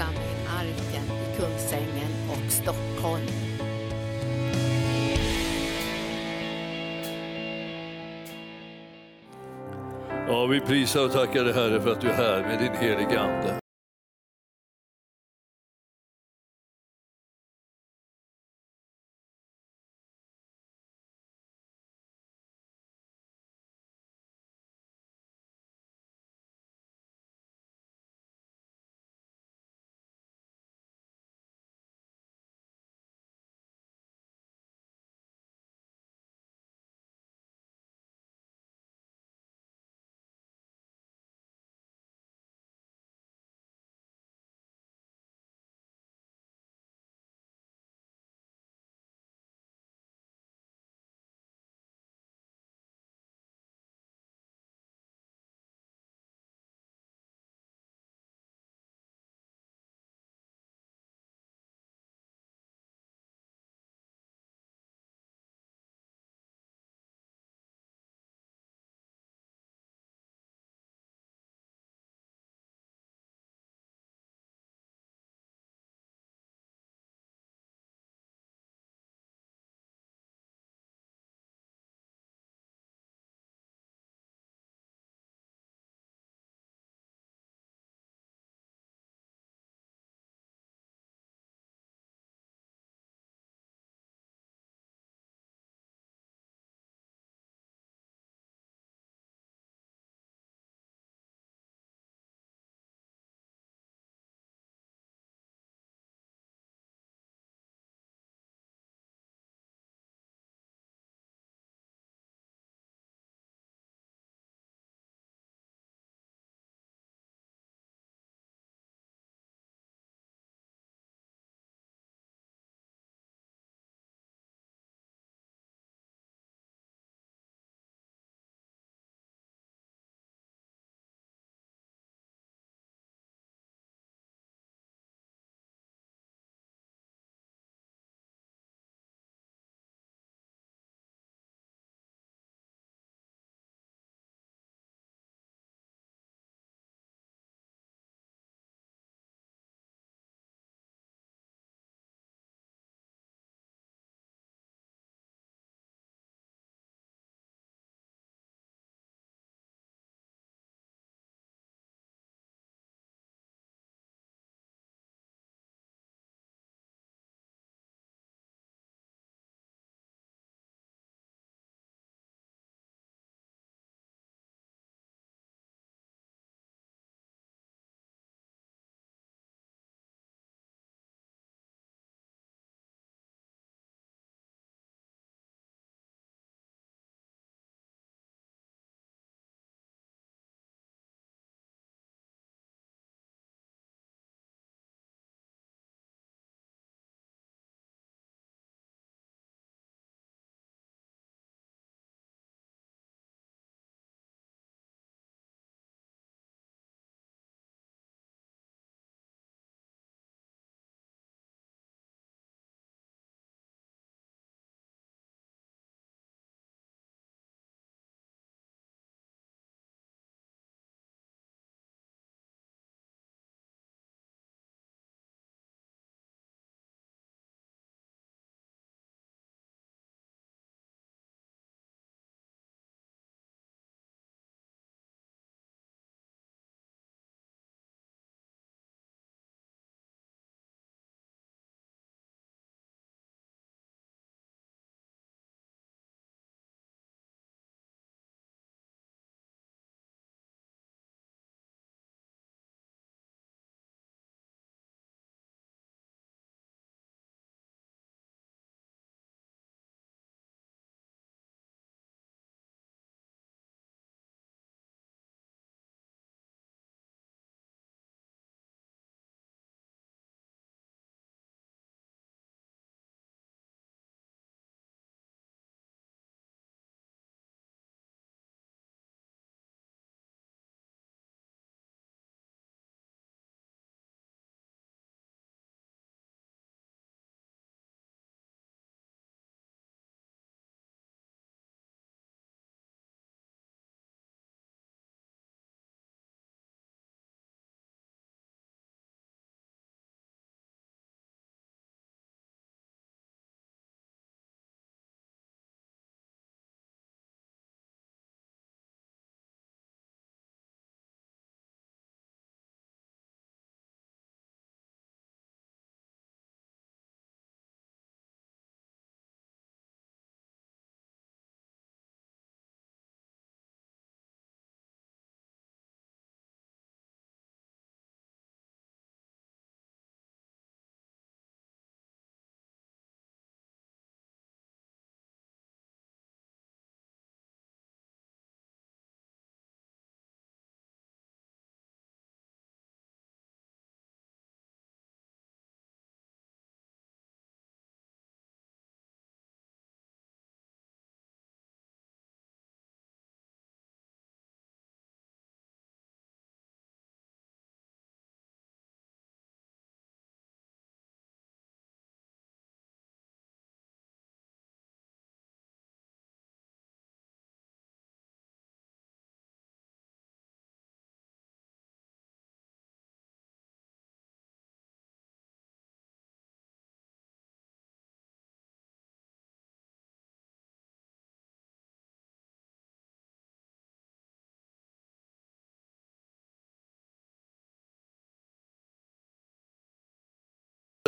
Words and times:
församling 0.00 0.46
Arken 0.48 1.04
i 1.04 1.36
Kungsängen 1.36 2.12
och 2.30 2.52
Stockholm. 2.52 3.26
Ja, 10.28 10.46
vi 10.46 10.60
prisar 10.60 11.04
och 11.04 11.12
tackar 11.12 11.44
dig 11.44 11.54
Herre 11.54 11.80
för 11.80 11.92
att 11.92 12.00
du 12.00 12.08
är 12.08 12.14
här 12.14 12.40
med 12.40 12.58
din 12.58 12.88
helige 12.88 13.20
Ande. 13.20 13.59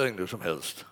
Lögner 0.03 0.27
som 0.27 0.41
helst. 0.41 0.85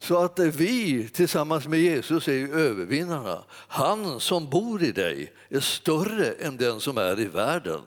Så 0.00 0.18
att 0.18 0.38
vi 0.38 1.08
tillsammans 1.08 1.66
med 1.68 1.80
Jesus 1.80 2.28
är 2.28 2.32
ju 2.32 2.54
övervinnarna. 2.54 3.44
Han 3.50 4.20
som 4.20 4.50
bor 4.50 4.82
i 4.82 4.92
dig 4.92 5.32
är 5.48 5.60
större 5.60 6.32
än 6.32 6.56
den 6.56 6.80
som 6.80 6.98
är 6.98 7.20
i 7.20 7.24
världen. 7.24 7.80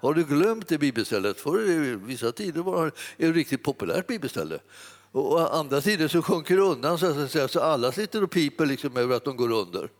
Har 0.00 0.14
du 0.14 0.24
glömt 0.24 0.68
det 0.68 0.78
bibelstället? 0.78 1.40
För 1.40 1.96
vissa 1.96 2.32
tider 2.32 2.62
var 2.62 2.92
det 3.16 3.26
ett 3.26 3.34
riktigt 3.34 3.62
populärt 3.62 4.06
bibelställe. 4.06 4.58
Och 5.12 5.56
andra 5.56 5.80
tider 5.80 6.08
så 6.08 6.22
sjunker 6.22 6.56
det 6.56 6.62
undan 6.62 6.98
så, 6.98 7.06
att 7.06 7.30
säga, 7.30 7.48
så 7.48 7.60
alla 7.60 7.92
sitter 7.92 8.24
och 8.24 8.30
piper 8.30 8.66
liksom 8.66 8.96
över 8.96 9.16
att 9.16 9.24
de 9.24 9.36
går 9.36 9.52
under. 9.52 9.90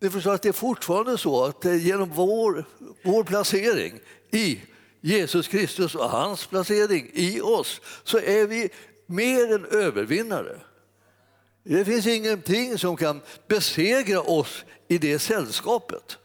Ni 0.00 0.10
förstår 0.10 0.34
att 0.34 0.42
det 0.42 0.48
är 0.48 0.52
fortfarande 0.52 1.18
så 1.18 1.44
att 1.44 1.64
eh, 1.64 1.86
genom 1.86 2.10
vår, 2.14 2.64
vår 3.04 3.24
placering 3.24 4.00
i 4.30 4.60
Jesus 5.06 5.48
Kristus 5.48 5.94
och 5.94 6.10
hans 6.10 6.46
placering 6.46 7.10
i 7.12 7.40
oss 7.40 7.80
så 8.04 8.18
är 8.18 8.46
vi 8.46 8.70
mer 9.06 9.54
än 9.54 9.64
övervinnare. 9.64 10.60
Det 11.62 11.84
finns 11.84 12.06
ingenting 12.06 12.78
som 12.78 12.96
kan 12.96 13.20
besegra 13.48 14.20
oss 14.20 14.64
i 14.88 14.98
det 14.98 15.18
sällskapet. 15.18 16.18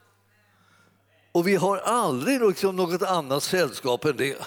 Och 1.31 1.47
vi 1.47 1.55
har 1.55 1.77
aldrig 1.77 2.41
liksom 2.41 2.75
något 2.75 3.01
annat 3.01 3.43
sällskap 3.43 4.05
än 4.05 4.17
det. 4.17 4.37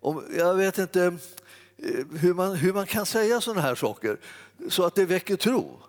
Och 0.00 0.22
jag 0.36 0.54
vet 0.54 0.78
inte 0.78 1.04
eh, 1.04 2.06
hur 2.20 2.34
man, 2.34 2.54
hur 2.54 2.72
man 2.72 2.86
kan 2.86 3.06
säga 3.06 3.40
sådana 3.40 3.60
här 3.60 3.74
saker 3.74 4.18
så 4.68 4.84
att 4.84 4.94
det 4.94 5.04
väcker 5.04 5.36
tro. 5.36 5.82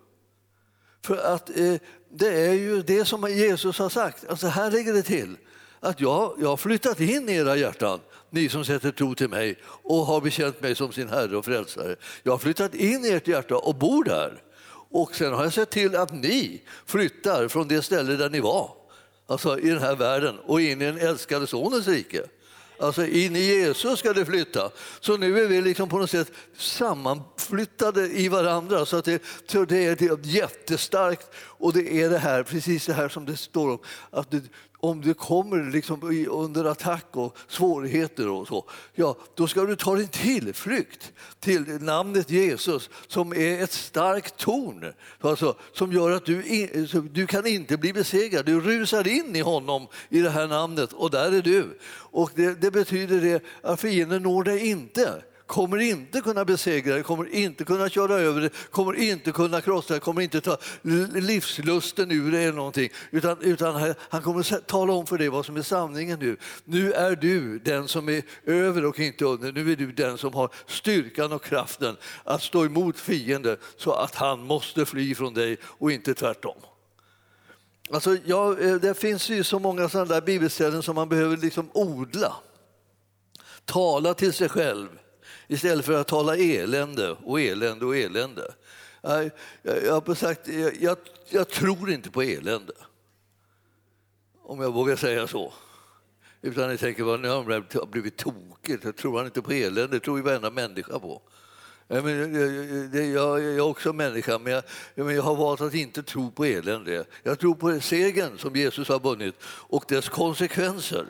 För 1.06 1.18
att 1.18 1.50
eh, 1.50 1.76
det 2.10 2.48
är 2.48 2.54
ju 2.54 2.82
det 2.82 3.06
som 3.06 3.30
Jesus 3.30 3.80
har 3.80 3.90
sagt. 3.90 4.28
Alltså 4.28 4.48
här 4.48 4.72
ligger 4.72 4.94
det 4.94 5.04
till 5.04 5.38
att 5.82 6.02
jag, 6.02 6.36
jag 6.40 6.50
har 6.50 6.58
flyttat 6.58 7.00
in 7.00 7.30
i 7.30 7.36
era 7.36 7.56
hjärtan, 7.56 8.00
ni 8.30 8.50
som 8.50 8.66
sätter 8.66 8.92
tro 8.92 9.16
till 9.16 9.30
mig 9.30 9.58
och 9.66 10.06
har 10.06 10.22
bekänt 10.22 10.62
mig 10.62 10.76
som 10.76 10.92
sin 10.92 11.10
Herre 11.10 11.38
och 11.38 11.46
Frälsare. 11.46 11.96
Jag 12.24 12.32
har 12.32 12.40
flyttat 12.40 12.76
in 12.76 13.06
i 13.06 13.10
ert 13.10 13.28
hjärta 13.28 13.56
och 13.58 13.76
bor 13.76 14.04
där. 14.04 14.44
Och 14.90 15.16
sen 15.16 15.34
har 15.34 15.44
jag 15.44 15.54
sett 15.54 15.70
till 15.70 15.96
att 15.96 16.14
ni 16.14 16.62
flyttar 16.86 17.48
från 17.48 17.68
det 17.68 17.82
ställe 17.82 18.16
där 18.16 18.30
ni 18.30 18.40
var, 18.40 18.72
alltså 19.28 19.60
i 19.60 19.70
den 19.70 19.82
här 19.82 19.96
världen, 19.96 20.40
och 20.46 20.62
in 20.62 20.82
i 20.82 20.86
den 20.86 20.98
älskade 20.98 21.48
Sonens 21.48 21.88
rike. 21.88 22.24
Alltså 22.82 23.06
in 23.06 23.36
i 23.36 23.40
Jesus 23.40 24.00
ska 24.00 24.14
det 24.14 24.26
flytta. 24.26 24.72
Så 25.00 25.18
nu 25.18 25.40
är 25.40 25.48
vi 25.48 25.62
liksom 25.62 25.90
på 25.90 25.98
något 25.98 26.10
sätt 26.10 26.32
sammanflyttade 26.58 28.08
i 28.08 28.28
varandra. 28.28 28.86
Så 28.86 28.98
att 28.98 29.06
det, 29.06 29.24
så 29.48 29.66
det 29.66 29.86
är 29.86 30.20
jättestarkt. 30.24 31.30
Och 31.62 31.74
det 31.74 31.94
är 32.04 32.10
det 32.10 32.18
här, 32.18 32.44
precis 32.44 32.86
det 32.86 32.94
här 32.94 33.10
som 33.10 33.26
det 33.26 33.38
står 33.38 33.70
om. 33.70 33.80
Att 34.10 34.32
det, 34.32 34.42
om 34.80 35.02
du 35.02 35.14
kommer 35.14 35.72
liksom 35.72 36.28
under 36.30 36.66
attack 36.66 37.06
och 37.12 37.38
svårigheter 37.48 38.28
och 38.30 38.48
så, 38.48 38.66
ja, 38.94 39.18
då 39.36 39.48
ska 39.48 39.62
du 39.62 39.76
ta 39.76 39.96
din 39.96 40.08
tillflykt 40.08 41.12
till 41.40 41.62
namnet 41.82 42.30
Jesus 42.30 42.90
som 43.08 43.34
är 43.34 43.64
ett 43.64 43.72
starkt 43.72 44.38
torn 44.38 44.94
alltså, 45.20 45.56
som 45.74 45.94
gör 45.94 46.12
att 46.12 46.26
du, 46.26 46.46
in, 46.46 46.88
du 47.12 47.28
kan 47.28 47.48
inte 47.48 47.78
bli 47.78 47.94
besegrad. 47.94 48.46
Du 48.46 48.62
rusar 48.62 49.08
in 49.08 49.36
i 49.36 49.42
honom 49.42 49.88
i 50.10 50.22
det 50.22 50.30
här 50.30 50.48
namnet 50.48 50.94
och 50.94 51.12
där 51.12 51.32
är 51.32 51.42
du. 51.42 51.80
Och 51.94 52.32
det, 52.36 52.62
det 52.62 52.72
betyder 52.72 53.22
det 53.22 53.44
att 53.62 53.82
fienden 53.82 54.24
når 54.24 54.44
dig 54.44 54.68
inte 54.68 55.24
kommer 55.52 55.78
inte 55.78 56.22
kunna 56.22 56.46
besegra 56.46 56.96
det, 56.96 57.04
kommer 57.04 57.36
inte 57.36 57.64
kunna 57.64 57.90
köra 57.90 58.14
över 58.14 58.42
det, 58.42 58.50
kommer 58.72 58.94
inte 58.94 59.32
kunna 59.32 59.62
krossa 59.62 59.94
det, 59.94 60.00
kommer 60.00 60.22
inte 60.22 60.42
ta 60.42 60.58
livslusten 61.14 62.12
ur 62.12 62.32
det 62.32 62.40
eller 62.40 62.54
någonting. 62.54 62.90
Utan, 63.12 63.38
utan 63.42 63.96
han 64.10 64.22
kommer 64.22 64.60
tala 64.60 64.94
om 64.94 65.08
för 65.08 65.18
dig 65.18 65.30
vad 65.30 65.46
som 65.46 65.58
är 65.58 65.62
sanningen 65.62 66.20
nu. 66.20 66.38
Nu 66.66 66.94
är 66.94 67.16
du 67.16 67.60
den 67.60 67.88
som 67.88 68.10
är 68.10 68.24
över 68.46 68.86
och 68.86 69.00
inte 69.00 69.26
under. 69.26 69.52
Nu 69.52 69.72
är 69.72 69.76
du 69.76 69.92
den 69.92 70.18
som 70.18 70.34
har 70.34 70.50
styrkan 70.68 71.32
och 71.32 71.44
kraften 71.44 71.98
att 72.24 72.42
stå 72.42 72.66
emot 72.66 73.00
fienden 73.00 73.58
så 73.78 73.92
att 73.94 74.16
han 74.16 74.44
måste 74.44 74.86
fly 74.86 75.16
från 75.16 75.34
dig 75.34 75.58
och 75.64 75.92
inte 75.92 76.14
tvärtom. 76.14 76.58
Alltså, 77.94 78.18
ja, 78.26 78.60
eh, 78.60 78.76
det 78.76 78.94
finns 78.94 79.30
ju 79.30 79.44
så 79.44 79.60
många 79.60 79.90
sådana 79.90 80.14
där 80.14 80.22
bibelställen 80.22 80.84
som 80.84 80.96
man 80.96 81.10
behöver 81.10 81.38
liksom 81.38 81.70
odla. 81.74 82.36
Tala 83.66 84.14
till 84.14 84.34
sig 84.34 84.50
själv 84.50 84.88
istället 85.52 85.86
för 85.86 85.94
att 85.94 86.08
tala 86.08 86.38
elände 86.38 87.18
och 87.24 87.42
elände 87.42 87.86
och 87.86 87.98
elände. 87.98 88.54
Jag, 89.02 89.32
jag, 89.62 89.84
jag 89.84 90.08
har 90.08 90.16
sagt, 90.16 90.48
jag, 90.80 90.98
jag, 91.30 91.50
tror 91.50 91.92
inte 91.92 92.12
på 92.12 92.22
elände, 92.22 92.74
om 94.44 94.62
jag 94.62 94.74
vågar 94.74 94.96
säga 94.96 95.28
så. 95.28 95.54
Utan 96.42 96.70
jag 96.70 96.80
tänker, 96.80 97.04
vad 97.04 97.20
nu 97.20 97.28
har 97.28 97.36
han 97.80 97.92
blivit 97.92 98.18
tokigt. 98.18 98.84
Jag 98.84 98.96
tror 98.96 99.18
han 99.18 99.26
inte 99.26 99.42
på 99.42 99.52
elände, 99.52 99.88
det 99.88 100.00
tror 100.00 100.18
ju 100.18 100.24
varenda 100.24 100.52
människa 100.52 101.00
på. 101.00 101.22
Jag, 101.88 102.10
jag, 103.14 103.44
är 103.44 103.60
också 103.60 103.94
människa, 103.94 104.40
men 104.40 104.54
jag, 104.54 104.64
men 104.96 105.16
jag 105.16 105.24
har 105.24 105.36
valt 105.36 105.62
att 105.62 105.74
inte 105.74 106.04
tro 106.04 106.32
på 106.32 106.46
elände. 106.46 107.06
Jag 107.24 107.40
tror 107.40 107.56
på 107.56 107.80
segern 107.80 108.38
som 108.38 108.56
Jesus 108.56 108.90
har 108.90 109.00
vunnit 109.00 109.36
och 109.46 109.86
dess 109.88 110.10
konsekvenser. 110.10 111.06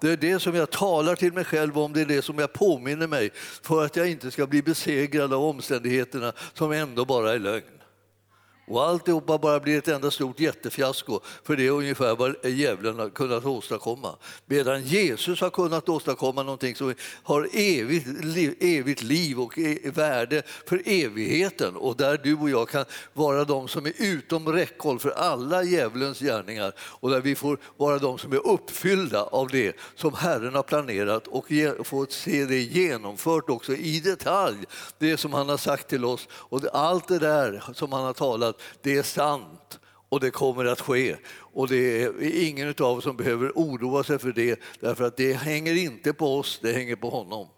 Det 0.00 0.10
är 0.10 0.16
det 0.16 0.40
som 0.40 0.54
jag 0.54 0.70
talar 0.70 1.16
till 1.16 1.32
mig 1.32 1.44
själv 1.44 1.78
om, 1.78 1.92
det 1.92 2.00
är 2.00 2.06
det 2.06 2.22
som 2.22 2.38
jag 2.38 2.52
påminner 2.52 3.06
mig 3.06 3.30
för 3.62 3.84
att 3.84 3.96
jag 3.96 4.10
inte 4.10 4.30
ska 4.30 4.46
bli 4.46 4.62
besegrad 4.62 5.32
av 5.32 5.44
omständigheterna 5.44 6.32
som 6.54 6.72
ändå 6.72 7.04
bara 7.04 7.32
är 7.32 7.38
lögn. 7.38 7.79
Och 8.70 8.82
alltihopa 8.82 9.38
bara 9.38 9.60
blir 9.60 9.78
ett 9.78 9.88
enda 9.88 10.10
stort 10.10 10.40
jättefiasko, 10.40 11.20
för 11.44 11.56
det 11.56 11.66
är 11.66 11.70
ungefär 11.70 12.16
vad 12.16 12.34
djävulen 12.44 12.98
har 12.98 13.10
kunnat 13.10 13.44
åstadkomma. 13.44 14.16
Medan 14.46 14.82
Jesus 14.82 15.40
har 15.40 15.50
kunnat 15.50 15.88
åstadkomma 15.88 16.42
någonting 16.42 16.74
som 16.74 16.94
har 17.22 17.48
evigt, 17.52 18.06
evigt 18.60 19.02
liv 19.02 19.40
och 19.40 19.58
e, 19.58 19.78
värde 19.84 20.42
för 20.66 20.82
evigheten. 20.84 21.76
Och 21.76 21.96
där 21.96 22.20
du 22.22 22.34
och 22.34 22.50
jag 22.50 22.68
kan 22.68 22.84
vara 23.12 23.44
de 23.44 23.68
som 23.68 23.86
är 23.86 23.92
utom 23.96 24.52
räckhåll 24.52 24.98
för 24.98 25.10
alla 25.10 25.62
djävulens 25.62 26.20
gärningar. 26.20 26.72
Och 26.78 27.10
där 27.10 27.20
vi 27.20 27.34
får 27.34 27.58
vara 27.76 27.98
de 27.98 28.18
som 28.18 28.32
är 28.32 28.46
uppfyllda 28.46 29.22
av 29.22 29.48
det 29.48 29.76
som 29.94 30.14
Herren 30.14 30.54
har 30.54 30.62
planerat 30.62 31.26
och 31.26 31.46
få 31.84 32.06
se 32.10 32.44
det 32.44 32.60
genomfört 32.60 33.50
också 33.50 33.72
i 33.72 34.00
detalj, 34.00 34.58
det 34.98 35.16
som 35.16 35.32
han 35.32 35.48
har 35.48 35.56
sagt 35.56 35.88
till 35.88 36.04
oss 36.04 36.28
och 36.32 36.60
allt 36.72 37.08
det 37.08 37.18
där 37.18 37.62
som 37.74 37.92
han 37.92 38.04
har 38.04 38.12
talat 38.12 38.59
det 38.82 38.96
är 38.96 39.02
sant 39.02 39.78
och 40.08 40.20
det 40.20 40.30
kommer 40.30 40.64
att 40.64 40.80
ske. 40.80 41.16
Och 41.52 41.68
det 41.68 42.02
är 42.02 42.44
ingen 42.48 42.68
av 42.68 42.98
oss 42.98 43.04
som 43.04 43.16
behöver 43.16 43.52
oroa 43.54 44.04
sig 44.04 44.18
för 44.18 44.32
det, 44.32 44.60
därför 44.80 45.04
att 45.04 45.16
det 45.16 45.32
hänger 45.32 45.74
inte 45.74 46.12
på 46.12 46.38
oss, 46.38 46.58
det 46.62 46.72
hänger 46.72 46.96
på 46.96 47.10
honom. 47.10 47.48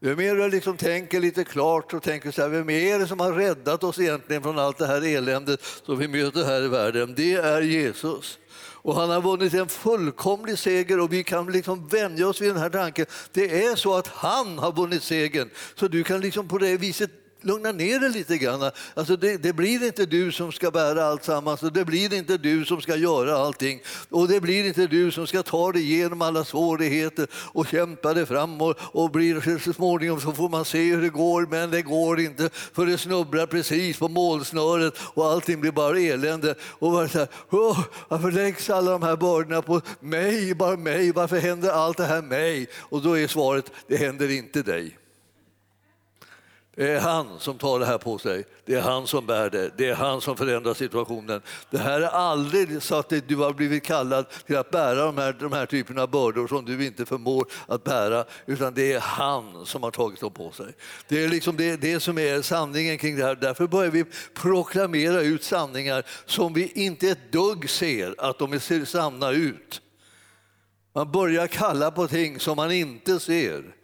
Ju 0.00 0.16
mer 0.16 0.34
du 0.34 0.48
liksom 0.48 0.76
tänker 0.76 1.20
lite 1.20 1.44
klart 1.44 1.94
och 1.94 2.02
tänker 2.02 2.30
så 2.30 2.42
här, 2.42 2.48
vem 2.48 2.70
är 2.70 2.98
det 2.98 3.06
som 3.06 3.20
har 3.20 3.32
räddat 3.32 3.84
oss 3.84 3.98
egentligen 3.98 4.42
från 4.42 4.58
allt 4.58 4.78
det 4.78 4.86
här 4.86 5.16
eländet 5.16 5.60
som 5.86 5.98
vi 5.98 6.08
möter 6.08 6.44
här 6.44 6.64
i 6.64 6.68
världen? 6.68 7.14
Det 7.16 7.34
är 7.34 7.60
Jesus. 7.60 8.38
Och 8.56 8.94
han 8.94 9.10
har 9.10 9.20
vunnit 9.20 9.54
en 9.54 9.68
fullkomlig 9.68 10.58
seger 10.58 11.00
och 11.00 11.12
vi 11.12 11.24
kan 11.24 11.52
liksom 11.52 11.88
vänja 11.88 12.28
oss 12.28 12.40
vid 12.40 12.48
den 12.48 12.56
här 12.56 12.70
tanken. 12.70 13.06
Det 13.32 13.64
är 13.64 13.76
så 13.76 13.94
att 13.94 14.06
han 14.06 14.58
har 14.58 14.72
vunnit 14.72 15.02
segern, 15.02 15.50
så 15.74 15.88
du 15.88 16.04
kan 16.04 16.20
liksom 16.20 16.48
på 16.48 16.58
det 16.58 16.76
viset 16.76 17.10
lugna 17.44 17.72
ner 17.72 18.00
dig 18.00 18.10
lite 18.10 18.38
grann. 18.38 18.70
Alltså 18.94 19.16
det, 19.16 19.36
det, 19.36 19.52
blir 19.52 19.86
inte 19.86 20.06
du 20.06 20.32
som 20.32 20.52
ska 20.52 20.70
bära 20.70 21.04
allt 21.04 21.24
sammans 21.24 21.62
och 21.62 21.72
det 21.72 21.84
blir 21.84 22.14
inte 22.14 22.36
du 22.36 22.64
som 22.64 22.80
ska 22.80 22.96
göra 22.96 23.36
allting. 23.36 23.80
Och 24.10 24.28
det 24.28 24.40
blir 24.40 24.66
inte 24.66 24.86
du 24.86 25.10
som 25.10 25.26
ska 25.26 25.42
ta 25.42 25.72
dig 25.72 25.82
igenom 25.82 26.22
alla 26.22 26.44
svårigheter 26.44 27.26
och 27.32 27.66
kämpa 27.66 28.14
dig 28.14 28.26
fram 28.26 28.60
och, 28.60 28.74
och 28.78 29.10
blir, 29.10 29.58
så 29.58 29.72
småningom 29.72 30.20
så 30.20 30.32
får 30.32 30.48
man 30.48 30.64
se 30.64 30.94
hur 30.94 31.02
det 31.02 31.08
går, 31.08 31.46
men 31.50 31.70
det 31.70 31.82
går 31.82 32.20
inte 32.20 32.50
för 32.52 32.86
det 32.86 32.98
snubblar 32.98 33.46
precis 33.46 33.98
på 33.98 34.08
målsnöret 34.08 34.94
och 34.98 35.26
allting 35.26 35.60
blir 35.60 35.72
bara 35.72 35.98
elände. 35.98 36.54
Och 36.60 36.92
bara 36.92 37.08
så 37.08 37.18
här, 37.18 37.28
oh, 37.50 37.80
varför 38.08 38.30
läggs 38.30 38.70
alla 38.70 38.90
de 38.90 39.02
här 39.02 39.16
bördorna 39.16 39.62
på 39.62 39.80
mig, 40.00 40.54
bara 40.54 40.76
mig? 40.76 41.12
Varför 41.12 41.38
händer 41.38 41.70
allt 41.70 41.96
det 41.96 42.04
här 42.04 42.22
mig? 42.22 42.68
Och 42.76 43.02
då 43.02 43.18
är 43.18 43.26
svaret, 43.26 43.72
det 43.88 43.96
händer 43.96 44.30
inte 44.30 44.62
dig. 44.62 44.98
Det 46.76 46.90
är 46.90 47.00
han 47.00 47.26
som 47.38 47.58
tar 47.58 47.78
det 47.78 47.86
här 47.86 47.98
på 47.98 48.18
sig. 48.18 48.44
Det 48.64 48.74
är 48.74 48.80
han 48.80 49.06
som 49.06 49.26
bär 49.26 49.50
det. 49.50 49.70
Det 49.76 49.88
är 49.88 49.94
han 49.94 50.20
som 50.20 50.36
förändrar 50.36 50.74
situationen. 50.74 51.42
Det 51.70 51.78
här 51.78 52.00
är 52.00 52.08
aldrig 52.08 52.82
så 52.82 52.94
att 52.94 53.12
du 53.26 53.36
har 53.36 53.52
blivit 53.52 53.84
kallad 53.84 54.26
till 54.46 54.56
att 54.56 54.70
bära 54.70 55.04
de 55.04 55.18
här, 55.18 55.32
de 55.32 55.52
här 55.52 55.66
typerna 55.66 56.02
av 56.02 56.10
bördor 56.10 56.46
som 56.46 56.64
du 56.64 56.86
inte 56.86 57.06
förmår 57.06 57.46
att 57.66 57.84
bära, 57.84 58.24
utan 58.46 58.74
det 58.74 58.92
är 58.92 59.00
han 59.00 59.66
som 59.66 59.82
har 59.82 59.90
tagit 59.90 60.20
dem 60.20 60.32
på 60.32 60.52
sig. 60.52 60.66
Det 61.08 61.24
är 61.24 61.28
liksom 61.28 61.56
det, 61.56 61.76
det 61.76 62.00
som 62.00 62.18
är 62.18 62.42
sanningen 62.42 62.98
kring 62.98 63.16
det 63.16 63.24
här. 63.24 63.34
Därför 63.34 63.66
börjar 63.66 63.90
vi 63.90 64.04
proklamera 64.34 65.20
ut 65.20 65.44
sanningar 65.44 66.02
som 66.26 66.52
vi 66.52 66.72
inte 66.74 67.08
ett 67.08 67.32
dugg 67.32 67.70
ser 67.70 68.14
att 68.18 68.38
de 68.38 68.52
är 68.52 68.84
sanna 68.84 69.30
ut. 69.30 69.80
Man 70.94 71.12
börjar 71.12 71.46
kalla 71.46 71.90
på 71.90 72.06
ting 72.08 72.40
som 72.40 72.56
man 72.56 72.72
inte 72.72 73.20
ser. 73.20 73.74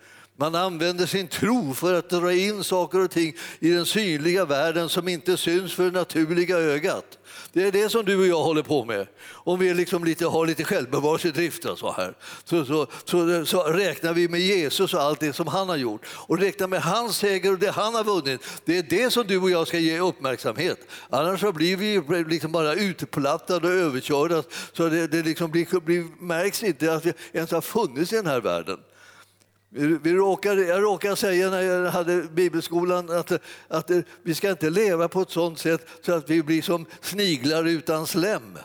Man 0.41 0.55
använder 0.55 1.07
sin 1.07 1.29
tro 1.29 1.75
för 1.75 1.95
att 1.95 2.11
dra 2.11 2.33
in 2.33 2.65
saker 2.65 3.05
och 3.05 3.11
ting 3.11 3.37
i 3.59 3.71
den 3.71 3.87
synliga 3.87 4.45
världen 4.45 4.89
som 4.89 5.09
inte 5.09 5.37
syns 5.37 5.75
för 5.75 5.85
det 5.85 5.91
naturliga 5.91 6.57
ögat. 6.57 7.19
Det 7.53 7.63
är 7.63 7.73
det 7.73 7.89
som 7.89 8.05
du 8.05 8.17
och 8.21 8.27
jag 8.27 8.43
håller 8.43 8.63
på 8.63 8.85
med. 8.85 9.07
Om 9.29 9.59
vi 9.59 9.75
liksom 9.75 10.05
lite, 10.05 10.27
har 10.27 10.47
lite 10.47 10.65
självbevarelsedrift 10.65 11.63
så, 11.63 11.93
här, 11.93 12.15
så, 12.45 12.65
så, 12.65 12.87
så, 13.05 13.47
så, 13.47 13.63
räknar 13.63 14.13
vi 14.13 14.29
med 14.29 14.41
Jesus 14.41 14.95
och 14.95 15.01
allt 15.01 15.21
det 15.21 15.33
som 15.33 15.47
han 15.47 15.69
har 15.69 15.77
gjort 15.77 16.07
och 16.07 16.39
räknar 16.39 16.69
med 16.69 16.83
hans 16.83 17.17
seger 17.17 17.53
och 17.53 17.59
det 17.59 17.71
han 17.71 17.95
har 17.95 18.05
vunnit. 18.05 18.41
Det 18.65 18.79
är 18.79 18.83
det 18.83 19.11
som 19.11 19.27
du 19.27 19.39
och 19.39 19.51
jag 19.51 19.69
ska 19.69 19.79
ge 19.79 20.01
uppmärksamhet. 20.01 20.79
Annars 21.11 21.41
så 21.41 21.53
blir 21.53 21.77
vi 21.77 22.03
liksom 22.25 22.53
bara 22.53 22.75
utplattade 22.75 23.69
och 23.69 23.75
överkörda 23.75 24.43
så 24.73 24.89
det, 24.89 25.07
det 25.07 25.23
liksom 25.23 25.51
blir, 25.51 25.81
blir, 25.81 26.23
märks 26.25 26.63
inte 26.63 26.95
att 26.95 27.07
vi 27.07 27.13
ens 27.33 27.51
har 27.51 27.61
funnits 27.61 28.13
i 28.13 28.17
den 28.17 28.27
här 28.27 28.41
världen. 28.41 28.79
Vi 29.73 30.13
råkade, 30.13 30.67
jag 30.67 30.83
råkade 30.83 31.17
säga 31.17 31.51
när 31.51 31.63
jag 31.63 31.91
hade 31.91 32.23
bibelskolan 32.23 33.11
att, 33.11 33.33
att 33.69 33.91
vi 34.23 34.35
ska 34.35 34.51
inte 34.51 34.71
leva 34.71 35.09
på 35.09 35.21
ett 35.21 35.31
sånt 35.31 35.59
sätt 35.59 35.87
så 36.03 36.13
att 36.13 36.31
vi 36.31 36.43
blir 36.43 36.63
som 36.63 36.87
sniglar 37.01 37.65
utan 37.65 38.07
slem. 38.07 38.59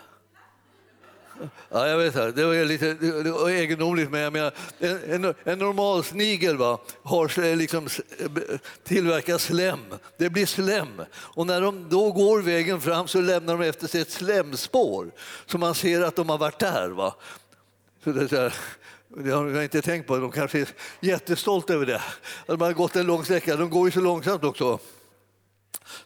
Ja, 1.69 1.87
jag 1.87 1.97
vet, 1.97 2.35
det 2.35 2.45
var 2.45 2.65
lite 2.65 2.93
det 2.93 3.31
var 3.31 3.49
egendomligt, 3.49 4.11
men 4.11 4.21
jag 4.21 4.33
menar, 4.33 4.53
en, 4.79 5.25
en, 5.25 5.33
en 5.43 5.59
normal 5.59 6.03
snigel 6.03 6.57
va, 6.57 6.79
har 7.03 7.55
liksom 7.55 7.87
tillverkar 8.83 9.37
slem. 9.37 9.79
Det 10.17 10.29
blir 10.29 10.45
slem. 10.45 11.01
Och 11.11 11.47
när 11.47 11.61
de 11.61 11.89
då 11.89 12.11
går 12.11 12.41
vägen 12.41 12.81
fram 12.81 13.07
så 13.07 13.21
lämnar 13.21 13.57
de 13.57 13.67
efter 13.67 13.87
sig 13.87 14.01
ett 14.01 14.11
slemspår 14.11 15.11
så 15.45 15.57
man 15.57 15.75
ser 15.75 16.01
att 16.01 16.15
de 16.15 16.29
har 16.29 16.37
varit 16.37 16.59
där. 16.59 16.89
Va. 16.89 17.15
Så 18.03 18.11
det 18.11 18.23
är 18.23 18.27
så 18.27 18.35
här, 18.35 18.53
det 19.17 19.31
har 19.31 19.49
jag 19.49 19.63
inte 19.63 19.81
tänkt 19.81 20.07
på. 20.07 20.17
De 20.17 20.31
kanske 20.31 20.59
är 20.59 20.67
jättestolta 20.99 21.73
över 21.73 21.85
det. 21.85 22.01
Att 22.45 22.59
de 22.59 22.61
har 22.61 22.73
gått 22.73 22.95
en 22.95 23.05
lång 23.05 23.25
sträcka. 23.25 23.55
De 23.55 23.69
går 23.69 23.87
ju 23.87 23.91
så 23.91 24.01
långsamt 24.01 24.43
också. 24.43 24.79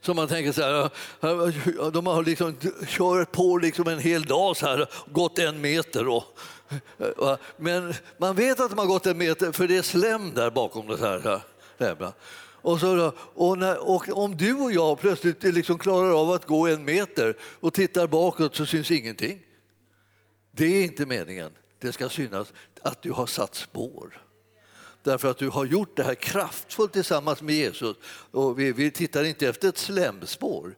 Så 0.01 0.13
man 0.13 0.27
tänker 0.27 0.51
så 0.51 0.61
här, 0.61 1.91
de 1.91 2.07
har 2.07 2.23
liksom 2.23 2.55
kört 2.87 3.31
på 3.31 3.57
liksom 3.57 3.87
en 3.87 3.99
hel 3.99 4.23
dag 4.23 4.57
så 4.57 4.65
här, 4.65 4.89
gått 5.07 5.39
en 5.39 5.61
meter. 5.61 6.03
Då. 6.03 6.25
men 7.57 7.93
man 8.17 8.35
vet 8.35 8.59
att 8.59 8.69
de 8.69 8.79
har 8.79 8.85
gått 8.85 9.05
en 9.05 9.17
meter 9.17 9.51
för 9.51 9.67
det 9.67 9.77
är 9.77 9.81
slem 9.81 10.33
där 10.33 10.51
bakom 10.51 10.87
det 10.87 10.99
här. 10.99 11.41
Och, 12.61 12.79
så, 12.79 13.13
och, 13.33 13.57
när, 13.57 13.89
och, 13.89 14.09
om 14.09 14.37
du 14.37 14.53
och 14.53 14.71
jag 14.71 14.99
plötsligt 14.99 15.43
liksom 15.43 15.77
klarar 15.77 16.21
av 16.21 16.31
att 16.31 16.45
gå 16.45 16.67
en 16.67 16.85
meter 16.85 17.35
och 17.41 17.73
tittar 17.73 18.07
bakåt 18.07 18.55
så 18.55 18.65
syns 18.65 18.91
ingenting. 18.91 19.39
Det 20.51 20.65
är 20.65 20.83
inte 20.83 21.05
meningen. 21.05 21.51
Det 21.81 21.91
ska 21.91 22.09
synas 22.09 22.53
att 22.83 23.01
du 23.01 23.11
har 23.11 23.25
satt 23.25 23.55
spår. 23.55 24.21
Därför 25.03 25.31
att 25.31 25.37
du 25.37 25.49
har 25.49 25.65
gjort 25.65 25.97
det 25.97 26.03
här 26.03 26.15
kraftfullt 26.15 26.93
tillsammans 26.93 27.41
med 27.41 27.55
Jesus. 27.55 27.97
Och 28.31 28.59
vi, 28.59 28.71
vi 28.71 28.91
tittar 28.91 29.23
inte 29.23 29.47
efter 29.47 29.69
ett 29.69 29.77
slemspår 29.77 30.75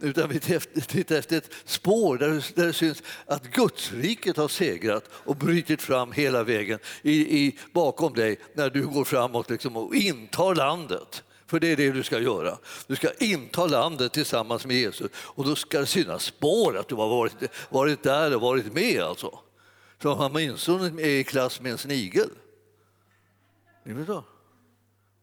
utan 0.00 0.28
vi 0.28 0.40
tittar 0.86 1.16
efter 1.16 1.36
ett 1.36 1.50
spår 1.64 2.18
där, 2.18 2.44
där 2.54 2.66
det 2.66 2.72
syns 2.72 3.02
att 3.26 3.44
Gudsriket 3.44 4.36
har 4.36 4.48
segrat 4.48 5.04
och 5.12 5.36
brutit 5.36 5.82
fram 5.82 6.12
hela 6.12 6.42
vägen 6.44 6.78
i, 7.02 7.44
i, 7.44 7.58
bakom 7.72 8.14
dig 8.14 8.38
när 8.54 8.70
du 8.70 8.86
går 8.86 9.04
framåt 9.04 9.50
liksom 9.50 9.76
och 9.76 9.94
intar 9.94 10.54
landet. 10.54 11.22
För 11.46 11.60
det 11.60 11.72
är 11.72 11.76
det 11.76 11.90
du 11.90 12.02
ska 12.02 12.20
göra. 12.20 12.58
Du 12.86 12.96
ska 12.96 13.08
inta 13.18 13.66
landet 13.66 14.12
tillsammans 14.12 14.66
med 14.66 14.76
Jesus 14.76 15.10
och 15.14 15.44
då 15.44 15.54
ska 15.54 15.80
det 15.80 15.86
synas 15.86 16.24
spår 16.24 16.78
att 16.78 16.88
du 16.88 16.94
har 16.94 17.08
varit, 17.08 17.34
varit 17.70 18.02
där 18.02 18.34
och 18.34 18.40
varit 18.40 18.72
med. 18.72 19.00
Alltså 19.00 19.38
så 20.02 20.14
han 20.14 20.30
åtminstone 20.30 21.02
är 21.02 21.20
i 21.20 21.24
klass 21.24 21.60
med 21.60 21.72
en 21.72 21.78
snigel. 21.78 22.30
Ni 23.84 23.94
förstår? 23.94 24.24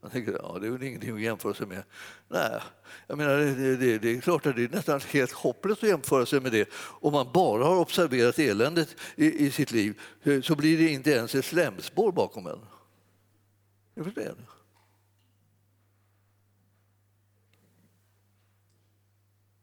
Man 0.01 0.11
tänker 0.11 0.31
ja, 0.31 0.57
det 0.61 0.67
är 0.67 0.71
väl 0.71 0.83
ingenting 0.83 1.15
att 1.15 1.21
jämföra 1.21 1.53
sig 1.53 1.67
med. 1.67 1.83
Nej, 2.27 2.61
jag 3.07 3.17
menar, 3.17 3.37
det, 3.37 3.75
det, 3.75 3.97
det, 3.97 4.09
är 4.09 4.21
klart 4.21 4.45
att 4.45 4.55
det 4.55 4.63
är 4.63 4.69
nästan 4.69 4.99
helt 4.99 5.31
hopplöst 5.31 5.83
att 5.83 5.89
jämföra 5.89 6.25
sig 6.25 6.39
med 6.39 6.51
det. 6.51 6.69
Om 6.75 7.13
man 7.13 7.31
bara 7.33 7.65
har 7.65 7.77
observerat 7.77 8.39
eländet 8.39 8.95
i, 9.15 9.45
i 9.45 9.51
sitt 9.51 9.71
liv 9.71 10.01
eh, 10.23 10.41
så 10.41 10.55
blir 10.55 10.77
det 10.77 10.89
inte 10.89 11.11
ens 11.11 11.35
ett 11.35 11.45
slemspår 11.45 12.11
bakom 12.11 12.47
en. 12.47 12.59
Ni 13.95 14.03
förstår 14.03 14.21
det? 14.21 14.35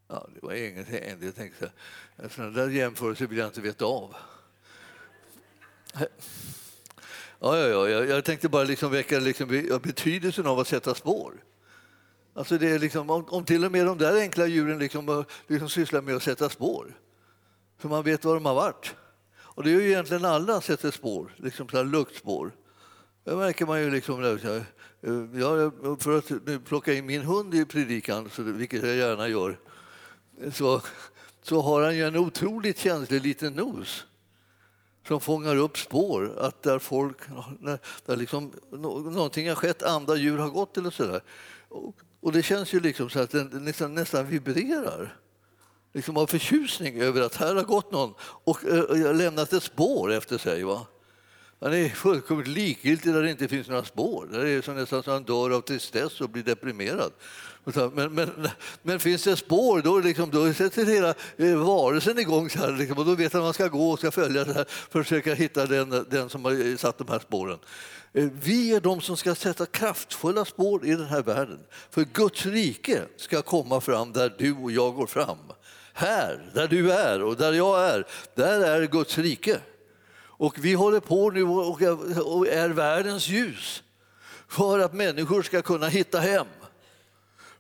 Ja, 0.09 0.29
det 0.35 0.43
var 0.43 0.53
ingenting. 0.53 1.17
Jag 1.21 1.35
tänkte, 1.35 1.73
sådana 2.31 2.51
där 2.51 2.69
jämförelser 2.69 3.27
vill 3.27 3.39
jag 3.39 3.49
inte 3.49 3.61
veta 3.61 3.85
av. 3.85 4.15
Ja, 7.41 7.59
ja, 7.59 7.89
ja. 7.89 8.05
Jag 8.05 8.25
tänkte 8.25 8.49
bara 8.49 8.65
liksom 8.65 8.93
väcka 8.93 9.19
liksom 9.19 9.49
betydelsen 9.83 10.47
av 10.47 10.59
att 10.59 10.69
sätta 10.69 10.95
spår. 10.95 11.33
Alltså 12.35 12.59
det 12.59 12.71
är 12.71 12.79
liksom, 12.79 13.11
om, 13.11 13.25
om 13.29 13.45
till 13.45 13.65
och 13.65 13.73
med 13.73 13.87
de 13.87 13.99
där 13.99 14.21
enkla 14.21 14.47
djuren 14.47 14.79
liksom, 14.79 15.09
eh, 15.09 15.25
liksom 15.47 15.69
sysslar 15.69 16.03
med 16.03 16.17
att 16.17 16.23
sätta 16.23 16.49
spår, 16.49 16.99
så 17.83 17.89
man 17.89 18.03
vet 18.05 18.25
var 18.25 18.35
de 18.35 18.47
har 18.47 18.55
varit. 18.55 18.95
Och 19.35 19.63
det 19.63 19.71
är 19.71 19.81
ju 19.81 19.89
egentligen 19.89 20.25
alla 20.25 20.61
sätter 20.61 20.91
spår, 20.91 21.35
liksom 21.37 21.69
så 21.69 21.83
luktspår. 21.83 22.53
Det 23.25 23.37
märker 23.37 23.67
man 23.67 23.81
ju 23.81 23.91
liksom, 23.91 24.25
eh, 24.25 25.41
Jag, 25.41 25.73
för 26.03 26.19
att 26.19 26.65
plocka 26.65 26.93
in 26.93 27.07
min 27.07 27.23
hund 27.23 27.55
i 27.55 27.65
predikan, 27.65 28.31
vilket 28.39 28.83
jag 28.83 28.97
gärna 28.97 29.29
gör, 29.29 29.59
så, 30.53 30.83
så 31.43 31.61
har 31.61 31.83
han 31.83 31.97
ju 31.97 32.07
en 32.07 32.17
otroligt 32.17 32.79
känslig 32.79 33.23
liten 33.23 33.53
nos 33.53 34.07
som 35.09 35.21
fångar 35.21 35.57
upp 35.57 35.79
spår, 35.79 36.39
att 36.39 36.63
där 36.63 36.79
folk, 36.79 37.17
där 38.07 38.17
liksom, 38.17 38.53
någonting 38.71 39.49
har 39.49 39.55
skett, 39.55 39.83
andra 39.83 40.17
djur 40.17 40.39
har 40.39 40.49
gått 40.49 40.77
eller 40.77 40.91
sådär. 40.91 41.21
Och, 41.69 41.97
och 42.21 42.33
det 42.33 42.43
känns 42.43 42.73
ju 42.73 42.81
liksom 42.81 43.11
så 43.11 43.21
att 43.21 43.31
den 43.31 43.65
nästan, 43.65 43.95
nästan 43.95 44.27
vibrerar 44.27 45.17
liksom 45.93 46.17
av 46.17 46.27
förtjusning 46.27 47.01
över 47.01 47.21
att 47.21 47.37
här 47.37 47.55
har 47.55 47.63
gått 47.63 47.93
någon 47.93 48.15
och 48.21 48.65
äh, 48.65 49.15
lämnat 49.17 49.53
ett 49.53 49.63
spår 49.63 50.13
efter 50.13 50.39
sig. 50.39 50.65
Va? 50.65 50.87
Han 51.63 51.75
är 51.75 51.89
fullkomligt 51.89 52.49
likgiltig 52.49 53.15
där 53.15 53.23
det 53.23 53.31
inte 53.31 53.49
finns 53.49 53.69
några 53.69 53.85
spår. 53.85 54.29
Det 54.33 54.51
är 54.51 54.63
så 54.63 54.73
nästan 54.73 55.03
så 55.03 55.11
han 55.11 55.23
dör 55.23 55.51
av 55.51 55.61
tristess 55.61 56.21
och 56.21 56.31
blir 56.31 56.43
deprimerad. 56.43 57.13
Men, 57.95 58.15
men, 58.15 58.49
men 58.83 59.01
finns 59.01 59.25
det 59.25 59.37
spår, 59.37 59.81
då, 59.81 59.99
liksom, 59.99 60.31
då 60.31 60.53
sätter 60.53 60.87
hela 60.87 61.15
eh, 61.37 61.57
varelsen 61.57 62.19
igång 62.19 62.51
så 62.51 62.59
här, 62.59 62.73
liksom, 62.73 62.99
och 62.99 63.05
då 63.05 63.15
vet 63.15 63.33
han 63.33 63.43
att 63.43 63.47
man 63.47 63.55
ska 63.55 63.69
gå 63.69 63.91
och 63.91 63.99
ska 63.99 64.11
följa 64.11 64.45
det 64.45 64.55
här 64.55 64.65
för 64.65 65.01
att 65.01 65.07
försöka 65.07 65.35
hitta 65.35 65.67
den, 65.67 66.07
den 66.11 66.29
som 66.29 66.45
har 66.45 66.77
satt 66.77 66.99
de 66.99 67.09
här 67.09 67.19
spåren. 67.19 67.59
Eh, 68.13 68.29
vi 68.43 68.75
är 68.75 68.81
de 68.81 69.01
som 69.01 69.17
ska 69.17 69.35
sätta 69.35 69.67
kraftfulla 69.67 70.45
spår 70.45 70.87
i 70.87 70.91
den 70.91 71.07
här 71.07 71.23
världen. 71.23 71.59
För 71.91 72.05
Guds 72.13 72.47
rike 72.47 73.03
ska 73.17 73.43
komma 73.43 73.81
fram 73.81 74.13
där 74.13 74.35
du 74.39 74.53
och 74.53 74.73
jag 74.73 74.95
går 74.95 75.07
fram. 75.07 75.39
Här, 75.93 76.51
där 76.55 76.69
du 76.69 76.93
är 76.93 77.23
och 77.23 77.37
där 77.37 77.53
jag 77.53 77.89
är, 77.89 78.07
där 78.35 78.61
är 78.61 78.87
Guds 78.87 79.19
rike. 79.19 79.61
Och 80.43 80.59
vi 80.59 80.75
håller 80.75 81.01
på 81.01 81.31
nu 81.31 81.43
och 82.23 82.49
är 82.49 82.69
världens 82.69 83.29
ljus 83.29 83.83
för 84.49 84.79
att 84.79 84.95
människor 84.95 85.43
ska 85.43 85.63
kunna 85.63 85.89
hitta 85.89 86.21
hem 86.21 86.47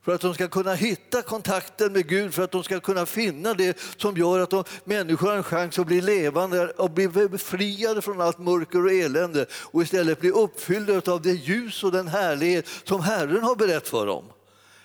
för 0.04 0.14
att 0.14 0.20
de 0.20 0.34
ska 0.34 0.48
kunna 0.48 0.74
hitta 0.74 1.22
kontakten 1.22 1.92
med 1.92 2.08
Gud, 2.08 2.34
för 2.34 2.42
att 2.42 2.50
de 2.50 2.64
ska 2.64 2.80
kunna 2.80 3.06
finna 3.06 3.54
det 3.54 3.78
som 3.96 4.16
gör 4.16 4.40
att 4.40 4.50
de, 4.50 4.64
människor 4.84 5.28
har 5.28 5.36
en 5.36 5.42
chans 5.42 5.78
att 5.78 5.86
bli 5.86 6.00
levande 6.00 6.68
och 6.68 6.90
bli 6.90 7.08
befriade 7.08 8.02
från 8.02 8.20
allt 8.20 8.38
mörker 8.38 8.84
och 8.84 8.92
elände 8.92 9.46
och 9.52 9.82
istället 9.82 10.20
bli 10.20 10.30
uppfyllda 10.30 11.12
av 11.12 11.22
det 11.22 11.32
ljus 11.32 11.84
och 11.84 11.92
den 11.92 12.08
härlighet 12.08 12.66
som 12.84 13.00
Herren 13.00 13.42
har 13.42 13.56
berättat 13.56 13.88
för 13.88 14.06
dem. 14.06 14.24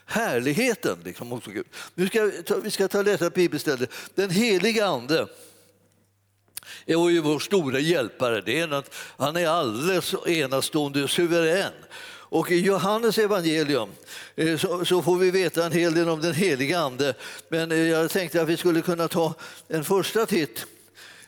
Härligheten 0.05 0.97
liksom, 1.03 1.31
hos 1.31 1.45
Gud. 1.45 1.67
Nu 1.95 2.07
ska 2.07 2.23
vi, 2.23 2.43
ta, 2.43 2.69
ska 2.69 2.87
ta 2.87 2.97
och 2.97 3.05
läsa 3.05 3.29
Bibelstället. 3.29 3.91
Den 4.15 4.29
heliga 4.29 4.87
Ande 4.87 5.27
är 6.85 7.09
ju 7.09 7.21
vår 7.21 7.39
stora 7.39 7.79
hjälpare. 7.79 8.41
Det 8.41 8.59
är 8.59 8.67
något, 8.67 8.95
han 9.17 9.35
är 9.35 9.47
alldeles 9.47 10.15
enastående 10.25 11.07
suverän. 11.07 11.73
Och 12.29 12.51
i 12.51 12.59
Johannes 12.59 13.17
evangelium 13.17 13.89
eh, 14.35 14.57
så, 14.57 15.01
får 15.01 15.17
vi 15.17 15.31
veta 15.31 15.65
en 15.65 15.71
hel 15.71 15.93
del 15.93 16.09
om 16.09 16.21
den 16.21 16.33
heliga 16.33 16.79
Ande. 16.79 17.13
Men 17.49 17.71
eh, 17.71 17.77
jag 17.77 18.11
tänkte 18.11 18.41
att 18.41 18.49
vi 18.49 18.57
skulle 18.57 18.81
kunna 18.81 19.07
ta 19.07 19.33
en 19.67 19.83
första 19.83 20.25
titt 20.25 20.65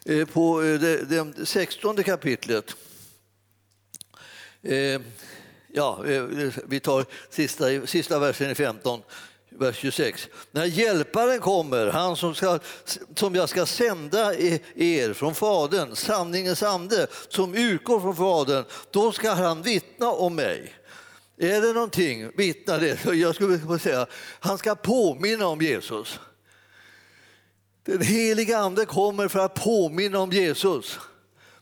eh, 0.06 0.26
på 0.26 0.62
det, 0.62 1.46
16 1.46 2.04
kapitlet. 2.04 2.76
Ja, 5.74 6.04
vi 6.66 6.80
tar 6.80 7.06
sista, 7.30 7.88
sista 7.88 8.20
versen 8.20 8.52
i 8.52 8.56
15 8.56 9.02
vers 9.50 9.78
26. 9.78 10.30
När 10.52 10.66
hjälparen 10.66 11.40
kommer, 11.40 11.88
han 11.88 12.16
som, 12.16 12.36
ska, 12.36 12.60
som 13.16 13.36
jag 13.36 13.50
ska 13.50 13.66
sända 13.66 14.36
er 14.76 15.14
från 15.14 15.36
Fadern, 15.36 15.96
sanningens 15.96 16.64
ande 16.64 17.08
som 17.30 17.56
utgår 17.56 18.00
från 18.00 18.16
Fadern, 18.16 18.66
då 18.92 19.12
ska 19.12 19.32
han 19.32 19.62
vittna 19.62 20.12
om 20.12 20.36
mig. 20.36 20.74
Är 21.38 21.62
det 21.62 21.74
någonting, 21.74 22.32
vittna 22.38 22.78
det. 22.78 23.06
Jag 23.14 23.36
skulle 23.36 23.80
säga, 23.80 24.08
han 24.40 24.58
ska 24.58 24.76
påminna 24.76 25.48
om 25.48 25.62
Jesus. 25.62 26.20
Den 27.86 28.02
heliga 28.02 28.58
Ande 28.58 28.86
kommer 28.86 29.28
för 29.28 29.40
att 29.40 29.54
påminna 29.54 30.20
om 30.20 30.32
Jesus. 30.32 31.00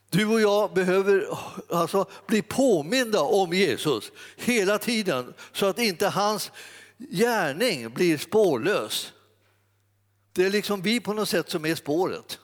Du 0.09 0.25
och 0.25 0.41
jag 0.41 0.73
behöver 0.73 1.27
alltså 1.69 2.05
bli 2.27 2.41
påminda 2.41 3.21
om 3.21 3.53
Jesus 3.53 4.11
hela 4.35 4.77
tiden 4.77 5.33
så 5.51 5.65
att 5.65 5.79
inte 5.79 6.07
hans 6.07 6.51
gärning 6.97 7.93
blir 7.93 8.17
spårlös. 8.17 9.13
Det 10.33 10.45
är 10.45 10.49
liksom 10.49 10.81
vi 10.81 10.99
på 10.99 11.13
något 11.13 11.29
sätt 11.29 11.49
som 11.49 11.65
är 11.65 11.75
spåret 11.75 12.39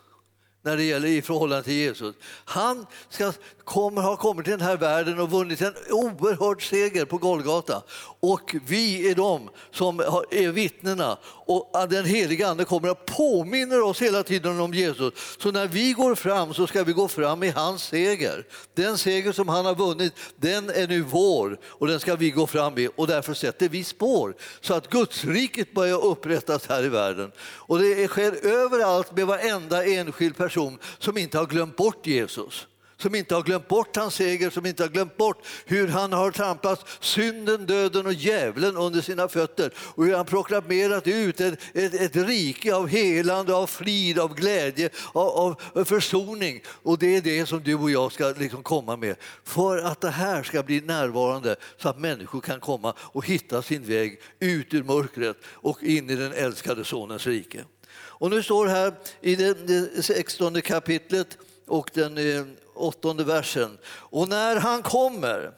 när 0.61 0.77
det 0.77 0.83
gäller 0.83 1.07
i 1.07 1.21
förhållande 1.21 1.63
till 1.63 1.73
Jesus. 1.73 2.15
Han 2.45 2.85
ska, 3.09 3.33
kommer, 3.65 4.01
har 4.01 4.15
kommit 4.15 4.45
till 4.45 4.51
den 4.51 4.67
här 4.67 4.77
världen 4.77 5.19
och 5.19 5.31
vunnit 5.31 5.61
en 5.61 5.73
oerhörd 5.89 6.69
seger 6.69 7.05
på 7.05 7.17
Golgata. 7.17 7.83
Och 8.19 8.55
vi 8.65 9.09
är 9.09 9.15
de 9.15 9.49
som 9.71 9.99
är 10.31 10.51
vittnena 10.51 11.17
och 11.23 11.89
den 11.89 12.05
heliga 12.05 12.47
Ande 12.47 12.65
kommer 12.65 12.89
att 12.89 13.05
påminna 13.05 13.83
oss 13.83 14.01
hela 14.01 14.23
tiden 14.23 14.59
om 14.59 14.73
Jesus. 14.73 15.13
Så 15.37 15.51
när 15.51 15.67
vi 15.67 15.93
går 15.93 16.15
fram 16.15 16.53
så 16.53 16.67
ska 16.67 16.83
vi 16.83 16.93
gå 16.93 17.07
fram 17.07 17.43
i 17.43 17.49
hans 17.49 17.83
seger. 17.83 18.45
Den 18.73 18.97
seger 18.97 19.31
som 19.31 19.47
han 19.47 19.65
har 19.65 19.75
vunnit, 19.75 20.13
den 20.35 20.69
är 20.69 20.87
nu 20.87 21.01
vår 21.01 21.57
och 21.65 21.87
den 21.87 21.99
ska 21.99 22.15
vi 22.15 22.31
gå 22.31 22.47
fram 22.47 22.77
i 22.77 22.89
och 22.95 23.07
därför 23.07 23.33
sätter 23.33 23.69
vi 23.69 23.83
spår 23.83 24.35
så 24.61 24.73
att 24.73 24.89
Gudsriket 24.89 25.73
börjar 25.73 26.05
upprättas 26.05 26.67
här 26.67 26.83
i 26.83 26.89
världen. 26.89 27.31
Och 27.39 27.79
det 27.79 28.07
sker 28.07 28.45
överallt 28.45 29.15
med 29.15 29.27
varenda 29.27 29.85
enskild 29.85 30.37
person 30.37 30.79
som 30.99 31.17
inte 31.17 31.37
har 31.37 31.45
glömt 31.45 31.75
bort 31.75 32.07
Jesus 32.07 32.67
som 32.97 33.15
inte 33.15 33.35
har 33.35 33.41
glömt 33.41 33.67
bort 33.67 33.95
hans 33.95 34.15
seger, 34.15 34.49
som 34.49 34.65
inte 34.65 34.83
har 34.83 34.89
glömt 34.89 35.17
bort 35.17 35.45
hur 35.65 35.87
han 35.87 36.13
har 36.13 36.31
trampat 36.31 36.85
synden, 36.99 37.65
döden 37.65 38.05
och 38.05 38.13
djävulen 38.13 38.77
under 38.77 39.01
sina 39.01 39.27
fötter 39.27 39.73
och 39.77 40.05
hur 40.05 40.15
han 40.15 40.25
proklamerat 40.25 41.07
ut 41.07 41.41
ett, 41.41 41.59
ett, 41.73 41.93
ett 41.93 42.15
rike 42.15 42.75
av 42.75 42.87
helande, 42.87 43.55
av 43.55 43.67
frid, 43.67 44.19
av 44.19 44.35
glädje, 44.35 44.89
av, 45.13 45.61
av 45.73 45.85
försoning. 45.85 46.61
Och 46.67 46.99
det 46.99 47.15
är 47.15 47.21
det 47.21 47.45
som 47.45 47.63
du 47.63 47.75
och 47.75 47.91
jag 47.91 48.11
ska 48.11 48.33
liksom 48.37 48.63
komma 48.63 48.95
med 48.97 49.15
för 49.43 49.77
att 49.77 50.01
det 50.01 50.09
här 50.09 50.43
ska 50.43 50.63
bli 50.63 50.81
närvarande 50.81 51.55
så 51.77 51.89
att 51.89 51.99
människor 51.99 52.41
kan 52.41 52.59
komma 52.59 52.93
och 52.99 53.25
hitta 53.25 53.61
sin 53.61 53.83
väg 53.83 54.21
ut 54.39 54.73
ur 54.73 54.83
mörkret 54.83 55.37
och 55.45 55.83
in 55.83 56.09
i 56.09 56.15
den 56.15 56.33
älskade 56.33 56.85
Sonens 56.85 57.27
rike. 57.27 57.63
Och 57.95 58.29
nu 58.29 58.43
står 58.43 58.67
här 58.67 58.93
i 59.21 59.35
det 59.35 60.03
16 60.03 60.61
kapitlet 60.61 61.37
och 61.67 61.89
den 61.93 62.17
eh, 62.17 62.45
åttonde 62.75 63.23
versen. 63.23 63.77
Och 63.85 64.29
när 64.29 64.55
han 64.55 64.83
kommer 64.83 65.51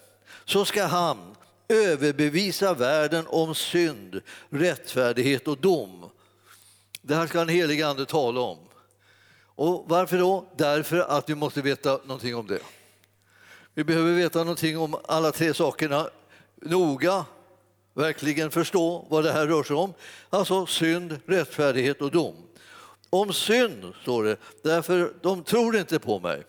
så 0.45 0.65
ska 0.65 0.85
han 0.85 1.35
överbevisa 1.67 2.73
världen 2.73 3.25
om 3.27 3.55
synd, 3.55 4.21
rättfärdighet 4.49 5.47
och 5.47 5.57
dom. 5.57 6.09
Det 7.01 7.15
här 7.15 7.27
ska 7.27 7.41
en 7.41 7.49
helig 7.49 7.81
ande 7.81 8.05
tala 8.05 8.41
om. 8.41 8.57
Och 9.55 9.85
varför 9.87 10.17
då? 10.17 10.45
Därför 10.57 10.99
att 10.99 11.29
vi 11.29 11.35
måste 11.35 11.61
veta 11.61 11.99
någonting 12.05 12.35
om 12.35 12.47
det. 12.47 12.59
Vi 13.73 13.83
behöver 13.83 14.13
veta 14.13 14.39
någonting 14.39 14.77
om 14.77 14.95
alla 15.07 15.31
tre 15.31 15.53
sakerna 15.53 16.09
noga, 16.61 17.25
verkligen 17.93 18.51
förstå 18.51 19.05
vad 19.09 19.23
det 19.23 19.31
här 19.31 19.47
rör 19.47 19.63
sig 19.63 19.75
om. 19.75 19.93
Alltså 20.29 20.65
synd, 20.65 21.19
rättfärdighet 21.25 22.01
och 22.01 22.11
dom. 22.11 22.35
Om 23.09 23.33
synd 23.33 23.93
står 24.01 24.23
det, 24.23 24.37
därför 24.63 25.13
de 25.21 25.43
tror 25.43 25.77
inte 25.77 25.99
på 25.99 26.19
mig. 26.19 26.43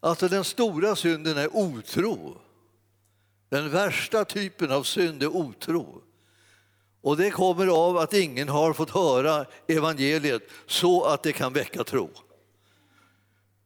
Alltså 0.00 0.28
den 0.28 0.44
stora 0.44 0.96
synden 0.96 1.38
är 1.38 1.56
otro. 1.56 2.40
Den 3.48 3.70
värsta 3.70 4.24
typen 4.24 4.72
av 4.72 4.82
synd 4.82 5.22
är 5.22 5.36
otro. 5.36 6.02
Och 7.00 7.16
det 7.16 7.30
kommer 7.30 7.66
av 7.66 7.96
att 7.96 8.14
ingen 8.14 8.48
har 8.48 8.72
fått 8.72 8.90
höra 8.90 9.46
evangeliet 9.66 10.42
så 10.66 11.04
att 11.04 11.22
det 11.22 11.32
kan 11.32 11.52
väcka 11.52 11.84
tro. 11.84 12.10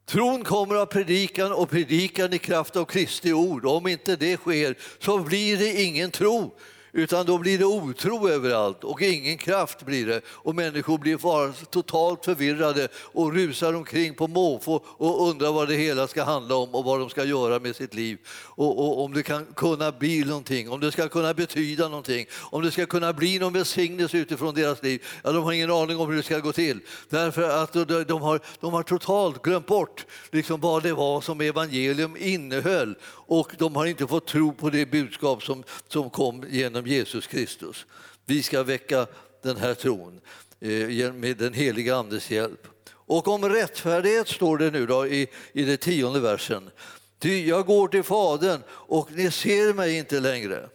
Tron 0.07 0.45
kommer 0.45 0.75
av 0.75 0.87
predikan 0.87 1.53
och 1.53 1.71
predikan 1.71 2.33
i 2.33 2.39
kraft 2.39 2.77
av 2.77 2.85
Kristi 2.85 3.33
ord. 3.33 3.67
Om 3.67 3.87
inte 3.87 4.17
det 4.17 4.37
sker 4.37 4.79
så 4.99 5.19
blir 5.19 5.59
det 5.59 5.83
ingen 5.83 6.11
tro 6.11 6.55
utan 6.93 7.27
då 7.27 7.39
blir 7.39 7.59
det 7.59 7.65
otro 7.65 8.29
överallt 8.29 8.85
och 8.85 9.03
ingen 9.03 9.39
kraft 9.39 9.83
blir 9.83 10.07
det. 10.07 10.21
Och 10.27 10.55
människor 10.55 10.99
blir 10.99 11.17
bara 11.17 11.53
totalt 11.53 12.25
förvirrade 12.25 12.89
och 12.95 13.35
rusar 13.35 13.75
omkring 13.75 14.15
på 14.15 14.29
måfå 14.29 14.81
och 14.87 15.29
undrar 15.29 15.53
vad 15.53 15.69
det 15.69 15.75
hela 15.75 16.09
ska 16.09 16.25
handla 16.25 16.57
om 16.57 16.75
och 16.75 16.85
vad 16.85 17.01
de 17.01 17.11
ska 17.11 17.25
göra 17.25 17.59
med 17.59 17.77
sitt 17.77 17.95
liv. 17.95 18.19
Och, 18.39 18.79
och, 18.79 19.05
om 19.05 19.13
det 19.13 19.23
kan 19.23 19.47
kunna 19.57 19.93
bli 19.93 20.25
någonting, 20.25 20.71
om 20.71 20.81
det 20.81 20.93
ska 20.93 21.09
kunna 21.09 21.35
betyda 21.35 21.89
någonting, 21.89 22.27
om 22.41 22.63
det 22.63 22.71
ska 22.71 22.87
kunna 22.87 23.13
bli 23.13 23.39
någon 23.39 23.53
välsignelse 23.53 24.19
utifrån 24.19 24.55
deras 24.55 24.83
liv. 24.83 25.05
Ja, 25.25 25.33
de 25.33 25.45
har 25.45 25.53
ingen 25.53 25.71
aning 25.71 25.99
om 25.99 26.09
hur 26.09 26.17
det 26.17 26.23
ska 26.23 26.39
gå 26.39 26.53
till. 26.53 26.81
Därför 27.09 27.63
att 27.63 27.73
de, 27.73 28.05
de 28.05 28.23
har, 28.23 28.41
de 28.61 28.73
har 28.73 28.83
totalt 28.83 29.43
glömt 29.43 29.67
bort 29.67 30.07
liksom 30.31 30.61
vad 30.61 30.83
det 30.83 30.93
var 30.93 31.21
som 31.21 31.41
evangelium 31.41 32.17
innehöll. 32.19 32.95
Och 33.27 33.53
de 33.59 33.77
har 33.77 33.87
inte 33.87 34.07
fått 34.07 34.27
tro 34.27 34.53
på 34.53 34.71
det 34.71 34.91
budskap 34.91 35.43
som, 35.43 35.65
som 35.89 36.11
kom 36.11 36.45
genom 36.51 36.82
Jesus 36.87 37.27
Kristus. 37.27 37.87
Vi 38.25 38.43
ska 38.43 38.63
väcka 38.63 39.07
den 39.43 39.57
här 39.57 39.75
tron 39.75 40.21
eh, 40.61 41.13
med 41.13 41.37
den 41.37 41.53
heliga 41.53 41.97
Andes 41.97 42.31
hjälp. 42.31 42.67
Och 42.91 43.29
om 43.29 43.49
rättfärdighet 43.49 44.29
står 44.29 44.59
det 44.59 44.71
nu 44.71 44.87
då 44.87 45.07
i, 45.07 45.29
i 45.53 45.65
den 45.65 45.79
tionde 45.79 46.21
versen. 46.21 46.71
Ty 47.19 47.47
jag 47.47 47.67
går 47.67 47.89
till 47.89 48.03
Fadern 48.03 48.63
och 48.71 49.13
ni 49.13 49.31
ser 49.31 49.75
mig 49.75 49.99
inte 49.99 50.21
längre. 50.21 50.69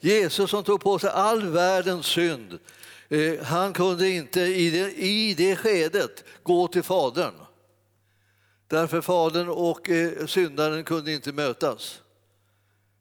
Jesus 0.00 0.50
som 0.50 0.64
tog 0.64 0.80
på 0.80 0.98
sig 0.98 1.10
all 1.10 1.46
världens 1.46 2.06
synd, 2.06 2.58
eh, 3.08 3.42
han 3.42 3.72
kunde 3.72 4.08
inte 4.08 4.40
i 4.40 4.70
det, 4.70 4.92
i 4.94 5.34
det 5.34 5.56
skedet 5.56 6.24
gå 6.42 6.68
till 6.68 6.82
Fadern. 6.82 7.34
Därför 8.68 9.00
Fadern 9.00 9.48
och 9.48 9.90
eh, 9.90 10.26
syndaren 10.26 10.84
kunde 10.84 11.12
inte 11.12 11.32
mötas. 11.32 12.00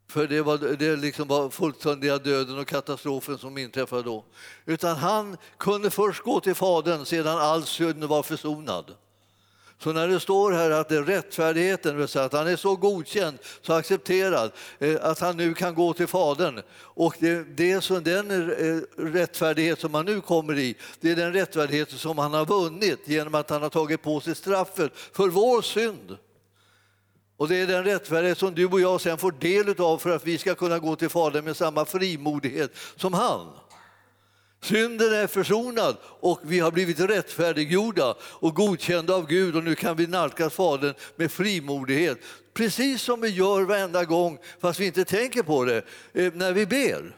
För 0.09 0.27
det 0.27 0.41
var, 0.41 0.57
det 0.57 0.95
liksom 0.95 1.27
var 1.27 1.49
fullständiga 1.49 2.17
döden 2.17 2.59
och 2.59 2.67
katastrofen 2.67 3.37
som 3.37 3.57
inträffade 3.57 4.03
då. 4.03 4.25
Utan 4.65 4.95
han 4.95 5.37
kunde 5.57 5.89
först 5.89 6.23
gå 6.23 6.39
till 6.39 6.55
Fadern 6.55 7.05
sedan 7.05 7.37
all 7.37 7.63
synd 7.63 8.03
var 8.03 8.23
försonad. 8.23 8.95
Så 9.79 9.91
när 9.93 10.07
det 10.07 10.19
står 10.19 10.51
här 10.51 10.71
att 10.71 10.89
det 10.89 10.95
är 10.95 11.03
rättfärdigheten, 11.03 12.03
att 12.03 12.33
han 12.33 12.47
är 12.47 12.55
så 12.55 12.75
godkänd, 12.75 13.37
så 13.61 13.73
accepterad, 13.73 14.51
eh, 14.79 14.97
att 15.01 15.19
han 15.19 15.37
nu 15.37 15.53
kan 15.53 15.75
gå 15.75 15.93
till 15.93 16.07
Fadern. 16.07 16.61
Och 16.79 17.15
det, 17.19 17.57
det 17.57 17.81
som 17.81 18.03
den 18.03 18.31
eh, 18.31 18.81
rättfärdighet 18.97 19.79
som 19.79 19.93
han 19.93 20.05
nu 20.05 20.21
kommer 20.21 20.57
i, 20.57 20.75
det 20.99 21.11
är 21.11 21.15
den 21.15 21.33
rättfärdighet 21.33 21.91
som 21.91 22.17
han 22.17 22.33
har 22.33 22.45
vunnit 22.45 22.99
genom 23.05 23.35
att 23.35 23.49
han 23.49 23.61
har 23.61 23.69
tagit 23.69 24.01
på 24.01 24.19
sig 24.19 24.35
straffet 24.35 24.91
för 24.95 25.27
vår 25.27 25.61
synd. 25.61 26.17
Och 27.39 27.47
det 27.47 27.55
är 27.55 27.67
den 27.67 27.83
rättfärdighet 27.83 28.37
som 28.37 28.55
du 28.55 28.65
och 28.65 28.81
jag 28.81 29.01
sen 29.01 29.17
får 29.17 29.31
del 29.31 29.81
av 29.81 29.97
för 29.97 30.09
att 30.09 30.27
vi 30.27 30.37
ska 30.37 30.55
kunna 30.55 30.79
gå 30.79 30.95
till 30.95 31.09
Fadern 31.09 31.45
med 31.45 31.57
samma 31.57 31.85
frimodighet 31.85 32.71
som 32.95 33.13
han. 33.13 33.47
Synden 34.61 35.13
är 35.13 35.27
försonad 35.27 35.97
och 36.03 36.39
vi 36.43 36.59
har 36.59 36.71
blivit 36.71 36.99
rättfärdiggjorda 36.99 38.15
och 38.21 38.55
godkända 38.55 39.15
av 39.15 39.27
Gud 39.27 39.55
och 39.55 39.63
nu 39.63 39.75
kan 39.75 39.97
vi 39.97 40.07
nalkas 40.07 40.53
Fadern 40.53 40.93
med 41.15 41.31
frimodighet. 41.31 42.17
Precis 42.53 43.01
som 43.01 43.21
vi 43.21 43.29
gör 43.29 43.61
varenda 43.61 44.05
gång, 44.05 44.37
fast 44.61 44.79
vi 44.79 44.85
inte 44.85 45.05
tänker 45.05 45.43
på 45.43 45.65
det, 45.65 45.77
eh, 46.13 46.33
när 46.33 46.53
vi 46.53 46.65
ber. 46.65 47.15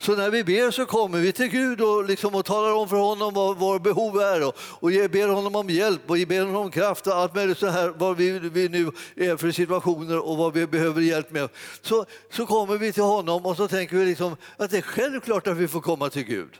Så 0.00 0.16
när 0.16 0.30
vi 0.30 0.44
ber 0.44 0.70
så 0.70 0.86
kommer 0.86 1.18
vi 1.18 1.32
till 1.32 1.48
Gud 1.48 1.80
och, 1.80 2.04
liksom 2.04 2.34
och 2.34 2.44
talar 2.44 2.72
om 2.72 2.88
för 2.88 2.96
honom 2.96 3.34
vad 3.34 3.56
våra 3.56 3.78
behov 3.78 4.20
är 4.20 4.46
och, 4.46 4.56
och 4.58 4.90
ber 4.90 5.28
honom 5.28 5.56
om 5.56 5.70
hjälp 5.70 6.10
och 6.10 6.16
ber 6.28 6.40
honom 6.40 6.56
om 6.56 6.70
kraft 6.70 7.06
och 7.06 7.14
allt 7.14 7.34
möjligt 7.34 7.58
så 7.58 7.66
här, 7.66 7.88
vad 7.96 8.16
vi, 8.16 8.38
vi 8.38 8.68
nu 8.68 8.90
är 9.16 9.36
för 9.36 9.50
situationer 9.50 10.26
och 10.26 10.36
vad 10.36 10.52
vi 10.52 10.66
behöver 10.66 11.00
hjälp 11.00 11.30
med. 11.30 11.48
Så, 11.82 12.04
så 12.30 12.46
kommer 12.46 12.78
vi 12.78 12.92
till 12.92 13.02
honom 13.02 13.46
och 13.46 13.56
så 13.56 13.68
tänker 13.68 13.96
vi 13.96 14.04
liksom 14.04 14.36
att 14.56 14.70
det 14.70 14.78
är 14.78 14.82
självklart 14.82 15.46
att 15.46 15.56
vi 15.56 15.68
får 15.68 15.80
komma 15.80 16.10
till 16.10 16.24
Gud. 16.24 16.50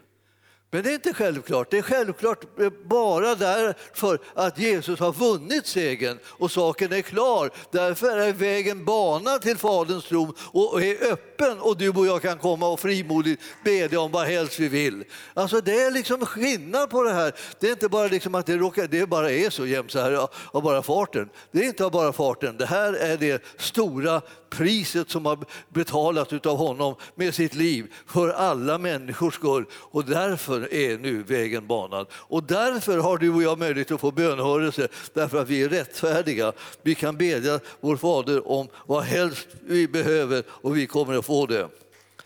Men 0.70 0.82
det 0.82 0.90
är 0.90 0.94
inte 0.94 1.14
självklart. 1.14 1.70
Det 1.70 1.78
är 1.78 1.82
självklart 1.82 2.44
bara 2.84 3.34
därför 3.34 4.18
att 4.34 4.58
Jesus 4.58 5.00
har 5.00 5.12
vunnit 5.12 5.66
segern 5.66 6.18
och 6.26 6.50
saken 6.50 6.92
är 6.92 7.02
klar. 7.02 7.50
Därför 7.70 8.18
är 8.18 8.32
vägen 8.32 8.84
banad 8.84 9.42
till 9.42 9.56
Faderns 9.56 10.04
tron 10.04 10.34
och 10.40 10.82
är 10.82 11.12
öppen 11.12 11.27
och 11.60 11.76
du 11.76 11.88
och 11.88 12.06
jag 12.06 12.22
kan 12.22 12.38
komma 12.38 12.68
och 12.68 12.80
frimodigt 12.80 13.42
bedja 13.64 14.00
om 14.00 14.12
vad 14.12 14.26
helst 14.26 14.58
vi 14.58 14.68
vill. 14.68 15.04
Alltså 15.34 15.60
det 15.60 15.82
är 15.82 15.90
liksom 15.90 16.26
skillnad 16.26 16.90
på 16.90 17.02
det 17.02 17.12
här. 17.12 17.32
Det 17.60 17.66
är 17.66 17.70
inte 17.70 17.88
bara 17.88 18.08
liksom 18.08 18.34
att 18.34 18.46
det, 18.46 18.56
råkar, 18.56 18.86
det 18.86 19.06
bara 19.06 19.30
är 19.30 19.50
så 19.50 19.66
jämt 19.66 19.90
så 19.90 19.98
här 19.98 20.28
av 20.52 20.62
bara 20.62 20.82
farten. 20.82 21.28
Det 21.52 21.58
är 21.58 21.64
inte 21.64 21.84
av 21.84 21.90
bara 21.90 22.12
farten. 22.12 22.56
Det 22.56 22.66
här 22.66 22.92
är 22.92 23.16
det 23.16 23.42
stora 23.56 24.22
priset 24.50 25.10
som 25.10 25.26
har 25.26 25.38
betalats 25.68 26.32
av 26.32 26.56
honom 26.56 26.94
med 27.14 27.34
sitt 27.34 27.54
liv 27.54 27.92
för 28.06 28.28
alla 28.28 28.78
människors 28.78 29.34
skull. 29.34 29.64
Och 29.72 30.04
därför 30.04 30.74
är 30.74 30.98
nu 30.98 31.22
vägen 31.22 31.66
banad. 31.66 32.06
Och 32.12 32.42
därför 32.42 32.98
har 32.98 33.18
du 33.18 33.30
och 33.30 33.42
jag 33.42 33.58
möjlighet 33.58 33.90
att 33.90 34.00
få 34.00 34.10
bönhörelse, 34.10 34.88
därför 35.14 35.38
att 35.42 35.48
vi 35.48 35.62
är 35.62 35.68
rättfärdiga. 35.68 36.52
Vi 36.82 36.94
kan 36.94 37.16
bedja 37.16 37.60
vår 37.80 37.96
Fader 37.96 38.48
om 38.48 38.68
vad 38.86 39.02
helst 39.02 39.48
vi 39.66 39.88
behöver 39.88 40.42
och 40.48 40.76
vi 40.76 40.86
kommer 40.86 41.18
att 41.18 41.26
få 41.28 41.46
det. 41.46 41.68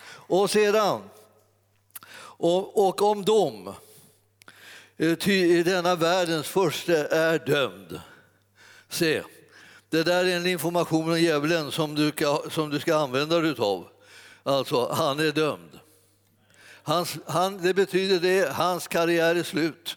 Och 0.06 0.50
sedan, 0.50 1.00
och, 2.38 2.88
och 2.88 3.02
om 3.02 3.24
dom, 3.24 3.74
eh, 4.96 5.14
ty 5.14 5.62
denna 5.62 5.94
världens 5.94 6.48
första 6.48 7.06
är 7.06 7.38
dömd. 7.38 8.00
Se, 8.88 9.22
det 9.90 10.02
där 10.02 10.24
är 10.24 10.36
en 10.36 10.46
information 10.46 11.10
om 11.10 11.20
djävulen 11.20 11.72
som 11.72 11.94
du, 11.94 12.10
ska, 12.10 12.42
som 12.50 12.70
du 12.70 12.80
ska 12.80 12.96
använda 12.96 13.40
dig 13.40 13.54
av. 13.58 13.88
Alltså, 14.42 14.92
han 14.92 15.20
är 15.20 15.32
dömd. 15.32 15.78
Hans, 16.82 17.16
han, 17.26 17.62
det 17.62 17.74
betyder 17.74 18.20
det, 18.20 18.52
hans 18.52 18.88
karriär 18.88 19.34
är 19.34 19.42
slut. 19.42 19.96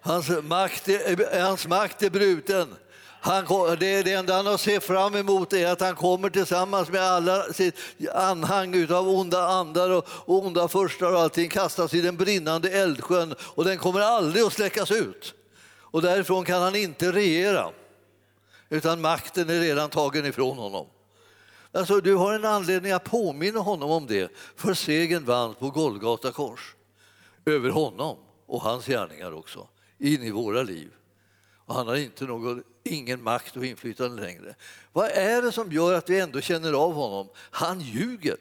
Hans 0.00 0.28
makt 0.42 0.88
är, 0.88 1.40
hans 1.40 1.66
makt 1.66 2.02
är 2.02 2.10
bruten. 2.10 2.74
Han, 3.20 3.44
det, 3.78 4.02
det 4.02 4.12
enda 4.12 4.36
han 4.36 4.46
har 4.46 4.56
sett 4.56 4.84
fram 4.84 5.14
emot 5.14 5.52
är 5.52 5.66
att 5.66 5.80
han 5.80 5.94
kommer 5.94 6.30
tillsammans 6.30 6.88
med 6.88 7.02
alla 7.02 7.52
sitt 7.52 7.74
anhang 8.14 8.92
av 8.92 9.08
onda 9.08 9.48
andar 9.48 9.90
och, 9.90 10.08
och 10.08 10.46
onda 10.46 10.68
förstar 10.68 11.12
och 11.12 11.20
allting 11.20 11.48
kastas 11.48 11.94
i 11.94 12.00
den 12.00 12.16
brinnande 12.16 12.70
eldsjön 12.70 13.34
och 13.40 13.64
den 13.64 13.78
kommer 13.78 14.00
aldrig 14.00 14.44
att 14.44 14.52
släckas 14.52 14.90
ut. 14.90 15.34
Och 15.90 16.02
därifrån 16.02 16.44
kan 16.44 16.62
han 16.62 16.76
inte 16.76 17.12
regera, 17.12 17.70
utan 18.68 19.00
makten 19.00 19.50
är 19.50 19.60
redan 19.60 19.90
tagen 19.90 20.26
ifrån 20.26 20.58
honom. 20.58 20.86
Alltså, 21.72 22.00
du 22.00 22.14
har 22.14 22.34
en 22.34 22.44
anledning 22.44 22.92
att 22.92 23.04
påminna 23.04 23.60
honom 23.60 23.90
om 23.90 24.06
det, 24.06 24.32
för 24.56 24.74
segern 24.74 25.24
vanns 25.24 25.56
på 25.56 25.70
Golgata 25.70 26.32
kors. 26.32 26.74
Över 27.44 27.70
honom 27.70 28.16
och 28.46 28.62
hans 28.62 28.86
gärningar 28.86 29.32
också, 29.32 29.68
in 29.98 30.22
i 30.22 30.30
våra 30.30 30.62
liv. 30.62 30.90
Och 31.66 31.74
han 31.74 31.88
har 31.88 31.96
inte 31.96 32.24
någon, 32.24 32.62
ingen 32.88 33.22
makt 33.22 33.56
och 33.56 33.64
inflytande 33.64 34.22
längre. 34.22 34.54
Vad 34.92 35.10
är 35.10 35.42
det 35.42 35.52
som 35.52 35.72
gör 35.72 35.94
att 35.94 36.10
vi 36.10 36.20
ändå 36.20 36.40
känner 36.40 36.72
av 36.72 36.94
honom? 36.94 37.28
Han 37.34 37.80
ljuger. 37.80 38.36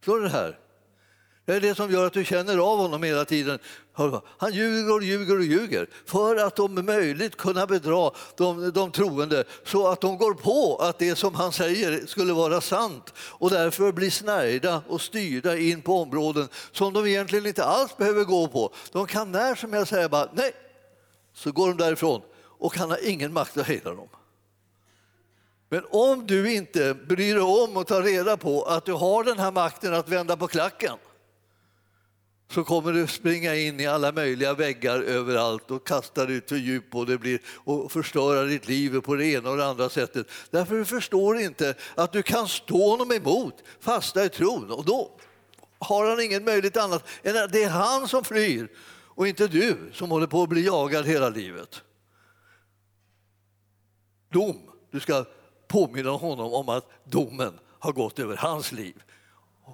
Förstår 0.00 0.16
du 0.16 0.22
det 0.22 0.30
här? 0.30 0.58
Det 1.44 1.56
är 1.56 1.60
det 1.60 1.74
som 1.74 1.92
gör 1.92 2.06
att 2.06 2.12
du 2.12 2.24
känner 2.24 2.58
av 2.58 2.78
honom 2.78 3.02
hela 3.02 3.24
tiden. 3.24 3.58
Han 4.38 4.52
ljuger 4.52 4.94
och 4.94 5.02
ljuger 5.02 5.36
och 5.36 5.44
ljuger 5.44 5.88
för 6.06 6.36
att 6.36 6.58
om 6.58 6.86
möjligt 6.86 7.36
kunna 7.36 7.66
bedra 7.66 8.10
de, 8.36 8.70
de 8.70 8.92
troende 8.92 9.44
så 9.64 9.88
att 9.88 10.00
de 10.00 10.18
går 10.18 10.34
på 10.34 10.76
att 10.76 10.98
det 10.98 11.16
som 11.16 11.34
han 11.34 11.52
säger 11.52 12.06
skulle 12.06 12.32
vara 12.32 12.60
sant 12.60 13.14
och 13.18 13.50
därför 13.50 13.92
blir 13.92 14.10
snärjda 14.10 14.82
och 14.88 15.00
styrda 15.00 15.58
in 15.58 15.82
på 15.82 16.02
områden 16.02 16.48
som 16.72 16.92
de 16.92 17.06
egentligen 17.06 17.46
inte 17.46 17.64
alls 17.64 17.96
behöver 17.96 18.24
gå 18.24 18.48
på. 18.48 18.74
De 18.92 19.06
kan 19.06 19.32
när 19.32 19.54
som 19.54 19.72
helst 19.72 19.90
säga 19.90 20.08
bara 20.08 20.28
nej, 20.34 20.52
så 21.34 21.52
går 21.52 21.68
de 21.68 21.76
därifrån 21.76 22.22
och 22.42 22.76
han 22.76 22.90
har 22.90 23.08
ingen 23.08 23.32
makt 23.32 23.56
att 23.56 23.66
hejda 23.66 23.94
dem. 23.94 24.08
Men 25.68 25.84
om 25.90 26.26
du 26.26 26.54
inte 26.54 26.94
bryr 26.94 27.34
dig 27.34 27.42
om 27.42 27.76
och 27.76 27.86
tar 27.86 28.02
reda 28.02 28.36
på 28.36 28.62
att 28.62 28.84
du 28.84 28.92
har 28.92 29.24
den 29.24 29.38
här 29.38 29.52
makten 29.52 29.94
att 29.94 30.08
vända 30.08 30.36
på 30.36 30.46
klacken 30.46 30.96
så 32.50 32.64
kommer 32.64 32.92
du 32.92 33.06
springa 33.06 33.54
in 33.54 33.80
i 33.80 33.86
alla 33.86 34.12
möjliga 34.12 34.54
väggar 34.54 35.00
överallt 35.00 35.70
och 35.70 35.86
kasta 35.86 36.26
dig 36.26 36.36
ut 36.36 36.48
för 36.48 36.56
djup 36.56 36.94
och, 36.94 37.06
det 37.06 37.18
blir, 37.18 37.40
och 37.46 37.92
förstöra 37.92 38.42
ditt 38.42 38.68
liv 38.68 39.00
på 39.00 39.14
det 39.14 39.26
ena 39.26 39.50
och 39.50 39.56
det 39.56 39.66
andra 39.66 39.88
sättet. 39.88 40.26
Därför 40.50 40.74
du 40.74 40.84
förstår 40.84 41.40
inte 41.40 41.74
att 41.94 42.12
du 42.12 42.22
kan 42.22 42.48
stå 42.48 42.90
honom 42.90 43.12
emot, 43.12 43.54
fasta 43.80 44.24
i 44.24 44.28
tron 44.28 44.70
och 44.70 44.84
då 44.84 45.10
har 45.78 46.08
han 46.08 46.20
ingen 46.20 46.44
möjlighet 46.44 46.76
annat 46.76 47.04
än 47.22 47.44
att 47.44 47.52
det 47.52 47.62
är 47.62 47.68
han 47.70 48.08
som 48.08 48.24
flyr 48.24 48.68
och 49.20 49.28
inte 49.28 49.48
du 49.48 49.90
som 49.92 50.10
håller 50.10 50.26
på 50.26 50.42
att 50.42 50.48
bli 50.48 50.66
jagad 50.66 51.06
hela 51.06 51.28
livet. 51.28 51.82
Dom, 54.32 54.56
du 54.90 55.00
ska 55.00 55.24
påminna 55.68 56.10
honom 56.10 56.52
om 56.52 56.68
att 56.68 56.90
domen 57.04 57.58
har 57.78 57.92
gått 57.92 58.18
över 58.18 58.36
hans 58.36 58.72
liv. 58.72 59.02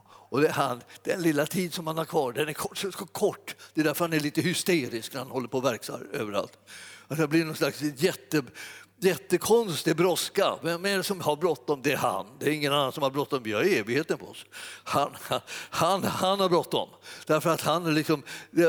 Och 0.04 0.40
det 0.40 0.50
han, 0.50 0.82
den 1.02 1.22
lilla 1.22 1.46
tid 1.46 1.74
som 1.74 1.86
han 1.86 1.98
har 1.98 2.04
kvar, 2.04 2.32
den 2.32 2.48
är 2.48 2.52
kort, 2.52 2.78
så 2.78 2.90
kort. 2.90 3.56
Det 3.74 3.80
är 3.80 3.84
därför 3.84 4.04
han 4.04 4.12
är 4.12 4.20
lite 4.20 4.40
hysterisk 4.40 5.12
när 5.12 5.20
han 5.20 5.30
håller 5.30 5.48
på 5.48 5.58
och 5.58 5.64
verksar 5.64 6.06
överallt. 6.12 6.58
Att 7.08 7.18
det 7.18 7.28
blir 7.28 7.44
någon 7.44 7.56
slags 7.56 7.82
jätte, 7.82 8.42
jättekonstig 8.98 9.96
brådska. 9.96 10.54
Vem 10.62 10.84
är 10.84 10.96
det 10.96 11.02
som 11.02 11.20
har 11.20 11.36
bråttom? 11.36 11.82
Det 11.82 11.92
är 11.92 11.96
han. 11.96 12.26
Det 12.38 12.46
är 12.46 12.52
ingen 12.52 12.72
annan 12.72 12.92
som 12.92 13.02
har 13.02 13.10
bråttom. 13.10 13.42
Vi 13.42 13.52
har 13.52 13.62
evigheten 13.62 14.18
på 14.18 14.26
oss. 14.26 14.44
Han, 14.84 15.16
han, 15.70 16.04
han 16.04 16.40
har 16.40 16.48
bråttom. 16.48 16.88
Därför 17.26 17.50
att 17.50 17.60
han, 17.60 17.94
liksom, 17.94 18.22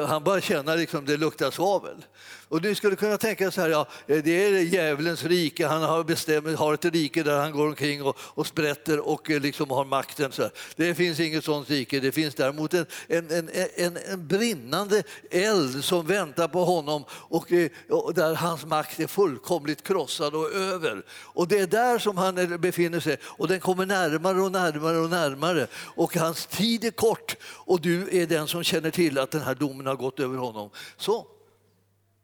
han 0.08 0.24
bara 0.24 0.42
känner 0.42 0.78
liksom 0.78 1.06
det 1.06 1.18
luktar 1.18 1.52
svavel. 1.52 2.06
Och 2.50 2.62
du 2.62 2.76
skulle 2.76 2.96
kunna 2.96 3.18
tänka 3.18 3.52
så 3.52 3.62
här, 3.62 3.70
ja, 3.70 3.88
eh, 4.08 4.24
det 4.24 4.46
är 4.46 4.52
djävulens 4.62 5.24
rike, 5.24 5.68
han 5.68 5.82
har, 5.82 6.04
bestämt, 6.04 6.60
har 6.60 6.74
ett 6.74 6.86
rike 6.86 7.24
där 7.24 7.40
han 7.40 7.52
går 7.52 7.68
omkring 7.68 8.04
och, 8.04 8.18
och 8.20 8.48
sprätter 8.48 9.08
och 9.08 9.32
eh, 9.32 9.42
liksom 9.42 9.70
har 9.70 9.86
makten. 9.86 10.32
Så 10.32 10.42
här. 10.42 10.52
Det 10.76 10.96
finns 10.96 11.20
inget 11.20 11.44
sånt 11.44 11.70
rike, 11.70 12.00
det 12.00 12.12
finns 12.12 12.36
däremot 12.36 12.74
en, 12.74 12.86
en, 13.08 13.32
en, 13.32 13.50
en, 13.76 13.98
en 13.98 14.28
brinnande 14.28 15.04
eld 15.32 15.84
som 15.84 16.08
väntar 16.08 16.48
på 16.48 16.66
honom 16.66 17.04
och, 17.10 17.52
eh, 17.52 17.70
och 17.90 18.14
där 18.14 18.36
hans 18.36 18.66
makt 18.66 19.00
är 19.00 19.08
fullkomligt 19.08 19.84
krossad 19.84 20.36
och 20.36 20.52
över. 20.52 21.04
Och 21.12 21.48
det 21.48 21.60
är 21.60 21.68
där 21.68 22.00
som 22.00 22.18
han 22.18 22.62
befinner 22.62 23.00
sig 23.00 23.18
och 23.24 23.48
den 23.48 23.60
kommer 23.60 23.86
närmare 23.86 24.42
och 24.42 24.52
närmare 24.52 24.98
och 24.98 25.10
närmare 25.10 25.68
och 25.76 26.16
hans 26.16 26.46
tid 26.46 26.84
är 26.84 26.92
kort 26.92 27.36
och 27.44 27.82
du 27.82 28.22
är 28.22 28.28
den 28.28 28.48
som 28.48 28.64
känner 28.64 28.92
till 28.92 29.20
att 29.20 29.32
den 29.32 29.42
här 29.42 29.56
domen 29.56 29.86
har 29.86 29.96
gått 29.96 30.20
över 30.20 30.38
honom. 30.38 30.70
Så 30.98 31.28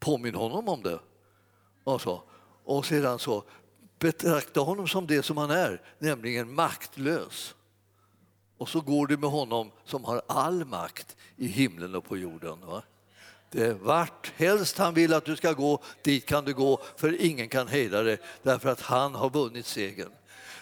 Påminn 0.04 0.34
honom 0.34 0.68
om 0.68 0.82
det. 0.82 0.98
Och, 1.84 2.00
så. 2.00 2.22
och 2.64 2.86
sedan 2.86 3.18
så 3.18 3.44
betrakta 3.98 4.60
honom 4.60 4.88
som 4.88 5.06
det 5.06 5.22
som 5.22 5.36
han 5.36 5.50
är, 5.50 5.82
nämligen 5.98 6.54
maktlös. 6.54 7.54
Och 8.58 8.68
så 8.68 8.80
går 8.80 9.06
du 9.06 9.16
med 9.16 9.30
honom 9.30 9.70
som 9.84 10.04
har 10.04 10.22
all 10.26 10.64
makt 10.64 11.16
i 11.36 11.46
himlen 11.46 11.94
och 11.94 12.04
på 12.04 12.16
jorden. 12.16 12.60
Va? 12.66 12.82
Det 13.50 13.66
är 13.66 13.74
vart 13.74 14.32
helst 14.36 14.78
han 14.78 14.94
vill 14.94 15.14
att 15.14 15.24
du 15.24 15.36
ska 15.36 15.52
gå, 15.52 15.82
dit 16.02 16.26
kan 16.26 16.44
du 16.44 16.54
gå, 16.54 16.82
för 16.96 17.20
ingen 17.20 17.48
kan 17.48 17.68
hejda 17.68 18.02
dig 18.02 18.18
därför 18.42 18.68
att 18.68 18.80
han 18.80 19.14
har 19.14 19.30
vunnit 19.30 19.66
segern. 19.66 20.12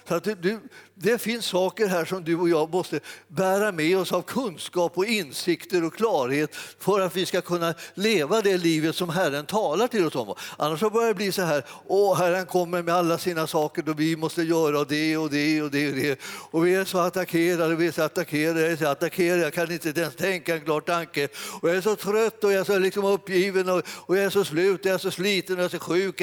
Så 0.08 0.14
att 0.14 0.24
du, 0.24 0.60
det 0.94 1.18
finns 1.18 1.46
saker 1.46 1.86
här 1.86 2.04
som 2.04 2.24
du 2.24 2.36
och 2.36 2.48
jag 2.48 2.70
måste 2.70 3.00
bära 3.28 3.72
med 3.72 3.98
oss 3.98 4.12
av 4.12 4.22
kunskap 4.22 4.98
och 4.98 5.04
insikter 5.04 5.84
och 5.84 5.94
klarhet 5.94 6.56
för 6.78 7.00
att 7.00 7.16
vi 7.16 7.26
ska 7.26 7.40
kunna 7.40 7.74
leva 7.94 8.40
det 8.40 8.56
livet 8.56 8.96
som 8.96 9.08
Herren 9.08 9.46
talar 9.46 9.88
till 9.88 10.06
oss 10.06 10.14
om. 10.14 10.34
Annars 10.56 10.80
så 10.80 10.90
börjar 10.90 11.08
det 11.08 11.14
bli 11.14 11.32
så 11.32 11.42
här, 11.42 11.64
åh 11.86 12.18
Herren 12.18 12.46
kommer 12.46 12.82
med 12.82 12.94
alla 12.94 13.18
sina 13.18 13.46
saker 13.46 13.88
och 13.88 14.00
vi 14.00 14.16
måste 14.16 14.42
göra 14.42 14.84
det 14.84 15.16
och 15.16 15.30
det 15.30 15.62
och 15.62 15.70
det 15.70 15.88
och 15.88 15.96
det. 15.96 16.20
Och 16.24 16.66
vi 16.66 16.74
är 16.74 16.84
så 16.84 16.98
attackerade, 16.98 17.74
vi 17.74 17.86
är 17.86 17.92
så 17.92 18.02
attackerade, 18.02 18.60
jag 18.60 18.72
är 18.72 18.76
så 18.76 18.86
attackerad, 18.86 19.40
jag 19.40 19.52
kan 19.52 19.72
inte 19.72 19.88
ens 20.00 20.16
tänka 20.16 20.54
en 20.54 20.60
klar 20.60 20.80
tanke. 20.80 21.28
Och 21.60 21.68
jag 21.68 21.76
är 21.76 21.80
så 21.80 21.96
trött 21.96 22.44
och 22.44 22.52
jag 22.52 22.60
är 22.60 22.64
så 22.64 22.78
liksom 22.78 23.04
uppgiven 23.04 23.68
och, 23.68 23.82
och 23.88 24.16
jag 24.16 24.24
är 24.24 24.30
så 24.30 24.44
slut, 24.44 24.84
jag 24.84 24.94
är 24.94 24.98
så 24.98 25.10
sliten 25.10 25.56
och 25.56 25.62
jag 25.62 25.74
är 25.74 25.78
så 25.78 25.84
sjuk. 25.84 26.22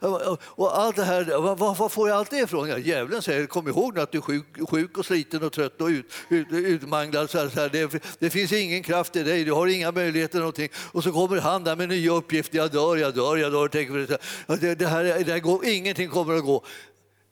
Och, 0.00 0.22
och, 0.22 0.40
och 0.44 0.78
allt 0.78 0.96
det 0.96 1.04
här, 1.04 1.38
var, 1.38 1.74
var 1.74 1.88
får 1.88 2.08
jag 2.08 2.18
allt 2.18 2.30
det 2.30 2.38
ifrån? 2.38 2.68
Ja, 2.68 2.78
djävulen 2.78 3.22
säger, 3.22 3.46
kom 3.46 3.68
ihåg 3.68 3.94
nu 3.94 4.09
att 4.10 4.12
du 4.12 4.18
är 4.18 4.22
sjuk, 4.22 4.70
sjuk 4.70 4.98
och 4.98 5.06
sliten 5.06 5.42
och 5.42 5.52
trött 5.52 5.80
och 5.80 5.86
ut, 5.86 6.06
ut, 6.28 6.46
utmanglad. 6.52 7.30
Så 7.30 7.38
här, 7.38 7.48
så 7.48 7.60
här. 7.60 7.68
Det, 7.68 8.02
det, 8.18 8.30
finns 8.30 8.52
ingen 8.52 8.82
kraft 8.82 9.16
i 9.16 9.22
dig, 9.22 9.44
du 9.44 9.52
har 9.52 9.66
inga 9.66 9.92
möjligheter. 9.92 10.38
Någonting. 10.38 10.68
Och 10.92 11.04
så 11.04 11.12
kommer 11.12 11.40
han 11.40 11.64
där 11.64 11.76
med 11.76 11.88
nya 11.88 12.12
uppgifter. 12.12 12.58
Jag 12.58 12.70
dör, 12.70 12.96
jag 12.96 13.14
dör, 13.14 13.36
jag 13.36 13.52
dör. 13.52 13.68
Tänker 13.68 14.18
det, 14.60 14.74
det, 14.74 14.86
här, 14.86 15.04
det 15.04 15.32
här 15.32 15.38
går, 15.40 15.66
ingenting 15.66 16.08
kommer 16.08 16.34
att 16.34 16.44
gå. 16.44 16.64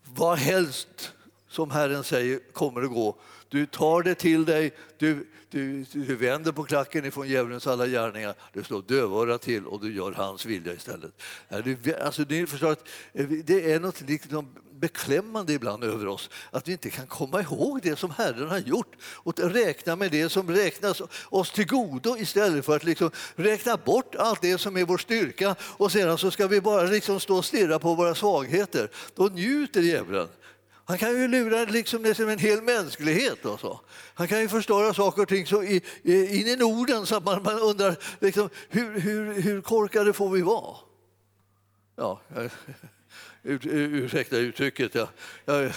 Vad 0.04 0.38
helst 0.38 1.12
som 1.48 1.70
Herren 1.70 2.04
säger 2.04 2.40
kommer 2.52 2.82
att 2.82 2.90
gå. 2.90 3.16
Du 3.48 3.66
tar 3.66 4.02
det 4.02 4.14
till 4.14 4.44
dig, 4.44 4.72
du, 4.98 5.26
du, 5.50 5.84
du 5.92 6.16
vänder 6.16 6.52
på 6.52 6.64
klacken 6.64 7.04
ifrån 7.04 7.28
djävulens 7.28 7.66
alla 7.66 7.86
gärningar, 7.86 8.34
du 8.52 8.64
slår 8.64 8.82
dövörat 8.82 9.42
till 9.42 9.66
och 9.66 9.80
du 9.80 9.94
gör 9.94 10.12
hans 10.12 10.46
vilja 10.46 10.72
istället. 10.72 11.22
Alltså, 12.00 12.22
ni 12.28 12.46
förstår 12.46 12.72
att 12.72 12.88
eh, 13.12 13.26
det 13.28 13.72
är 13.72 13.80
något 13.80 14.00
liksom 14.00 14.48
beklämmande 14.78 15.52
ibland 15.52 15.84
över 15.84 16.06
oss 16.06 16.30
att 16.50 16.68
vi 16.68 16.72
inte 16.72 16.90
kan 16.90 17.06
komma 17.06 17.40
ihåg 17.40 17.80
det 17.82 17.98
som 17.98 18.10
Herren 18.10 18.48
har 18.48 18.58
gjort 18.58 18.96
och 19.02 19.38
räkna 19.38 19.96
med 19.96 20.10
det 20.10 20.28
som 20.28 20.50
räknas 20.50 21.02
oss 21.28 21.50
till 21.50 21.66
godo 21.66 22.16
istället 22.16 22.64
för 22.64 22.76
att 22.76 22.84
liksom 22.84 23.10
räkna 23.34 23.76
bort 23.76 24.14
allt 24.14 24.42
det 24.42 24.58
som 24.58 24.76
är 24.76 24.84
vår 24.84 24.98
styrka 24.98 25.56
och 25.60 25.92
sedan 25.92 26.18
så 26.18 26.30
ska 26.30 26.46
vi 26.46 26.60
bara 26.60 26.82
liksom 26.82 27.20
stå 27.20 27.36
och 27.36 27.44
stirra 27.44 27.78
på 27.78 27.94
våra 27.94 28.14
svagheter. 28.14 28.90
Då 29.14 29.24
njuter 29.24 29.80
djävulen. 29.80 30.28
Han 30.88 30.98
kan 30.98 31.10
ju 31.10 31.28
lura 31.28 31.64
liksom 31.64 32.04
en 32.04 32.38
hel 32.38 32.62
mänsklighet. 32.62 33.44
Och 33.44 33.60
så. 33.60 33.80
Han 34.14 34.28
kan 34.28 34.40
ju 34.40 34.48
förstöra 34.48 34.94
saker 34.94 35.22
och 35.22 35.28
ting 35.28 35.46
så 35.46 35.62
in 35.62 35.80
i 36.04 36.56
Norden 36.58 37.06
så 37.06 37.16
att 37.16 37.24
man, 37.24 37.42
man 37.42 37.58
undrar 37.58 37.96
liksom, 38.20 38.50
hur, 38.68 39.00
hur, 39.00 39.42
hur 39.42 39.60
korkade 39.60 40.12
får 40.12 40.30
vi 40.30 40.42
vara? 40.42 40.76
Ja, 41.96 42.20
Ur, 43.48 43.66
ursäkta 43.66 44.36
uttrycket. 44.36 44.94
Jag, 44.94 45.08
jag, 45.44 45.72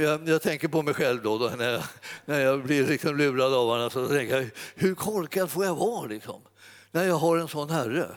jag, 0.00 0.28
jag, 0.28 0.42
tänker 0.42 0.68
på 0.68 0.82
mig 0.82 0.94
själv 0.94 1.22
då, 1.22 1.38
då, 1.38 1.48
när, 1.48 1.72
jag, 1.72 1.82
när 2.24 2.40
jag 2.40 2.62
blir 2.62 2.86
liksom 2.86 3.16
lurad 3.16 3.54
av 3.54 3.68
honom. 3.68 3.90
Så 3.90 4.08
tänker 4.08 4.36
jag, 4.36 4.50
hur 4.74 4.94
korkad 4.94 5.50
får 5.50 5.64
jag 5.64 5.74
vara 5.74 6.06
liksom, 6.06 6.42
när 6.90 7.04
jag 7.04 7.14
har 7.14 7.38
en 7.38 7.48
sån 7.48 7.70
herre? 7.70 8.08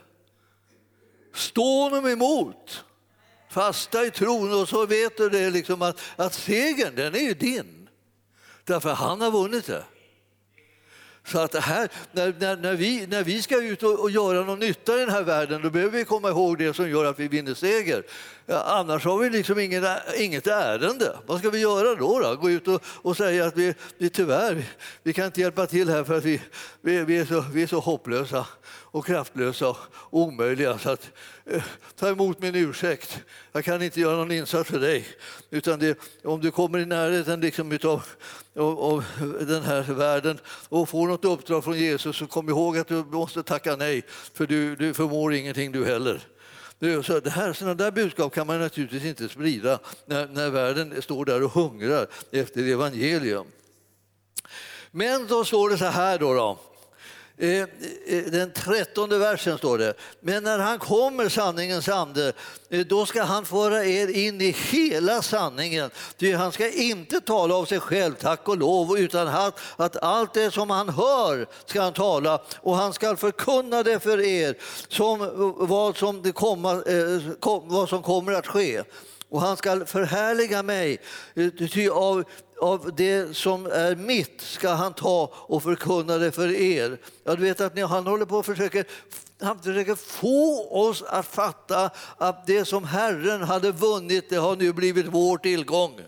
Stå 1.33 1.83
honom 1.83 2.07
emot, 2.07 2.83
fasta 3.49 4.05
i 4.05 4.11
tron 4.11 4.61
och 4.61 4.69
så 4.69 4.85
vet 4.85 5.17
du 5.17 5.29
det 5.29 5.49
liksom 5.49 5.81
att, 5.81 6.01
att 6.15 6.33
segern 6.33 6.95
den 6.95 7.15
är 7.15 7.19
ju 7.19 7.33
din. 7.33 7.89
Därför 8.63 8.93
han 8.93 9.21
har 9.21 9.31
vunnit 9.31 9.65
det. 9.65 9.83
Så 11.25 11.39
att 11.39 11.55
här, 11.55 11.89
när, 12.11 12.33
när, 12.39 12.57
när, 12.57 12.75
vi, 12.75 13.07
när 13.07 13.23
vi 13.23 13.41
ska 13.41 13.63
ut 13.63 13.83
och, 13.83 13.99
och 13.99 14.11
göra 14.11 14.43
någon 14.43 14.59
nytta 14.59 14.95
i 14.95 14.99
den 14.99 15.09
här 15.09 15.23
världen 15.23 15.61
då 15.61 15.69
behöver 15.69 15.97
vi 15.97 16.05
komma 16.05 16.29
ihåg 16.29 16.57
det 16.57 16.73
som 16.73 16.89
gör 16.89 17.05
att 17.05 17.19
vi 17.19 17.27
vinner 17.27 17.53
seger. 17.53 18.03
Ja, 18.45 18.63
annars 18.63 19.05
har 19.05 19.17
vi 19.17 19.29
liksom 19.29 19.59
ingen, 19.59 19.85
inget 20.17 20.47
ärende. 20.47 21.17
Vad 21.25 21.39
ska 21.39 21.49
vi 21.49 21.59
göra 21.59 21.95
då? 21.95 22.19
då? 22.19 22.35
Gå 22.35 22.49
ut 22.49 22.67
och, 22.67 22.83
och 22.85 23.17
säga 23.17 23.45
att 23.45 23.57
vi, 23.57 23.73
vi 23.97 24.09
tyvärr 24.09 24.53
vi, 24.53 24.65
vi 25.03 25.13
kan 25.13 25.25
inte 25.25 25.41
hjälpa 25.41 25.65
till 25.65 25.89
här 25.89 26.03
för 26.03 26.17
att 26.17 26.25
vi, 26.25 26.41
vi, 26.81 27.03
vi, 27.03 27.17
är, 27.17 27.25
så, 27.25 27.45
vi 27.53 27.63
är 27.63 27.67
så 27.67 27.79
hopplösa 27.79 28.45
och 28.91 29.05
kraftlösa 29.05 29.69
och 29.69 29.77
omöjliga. 30.09 30.77
Så 30.77 30.89
att, 30.89 31.09
Eh, 31.53 31.63
ta 31.95 32.09
emot 32.09 32.41
min 32.41 32.55
ursäkt. 32.55 33.19
Jag 33.51 33.63
kan 33.63 33.81
inte 33.81 34.01
göra 34.01 34.15
någon 34.15 34.31
insats 34.31 34.69
för 34.69 34.79
dig. 34.79 35.07
Utan 35.49 35.79
det, 35.79 35.97
om 36.23 36.41
du 36.41 36.51
kommer 36.51 36.79
i 36.79 36.85
närheten 36.85 37.41
liksom 37.41 37.71
utav, 37.71 38.03
av, 38.55 38.79
av 38.79 39.03
den 39.47 39.63
här 39.63 39.81
världen 39.81 40.39
och 40.69 40.89
får 40.89 41.07
något 41.07 41.25
uppdrag 41.25 41.63
från 41.63 41.77
Jesus 41.77 42.17
så 42.17 42.27
kom 42.27 42.49
ihåg 42.49 42.77
att 42.77 42.87
du 42.87 43.03
måste 43.03 43.43
tacka 43.43 43.75
nej 43.75 44.03
för 44.33 44.47
du, 44.47 44.75
du 44.75 44.93
förmår 44.93 45.33
ingenting 45.33 45.71
du 45.71 45.85
heller. 45.85 46.21
Så 47.03 47.19
det 47.19 47.29
här, 47.29 47.53
sådana 47.53 47.73
där 47.73 47.91
budskap 47.91 48.33
kan 48.33 48.47
man 48.47 48.59
naturligtvis 48.59 49.05
inte 49.05 49.29
sprida 49.29 49.79
när, 50.05 50.27
när 50.27 50.49
världen 50.49 51.01
står 51.01 51.25
där 51.25 51.43
och 51.43 51.51
hungrar 51.51 52.07
efter 52.31 52.67
evangelium. 52.67 53.45
Men 54.91 55.27
då 55.27 55.45
står 55.45 55.69
det 55.69 55.77
så 55.77 55.85
här 55.85 56.19
då. 56.19 56.33
då 56.33 56.59
Eh, 57.41 57.61
eh, 57.61 57.67
den 58.31 58.51
trettonde 58.51 59.17
versen 59.17 59.57
står 59.57 59.77
det. 59.77 59.93
Men 60.19 60.43
när 60.43 60.59
han 60.59 60.79
kommer, 60.79 61.29
sanningens 61.29 61.89
ande, 61.89 62.33
eh, 62.69 62.79
då 62.79 63.05
ska 63.05 63.23
han 63.23 63.45
föra 63.45 63.85
er 63.85 64.07
in 64.07 64.41
i 64.41 64.55
hela 64.71 65.21
sanningen. 65.21 65.89
Ty 66.17 66.33
han 66.33 66.51
ska 66.51 66.71
inte 66.71 67.21
tala 67.21 67.55
av 67.55 67.65
sig 67.65 67.79
själv, 67.79 68.13
tack 68.13 68.47
och 68.47 68.57
lov, 68.57 68.97
utan 68.99 69.27
att, 69.27 69.59
att 69.75 69.97
allt 69.97 70.33
det 70.33 70.51
som 70.51 70.69
han 70.69 70.89
hör 70.89 71.47
ska 71.65 71.81
han 71.81 71.93
tala 71.93 72.41
och 72.55 72.75
han 72.75 72.93
ska 72.93 73.15
förkunna 73.15 73.83
det 73.83 73.99
för 73.99 74.21
er 74.21 74.55
som 74.87 75.31
vad 75.57 75.97
som, 75.97 76.21
det 76.21 76.31
komma, 76.31 76.83
vad 77.63 77.89
som 77.89 78.03
kommer 78.03 78.33
att 78.33 78.47
ske 78.47 78.83
och 79.31 79.41
han 79.41 79.57
ska 79.57 79.85
förhärliga 79.85 80.63
mig. 80.63 80.99
Eh, 81.35 81.49
ty 81.49 81.89
av 81.89 82.23
av 82.61 82.95
det 82.95 83.37
som 83.37 83.65
är 83.65 83.95
mitt 83.95 84.41
ska 84.41 84.69
han 84.69 84.93
ta 84.93 85.31
och 85.33 85.63
förkunna 85.63 86.17
det 86.17 86.31
för 86.31 86.51
er. 86.51 86.97
Jag 87.23 87.39
vet 87.39 87.61
att 87.61 87.79
han 87.79 88.07
håller 88.07 88.25
på 88.25 88.37
och 88.37 88.45
försöker, 88.45 88.85
han 89.41 89.59
försöker 89.59 89.95
få 89.95 90.69
oss 90.71 91.03
att 91.07 91.25
fatta 91.25 91.89
att 92.17 92.47
det 92.47 92.65
som 92.65 92.83
Herren 92.83 93.41
hade 93.41 93.71
vunnit, 93.71 94.29
det 94.29 94.35
har 94.35 94.55
nu 94.55 94.73
blivit 94.73 95.05
vår 95.07 95.37
tillgång. 95.37 96.01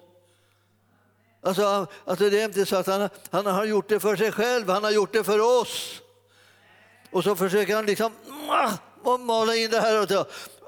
Alltså, 1.44 1.88
alltså 2.06 2.30
det 2.30 2.42
är 2.42 2.46
inte 2.46 2.66
så 2.66 2.76
att 2.76 2.88
han, 2.88 3.10
han 3.30 3.46
har 3.46 3.66
gjort 3.66 3.90
det 3.90 4.00
för 4.00 4.16
sig 4.16 4.32
själv, 4.32 4.70
han 4.70 4.84
har 4.84 4.92
gjort 4.92 5.14
det 5.14 5.24
för 5.24 5.62
oss. 5.62 6.02
Och 7.12 7.24
så 7.24 7.36
försöker 7.36 7.76
han 7.76 7.86
liksom 7.86 8.12
mala 9.20 9.56
in 9.56 9.72
det 9.72 9.80
här. 9.80 10.26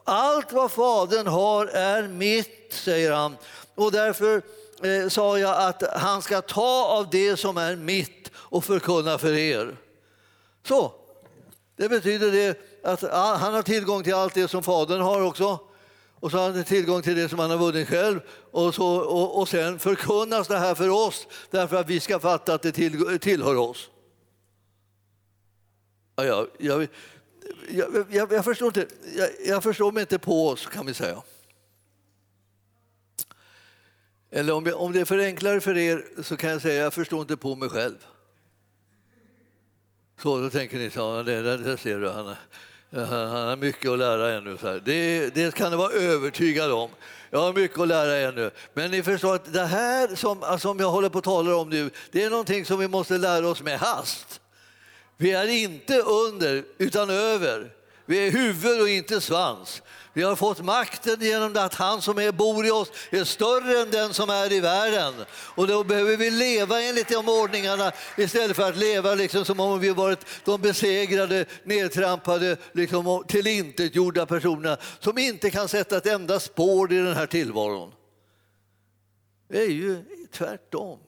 Allt 0.07 0.51
vad 0.51 0.71
Fadern 0.71 1.27
har 1.27 1.65
är 1.67 2.07
mitt, 2.07 2.73
säger 2.73 3.11
han. 3.11 3.37
Och 3.75 3.91
därför 3.91 4.41
eh, 4.83 5.09
sa 5.09 5.39
jag 5.39 5.67
att 5.67 5.83
han 5.95 6.21
ska 6.21 6.41
ta 6.41 6.85
av 6.85 7.09
det 7.09 7.37
som 7.37 7.57
är 7.57 7.75
mitt 7.75 8.31
och 8.35 8.63
förkunna 8.63 9.17
för 9.17 9.33
er. 9.33 9.77
Så, 10.67 10.93
det 11.75 11.89
betyder 11.89 12.31
det 12.31 12.59
att 12.83 13.01
han 13.39 13.53
har 13.53 13.61
tillgång 13.61 14.03
till 14.03 14.13
allt 14.13 14.33
det 14.33 14.47
som 14.47 14.63
Fadern 14.63 15.01
har 15.01 15.21
också. 15.21 15.59
Och 16.19 16.31
så 16.31 16.37
har 16.37 16.51
han 16.51 16.63
tillgång 16.63 17.01
till 17.01 17.15
det 17.15 17.29
som 17.29 17.39
han 17.39 17.49
har 17.49 17.57
vunnit 17.57 17.87
själv. 17.87 18.19
Och, 18.51 18.75
så, 18.75 18.87
och, 18.87 19.39
och 19.39 19.49
sen 19.49 19.79
förkunnas 19.79 20.47
det 20.47 20.57
här 20.57 20.75
för 20.75 20.89
oss 20.89 21.27
därför 21.51 21.75
att 21.75 21.89
vi 21.89 21.99
ska 21.99 22.19
fatta 22.19 22.53
att 22.53 22.61
det 22.61 22.71
till, 22.71 23.19
tillhör 23.19 23.55
oss. 23.55 23.89
Ja, 26.15 26.25
jag, 26.25 26.47
jag, 26.57 26.87
jag, 28.09 28.31
jag, 28.33 28.45
förstår 28.45 28.67
inte, 28.67 28.87
jag, 29.15 29.29
jag 29.45 29.63
förstår 29.63 29.91
mig 29.91 30.01
inte 30.01 30.19
på 30.19 30.49
oss 30.49 30.67
kan 30.67 30.85
vi 30.85 30.93
säga. 30.93 31.21
Eller 34.31 34.53
om, 34.53 34.73
om 34.75 34.91
det 34.91 34.99
är 34.99 35.05
för 35.05 35.19
enklare 35.19 35.61
för 35.61 35.77
er 35.77 36.05
så 36.23 36.37
kan 36.37 36.49
jag 36.49 36.61
säga 36.61 36.83
jag 36.83 36.93
förstår 36.93 37.21
inte 37.21 37.37
på 37.37 37.55
mig 37.55 37.69
själv. 37.69 38.07
Så 40.21 40.41
då 40.41 40.49
tänker 40.49 40.77
ni 40.77 40.89
så, 40.89 41.23
det, 41.23 41.41
det, 41.41 41.57
det 41.57 41.77
ser 41.77 41.99
du, 41.99 42.09
han, 42.09 42.35
han 42.91 43.47
har 43.47 43.55
mycket 43.55 43.91
att 43.91 43.99
lära 43.99 44.33
ännu. 44.33 44.57
Så 44.57 44.79
det, 44.85 45.29
det, 45.35 45.55
kan 45.55 45.71
du 45.71 45.77
vara 45.77 45.91
övertygad 45.91 46.71
om. 46.71 46.89
Jag 47.29 47.39
har 47.39 47.53
mycket 47.53 47.79
att 47.79 47.87
lära 47.87 48.29
ännu. 48.29 48.51
Men 48.73 48.91
ni 48.91 49.03
förstår 49.03 49.35
att 49.35 49.53
det 49.53 49.65
här 49.65 50.15
som, 50.15 50.43
alltså, 50.43 50.67
som 50.67 50.79
jag 50.79 50.91
håller 50.91 51.09
på 51.09 51.17
att 51.17 51.23
tala 51.23 51.55
om 51.55 51.69
nu, 51.69 51.89
det 52.11 52.23
är 52.23 52.29
någonting 52.29 52.65
som 52.65 52.79
vi 52.79 52.87
måste 52.87 53.17
lära 53.17 53.47
oss 53.47 53.61
med 53.61 53.79
hast. 53.79 54.41
Vi 55.17 55.31
är 55.31 55.47
inte 55.47 55.99
under, 55.99 56.65
utan 56.77 57.09
över. 57.09 57.71
Vi 58.05 58.27
är 58.27 58.31
huvud 58.31 58.81
och 58.81 58.89
inte 58.89 59.21
svans. 59.21 59.81
Vi 60.13 60.23
har 60.23 60.35
fått 60.35 60.63
makten 60.63 61.21
genom 61.21 61.57
att 61.57 61.73
han 61.73 62.01
som 62.01 62.17
är, 62.17 62.31
bor 62.31 62.65
i 62.65 62.71
oss 62.71 62.91
är 63.09 63.23
större 63.23 63.81
än 63.81 63.91
den 63.91 64.13
som 64.13 64.29
är 64.29 64.51
i 64.53 64.59
världen. 64.59 65.13
Och 65.31 65.67
då 65.67 65.83
behöver 65.83 66.17
vi 66.17 66.31
leva 66.31 66.81
enligt 66.81 67.07
de 67.07 67.29
ordningarna 67.29 67.91
istället 68.17 68.55
för 68.55 68.69
att 68.69 68.77
leva 68.77 69.15
liksom 69.15 69.45
som 69.45 69.59
om 69.59 69.79
vi 69.79 69.89
varit 69.89 70.25
de 70.45 70.61
besegrade, 70.61 71.45
nedtrampade, 71.63 72.57
liksom 72.71 73.23
tillintetgjorda 73.27 74.25
personerna 74.25 74.77
som 74.99 75.17
inte 75.17 75.49
kan 75.49 75.67
sätta 75.67 75.97
ett 75.97 76.05
enda 76.07 76.39
spår 76.39 76.93
i 76.93 76.97
den 76.97 77.15
här 77.15 77.27
tillvaron. 77.27 77.91
Det 79.47 79.61
är 79.61 79.69
ju 79.69 80.03
tvärtom. 80.31 80.99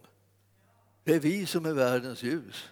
Det 1.04 1.16
är 1.16 1.20
vi 1.20 1.46
som 1.46 1.66
är 1.66 1.74
världens 1.74 2.24
ljus. 2.24 2.70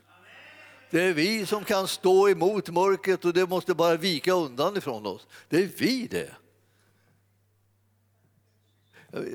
Det 0.96 1.02
är 1.02 1.14
vi 1.14 1.46
som 1.46 1.64
kan 1.64 1.88
stå 1.88 2.30
emot 2.30 2.70
mörkret 2.70 3.26
och 3.26 3.34
det 3.34 3.50
måste 3.50 3.74
bara 3.74 3.96
vika 3.96 4.34
undan 4.34 4.78
ifrån 4.78 5.06
oss. 5.06 5.28
Det 5.50 5.58
är 5.58 5.70
vi 5.78 6.08
det. 6.08 6.36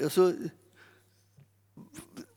Alltså, 0.03 0.33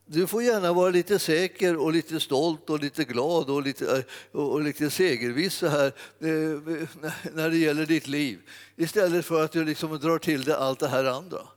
du 0.06 0.28
får 0.28 0.44
gärna 0.44 0.74
vara 0.74 0.90
lite 0.90 1.20
säker 1.20 1.78
och 1.78 1.94
lite 1.94 2.20
stolt 2.20 2.70
och 2.70 2.80
lite 2.80 3.04
glad 3.04 3.50
och 3.50 3.62
lite, 3.64 4.04
och 4.32 4.62
lite 4.62 4.90
segerviss 4.90 5.54
så 5.54 5.68
här, 5.68 5.88
eh, 6.20 6.88
när 7.34 7.50
det 7.50 7.58
gäller 7.58 7.86
ditt 7.86 8.08
liv 8.08 8.40
istället 8.76 9.26
för 9.26 9.44
att 9.44 9.52
du 9.52 9.66
liksom 9.66 10.00
drar 10.00 10.18
till 10.18 10.44
dig 10.44 10.56
allt 10.56 10.80
det 10.80 10.88
här 10.88 11.06
andra. 11.06 11.48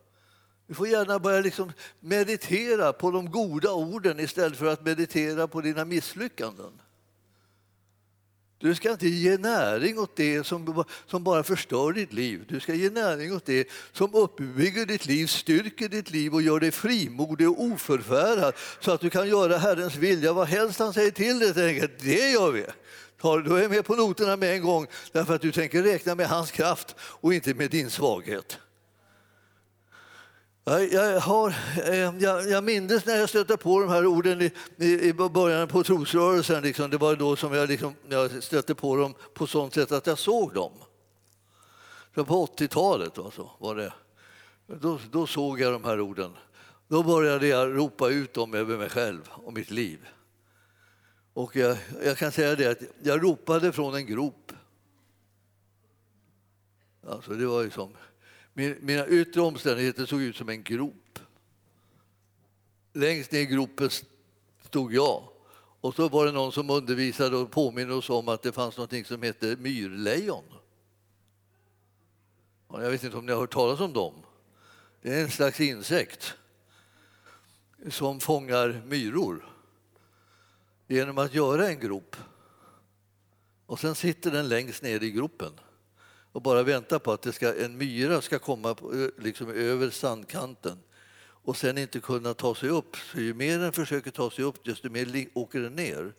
Du 0.66 0.74
får 0.74 0.88
gärna 0.88 1.18
börja 1.18 1.40
liksom 1.40 1.72
meditera 2.00 2.92
på 2.92 3.10
de 3.10 3.30
goda 3.30 3.72
orden 3.72 4.20
istället 4.20 4.58
för 4.58 4.66
att 4.66 4.84
meditera 4.84 5.48
på 5.48 5.60
dina 5.60 5.84
misslyckanden. 5.84 6.72
Du 8.58 8.74
ska 8.74 8.90
inte 8.90 9.08
ge 9.08 9.38
näring 9.38 9.98
åt 9.98 10.16
det 10.16 10.44
som, 10.44 10.84
som 11.06 11.24
bara 11.24 11.42
förstör 11.42 11.92
ditt 11.92 12.12
liv. 12.12 12.44
Du 12.48 12.60
ska 12.60 12.74
ge 12.74 12.90
näring 12.90 13.32
åt 13.32 13.46
det 13.46 13.68
som 13.92 14.14
uppbygger 14.14 14.86
ditt 14.86 15.06
liv, 15.06 15.26
styrker 15.26 15.88
ditt 15.88 16.10
liv 16.10 16.34
och 16.34 16.42
gör 16.42 16.60
dig 16.60 16.70
frimodig 16.70 17.48
och 17.48 17.62
oförfärad 17.62 18.54
så 18.80 18.92
att 18.92 19.00
du 19.00 19.10
kan 19.10 19.28
göra 19.28 19.58
Herrens 19.58 19.96
vilja 19.96 20.32
vad 20.32 20.48
helst 20.48 20.78
han 20.78 20.92
säger 20.92 21.10
till 21.10 21.38
dig. 21.38 21.88
Det 21.98 22.30
gör 22.30 22.50
vi. 22.50 22.66
Du 23.22 23.64
är 23.64 23.68
med 23.68 23.84
på 23.84 23.94
noterna 23.94 24.36
med 24.36 24.54
en 24.54 24.62
gång 24.62 24.86
därför 25.12 25.34
att 25.34 25.42
du 25.42 25.52
tänker 25.52 25.82
räkna 25.82 26.14
med 26.14 26.28
hans 26.28 26.50
kraft 26.50 26.94
och 26.98 27.34
inte 27.34 27.54
med 27.54 27.70
din 27.70 27.90
svaghet. 27.90 28.58
Jag, 30.68 31.20
har, 31.20 31.54
eh, 31.84 32.16
jag, 32.18 32.50
jag 32.50 32.64
minns 32.64 33.06
när 33.06 33.16
jag 33.16 33.28
stötte 33.28 33.56
på 33.56 33.80
de 33.80 33.88
här 33.88 34.06
orden 34.06 34.42
i, 34.42 34.52
i, 34.76 35.08
i 35.08 35.12
början 35.12 35.68
på 35.68 35.82
trosrörelsen. 35.82 36.62
Liksom. 36.62 36.90
Det 36.90 36.98
var 36.98 37.16
då 37.16 37.36
som 37.36 37.52
jag, 37.52 37.68
liksom, 37.68 37.94
jag 38.08 38.42
stötte 38.42 38.74
på 38.74 38.96
dem 38.96 39.14
på 39.34 39.46
sånt 39.46 39.74
sätt 39.74 39.92
att 39.92 40.06
jag 40.06 40.18
såg 40.18 40.54
dem. 40.54 40.72
Så 42.14 42.24
på 42.24 42.46
80-talet 42.46 43.18
alltså, 43.18 43.50
var 43.58 43.74
det. 43.74 43.92
Då, 44.66 44.98
då 45.10 45.26
såg 45.26 45.60
jag 45.60 45.72
de 45.72 45.84
här 45.84 46.00
orden. 46.00 46.36
Då 46.88 47.02
började 47.02 47.46
jag 47.46 47.76
ropa 47.76 48.08
ut 48.08 48.34
dem 48.34 48.54
över 48.54 48.76
mig 48.76 48.88
själv 48.88 49.20
och 49.28 49.52
mitt 49.52 49.70
liv. 49.70 50.08
Och 51.32 51.56
jag, 51.56 51.76
jag 52.04 52.18
kan 52.18 52.32
säga 52.32 52.54
det 52.54 52.66
att 52.66 52.82
jag 53.02 53.22
ropade 53.22 53.72
från 53.72 53.94
en 53.94 54.06
grop. 54.06 54.52
Alltså 57.08 57.32
det 57.32 57.46
var 57.46 57.62
ju 57.62 57.70
som 57.70 57.92
mina 58.56 59.06
yttre 59.06 59.40
omständigheter 59.40 60.06
såg 60.06 60.22
ut 60.22 60.36
som 60.36 60.48
en 60.48 60.62
grop. 60.62 61.18
Längst 62.92 63.32
ner 63.32 63.40
i 63.40 63.46
gropen 63.46 63.90
stod 64.64 64.94
jag. 64.94 65.28
Och 65.80 65.94
så 65.94 66.08
var 66.08 66.26
det 66.26 66.32
någon 66.32 66.52
som 66.52 66.70
undervisade 66.70 67.36
och 67.36 67.50
påminner 67.50 67.94
oss 67.94 68.10
om 68.10 68.28
att 68.28 68.42
det 68.42 68.52
fanns 68.52 68.76
något 68.76 69.06
som 69.06 69.22
hette 69.22 69.56
myrlejon. 69.56 70.44
Jag 72.68 72.90
vet 72.90 73.04
inte 73.04 73.16
om 73.16 73.26
ni 73.26 73.32
har 73.32 73.40
hört 73.40 73.52
talas 73.52 73.80
om 73.80 73.92
dem. 73.92 74.14
Det 75.02 75.14
är 75.14 75.22
en 75.22 75.30
slags 75.30 75.60
insekt 75.60 76.34
som 77.90 78.20
fångar 78.20 78.82
myror 78.86 79.48
genom 80.86 81.18
att 81.18 81.34
göra 81.34 81.68
en 81.68 81.80
grop. 81.80 82.16
Och 83.66 83.80
sen 83.80 83.94
sitter 83.94 84.30
den 84.30 84.48
längst 84.48 84.82
ner 84.82 85.02
i 85.02 85.10
gropen 85.10 85.52
och 86.36 86.42
bara 86.42 86.62
väntar 86.62 86.98
på 86.98 87.12
att 87.12 87.22
det 87.22 87.32
ska, 87.32 87.54
en 87.54 87.78
myra 87.78 88.20
ska 88.20 88.38
komma 88.38 88.74
på, 88.74 89.10
liksom 89.18 89.50
över 89.50 89.90
sandkanten 89.90 90.78
och 91.18 91.56
sen 91.56 91.78
inte 91.78 92.00
kunna 92.00 92.34
ta 92.34 92.54
sig 92.54 92.68
upp. 92.68 92.96
Så 93.12 93.20
ju 93.20 93.34
mer 93.34 93.58
den 93.58 93.72
försöker 93.72 94.10
ta 94.10 94.30
sig 94.30 94.44
upp, 94.44 94.64
desto 94.64 94.90
mer 94.90 95.28
åker 95.34 95.60
den 95.60 95.76
ner. 95.76 96.12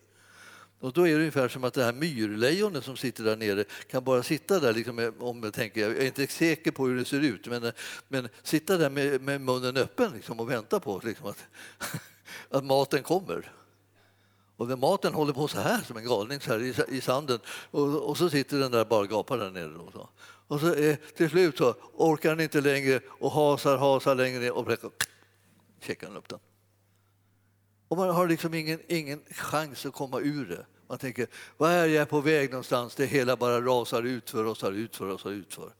Och 0.80 0.92
då 0.92 1.08
är 1.08 1.12
det 1.12 1.18
ungefär 1.18 1.48
som 1.48 1.64
att 1.64 1.74
det 1.74 1.84
här 1.84 1.92
myrlejonet 1.92 2.84
som 2.84 2.96
sitter 2.96 3.24
där 3.24 3.36
nere 3.36 3.64
kan 3.90 4.04
bara 4.04 4.22
sitta 4.22 4.60
där, 4.60 4.72
liksom, 4.72 5.12
om 5.18 5.42
jag, 5.42 5.54
tänker, 5.54 5.80
jag 5.80 5.90
är 5.90 6.06
inte 6.06 6.26
säker 6.26 6.70
på 6.70 6.86
hur 6.86 6.96
det 6.96 7.04
ser 7.04 7.20
ut, 7.20 7.46
men, 7.46 7.72
men 8.08 8.28
sitta 8.42 8.76
där 8.76 8.90
med, 8.90 9.20
med 9.20 9.40
munnen 9.40 9.76
öppen 9.76 10.12
liksom, 10.12 10.40
och 10.40 10.50
vänta 10.50 10.80
på 10.80 11.00
liksom, 11.04 11.26
att, 11.26 11.44
att 12.50 12.64
maten 12.64 13.02
kommer. 13.02 13.52
Och 14.58 14.68
den 14.68 14.80
maten 14.80 15.14
håller 15.14 15.32
på 15.32 15.48
så 15.48 15.60
här 15.60 15.82
som 15.82 15.96
en 15.96 16.04
galning 16.04 16.40
så 16.40 16.52
här 16.52 16.62
i, 16.62 16.96
i 16.96 17.00
sanden 17.00 17.38
och, 17.70 18.08
och, 18.08 18.16
så 18.16 18.30
sitter 18.30 18.58
den 18.58 18.70
där 18.70 18.84
bara 18.84 19.06
gapar 19.06 19.38
där 19.38 19.50
nere. 19.50 19.74
Och 19.74 19.92
så, 19.92 20.08
och 20.48 20.60
så 20.60 20.74
eh, 20.74 20.96
till 21.16 21.30
slut 21.30 21.58
så 21.58 21.74
orkar 21.94 22.30
den 22.30 22.40
inte 22.40 22.60
längre 22.60 23.00
och 23.08 23.32
hasar, 23.32 23.78
hasar 23.78 24.14
längre 24.14 24.40
ner 24.40 24.52
och 24.52 24.94
checkar 25.80 26.16
upp 26.16 26.28
den. 26.28 26.38
Och 27.88 27.96
man 27.96 28.08
har 28.08 28.28
liksom 28.28 28.54
ingen, 28.54 28.80
ingen 28.88 29.20
chans 29.30 29.86
att 29.86 29.94
komma 29.94 30.20
ur 30.20 30.46
det. 30.46 30.66
Man 30.88 30.98
tänker, 30.98 31.26
vad 31.56 31.72
är 31.72 31.86
jag 31.86 32.08
på 32.08 32.20
väg 32.20 32.50
någonstans? 32.50 32.94
Det 32.94 33.06
hela 33.06 33.36
bara 33.36 33.60
rasar 33.60 34.02
utför, 34.02 34.44
rasar 34.44 34.72
utför, 34.72 35.06
rasar 35.06 35.30
utför. 35.30 35.72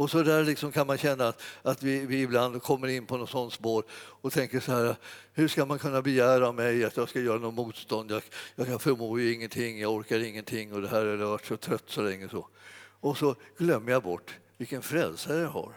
Och 0.00 0.10
så 0.10 0.22
där 0.22 0.44
liksom 0.44 0.72
kan 0.72 0.86
man 0.86 0.98
känna 0.98 1.28
att, 1.28 1.42
att 1.62 1.82
vi, 1.82 2.06
vi, 2.06 2.22
ibland 2.22 2.62
kommer 2.62 2.88
in 2.88 3.06
på 3.06 3.16
något 3.16 3.30
sånt 3.30 3.52
spår 3.52 3.84
och 3.92 4.32
tänker 4.32 4.60
så 4.60 4.72
här, 4.72 4.96
hur 5.32 5.48
ska 5.48 5.66
man 5.66 5.78
kunna 5.78 6.02
begära 6.02 6.48
av 6.48 6.54
mig 6.54 6.84
att 6.84 6.96
jag 6.96 7.08
ska 7.08 7.20
göra 7.20 7.38
något 7.38 7.54
motstånd? 7.54 8.10
Jag, 8.10 8.22
jag 8.54 8.66
kan 8.66 9.18
ju 9.18 9.34
ingenting, 9.34 9.80
jag 9.80 9.92
orkar 9.92 10.18
ingenting 10.18 10.72
och 10.72 10.82
det 10.82 10.88
här 10.88 11.06
har 11.06 11.16
varit 11.16 11.46
så 11.46 11.56
trött 11.56 11.84
så 11.86 12.02
länge. 12.02 12.28
Så. 12.28 12.48
Och 13.00 13.18
så 13.18 13.34
glömmer 13.58 13.92
jag 13.92 14.02
bort 14.02 14.34
vilken 14.56 14.82
frälsare 14.82 15.40
jag 15.40 15.48
har. 15.48 15.74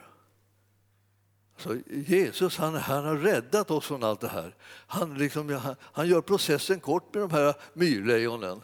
Så 1.57 1.77
Jesus 1.87 2.57
han, 2.57 2.75
han 2.75 3.05
har 3.05 3.15
räddat 3.15 3.71
oss 3.71 3.85
från 3.85 4.03
allt 4.03 4.21
det 4.21 4.27
här. 4.27 4.55
Han, 4.87 5.17
liksom, 5.17 5.49
han, 5.49 5.75
han 5.81 6.07
gör 6.07 6.21
processen 6.21 6.79
kort 6.79 7.13
med 7.13 7.23
de 7.23 7.31
här 7.31 7.53
myrlejonen. 7.73 8.61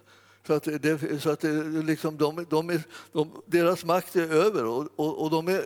Så 0.50 0.56
att, 0.56 0.64
det, 0.82 1.22
så 1.22 1.30
att 1.30 1.40
det, 1.40 1.64
liksom 1.64 2.18
de, 2.18 2.46
de 2.50 2.70
är, 2.70 2.82
de, 3.12 3.42
deras 3.46 3.86
makt 3.86 4.16
är 4.16 4.34
över 4.34 4.66
och, 4.66 4.88
och, 4.96 5.22
och 5.22 5.30
de 5.30 5.48
är 5.48 5.64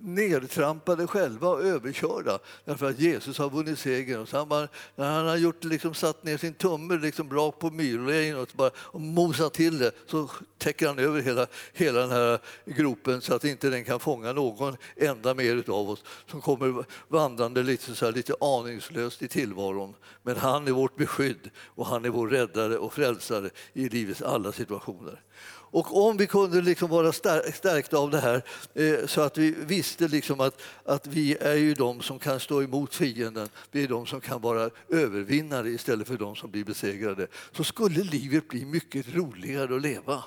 nedtrampade 0.00 1.06
själva 1.06 1.48
och 1.48 1.62
överkörda 1.62 2.38
därför 2.64 2.90
att 2.90 2.98
Jesus 2.98 3.38
har 3.38 3.50
vunnit 3.50 3.78
segern. 3.78 4.20
Och 4.20 4.28
så 4.28 4.36
han 4.36 4.48
bara, 4.48 4.68
när 4.96 5.10
han 5.10 5.26
har 5.26 5.36
gjort, 5.36 5.64
liksom, 5.64 5.94
satt 5.94 6.24
ner 6.24 6.36
sin 6.36 6.54
tumme 6.54 6.98
liksom, 6.98 7.30
rakt 7.30 7.58
på 7.58 7.70
myrlejonet 7.70 8.48
och, 8.56 8.72
och 8.76 9.00
mosat 9.00 9.54
till 9.54 9.78
det 9.78 9.92
så 10.06 10.30
täcker 10.58 10.86
han 10.86 10.98
över 10.98 11.20
hela, 11.20 11.46
hela 11.72 12.00
den 12.00 12.10
här 12.10 12.38
gropen 12.64 13.20
så 13.20 13.34
att 13.34 13.44
inte 13.44 13.70
den 13.70 13.84
kan 13.84 14.00
fånga 14.00 14.32
någon 14.32 14.76
enda 14.96 15.34
mer 15.34 15.70
av 15.70 15.90
oss 15.90 16.04
som 16.30 16.40
kommer 16.40 16.84
vandrande 17.08 17.62
lite, 17.62 17.94
så 17.94 18.04
här, 18.04 18.12
lite 18.12 18.34
aningslöst 18.40 19.22
i 19.22 19.28
tillvaron. 19.28 19.94
Men 20.22 20.36
han 20.36 20.68
är 20.68 20.72
vårt 20.72 20.96
beskydd 20.96 21.50
och 21.64 21.86
han 21.86 22.04
är 22.04 22.08
vår 22.08 22.28
räddare 22.28 22.78
och 22.78 22.92
frälsare 22.92 23.37
i 23.72 23.88
livets 23.88 24.22
alla 24.22 24.52
situationer. 24.52 25.22
Och 25.70 26.08
om 26.08 26.16
vi 26.16 26.26
kunde 26.26 26.60
liksom 26.60 26.90
vara 26.90 27.12
stärkta 27.12 27.98
av 27.98 28.10
det 28.10 28.20
här 28.20 28.42
eh, 28.74 29.06
så 29.06 29.20
att 29.20 29.38
vi 29.38 29.50
visste 29.50 30.08
liksom 30.08 30.40
att, 30.40 30.62
att 30.84 31.06
vi 31.06 31.36
är 31.40 31.54
ju 31.54 31.74
de 31.74 32.00
som 32.00 32.18
kan 32.18 32.40
stå 32.40 32.62
emot 32.62 32.94
fienden, 32.94 33.48
vi 33.70 33.84
är 33.84 33.88
de 33.88 34.06
som 34.06 34.20
kan 34.20 34.40
vara 34.40 34.70
övervinnare 34.88 35.68
istället 35.68 36.08
för 36.08 36.16
de 36.16 36.36
som 36.36 36.50
blir 36.50 36.64
besegrade, 36.64 37.26
så 37.52 37.64
skulle 37.64 38.02
livet 38.02 38.48
bli 38.48 38.64
mycket 38.64 39.14
roligare 39.14 39.76
att 39.76 39.82
leva. 39.82 40.22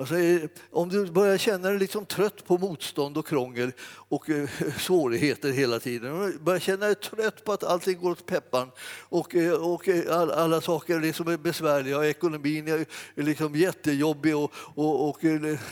Alltså, 0.00 0.14
om 0.70 0.88
du 0.88 1.06
börjar 1.06 1.38
känna 1.38 1.68
dig 1.68 1.78
liksom 1.78 2.06
trött 2.06 2.44
på 2.44 2.58
motstånd 2.58 3.18
och 3.18 3.26
krångel 3.26 3.72
och 3.90 4.30
eh, 4.30 4.48
svårigheter 4.78 5.52
hela 5.52 5.80
tiden, 5.80 6.12
om 6.12 6.30
du 6.30 6.38
börjar 6.38 6.60
känna 6.60 6.86
dig 6.86 6.94
trött 6.94 7.44
på 7.44 7.52
att 7.52 7.64
allting 7.64 7.98
går 8.00 8.10
åt 8.10 8.26
peppan 8.26 8.70
och, 9.08 9.34
eh, 9.34 9.52
och 9.52 9.88
eh, 9.88 10.18
all, 10.18 10.30
alla 10.30 10.60
saker 10.60 11.00
liksom 11.00 11.28
är 11.28 11.36
besvärliga 11.36 11.98
och 11.98 12.06
ekonomin 12.06 12.68
är 12.68 12.86
liksom 13.14 13.54
jättejobbig 13.54 14.36
och, 14.36 14.52
och, 14.54 15.08
och 15.08 15.18